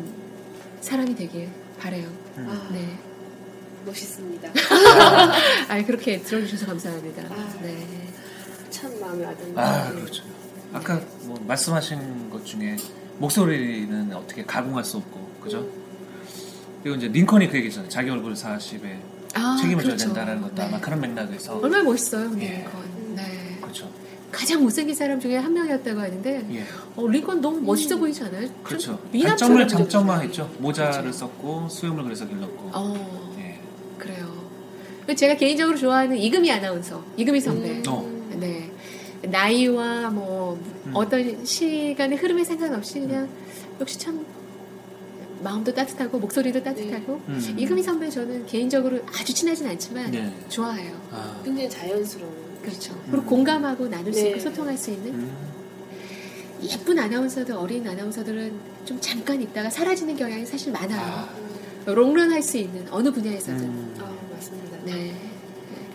사람이 0.81 1.16
되길 1.16 1.49
바래요. 1.78 2.07
음. 2.39 2.47
아, 2.49 2.70
네. 2.73 2.97
멋있습니다. 3.85 4.48
아 5.69 5.85
그렇게 5.86 6.20
들어주셔서 6.20 6.66
감사합니다. 6.66 7.23
아. 7.31 7.55
네. 7.62 7.86
참 8.70 8.98
마음에 9.01 9.24
와닿는 9.24 9.59
아, 9.59 9.89
네. 9.90 10.01
그렇죠. 10.01 10.23
아까 10.73 11.01
뭐 11.23 11.39
말씀하신 11.47 12.31
것 12.31 12.44
중에 12.47 12.77
목소리는 13.19 14.12
어떻게 14.15 14.44
가공할 14.44 14.85
수 14.85 14.97
없고, 14.98 15.28
그죠? 15.43 15.66
그리고 16.82 16.97
이제 16.97 17.09
링컨이 17.09 17.48
그 17.51 17.59
얘기잖아요. 17.59 17.89
자기 17.90 18.09
얼굴 18.11 18.32
40에 18.35 18.98
아, 19.35 19.57
책임을 19.61 19.82
져야 19.85 19.94
그렇죠. 19.97 20.07
된다는 20.15 20.40
것도 20.43 20.55
네. 20.55 20.62
아마 20.62 20.81
그런 20.81 21.01
맥락에서. 21.01 21.59
얼마나 21.59 21.82
멋있어요, 21.82 22.31
예. 22.40 22.48
링컨. 22.48 23.15
네. 23.16 23.59
그렇죠. 23.61 23.90
가장 24.32 24.62
못생긴 24.62 24.94
사람 24.94 25.19
중에 25.20 25.36
한 25.36 25.52
명이었다고 25.52 26.01
하는데 26.01 26.47
예. 26.52 26.65
어, 26.97 27.07
링컨 27.07 27.40
너무 27.40 27.61
멋있어 27.61 27.97
보이지 27.98 28.23
않아요? 28.24 28.47
좀 28.47 28.55
그렇죠. 28.62 28.98
단점을. 29.12 29.69
장점화했죠. 29.69 30.55
모자를 30.61 31.01
그렇죠. 31.02 31.19
썼고 31.19 31.69
수염을 31.69 32.05
그래서 32.05 32.27
길렀고. 32.27 32.70
어, 32.73 32.94
예. 32.97 33.30
그래요. 34.01 34.51
제가 35.14 35.35
개인적으로 35.36 35.77
좋아하는 35.77 36.16
이금희 36.16 36.51
아나운서, 36.51 37.05
이금희 37.16 37.40
선배. 37.40 37.70
음. 37.70 37.82
어. 37.89 38.20
네. 38.36 38.70
나이와 39.22 40.09
뭐 40.10 40.59
음. 40.86 40.93
어떤 40.94 41.44
시간의 41.44 42.18
흐름에 42.18 42.43
상관없이 42.43 43.01
그냥 43.01 43.28
역시 43.81 43.98
참 43.98 44.24
마음도 45.43 45.72
따뜻하고 45.74 46.18
목소리도 46.18 46.62
따뜻하고 46.62 47.20
음. 47.28 47.55
이금희 47.56 47.82
선배 47.82 48.09
저는 48.09 48.47
개인적으로 48.47 49.01
아주 49.06 49.35
친하진 49.35 49.66
않지만 49.66 50.10
네. 50.10 50.32
좋아해요. 50.48 50.98
아. 51.10 51.40
굉장히 51.44 51.68
자연스러운. 51.68 52.51
그렇죠. 52.62 52.94
그리고 53.10 53.24
공감하고 53.24 53.89
나눌 53.89 54.12
수 54.12 54.22
네. 54.22 54.31
있고 54.31 54.40
소통할 54.40 54.77
수 54.77 54.90
있는 54.90 55.14
음. 55.14 55.31
예쁜 56.62 56.98
아나운서들, 56.98 57.55
어린 57.55 57.86
아나운서들은 57.89 58.52
좀 58.85 58.98
잠깐 59.01 59.40
있다가 59.40 59.70
사라지는 59.70 60.16
경향이 60.16 60.44
사실 60.44 60.72
많아요. 60.72 61.01
아. 61.01 61.49
롱런 61.94 62.30
할 62.32 62.42
수 62.42 62.56
있는 62.58 62.86
어느 62.90 63.10
분야에서든. 63.10 63.60
음. 63.60 63.94
아, 64.00 64.10
맞습니다. 64.34 64.76
네. 64.84 65.14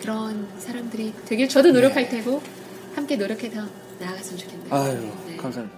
그런 0.01 0.47
사람들이 0.59 1.13
되길 1.25 1.49
저도 1.49 1.71
노력할 1.71 2.09
테고 2.09 2.41
함께 2.95 3.15
노력해서 3.15 3.61
나아갔으면 3.99 4.37
좋겠네요. 4.37 4.73
아유, 4.73 5.11
네. 5.27 5.37
감사합니다. 5.37 5.77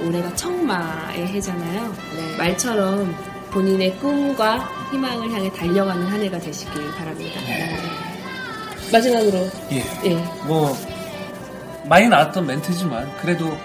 올해가 0.00 0.34
청마의 0.34 1.26
해잖아요. 1.28 1.94
네. 2.16 2.36
말처럼 2.36 3.14
본인의 3.50 3.96
꿈과 3.98 4.58
희망을 4.92 5.30
향해 5.32 5.50
달려가는 5.52 6.06
한 6.06 6.20
해가 6.20 6.38
되시길 6.38 6.90
바랍니다. 6.92 7.40
네. 7.40 7.76
마지막으로 8.92 9.50
예. 9.72 9.82
예. 10.04 10.14
뭐 10.46 10.76
많이 11.86 12.08
나왔던 12.08 12.46
멘트지만 12.46 13.10
그래도 13.20 13.56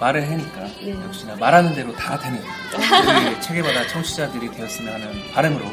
말을 0.00 0.22
해니까 0.22 0.62
네. 0.82 0.92
역시나 1.04 1.36
말하는 1.36 1.74
대로 1.74 1.94
다 1.94 2.18
되는 2.18 2.42
우리 2.42 3.40
체계바다 3.40 3.86
청취자들이 3.88 4.50
되었으면 4.50 4.94
하는 4.94 5.32
바람으로 5.32 5.64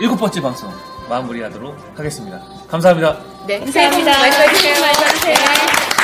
일곱 0.00 0.16
번째 0.16 0.40
방송 0.40 0.72
마무리하도록 1.08 1.98
하겠습니다. 1.98 2.40
감사합니다. 2.68 3.18
네. 3.46 3.58
감사합니다. 3.58 4.12
복 4.12 4.20
많이 4.20 4.36
받으세요. 4.36 6.03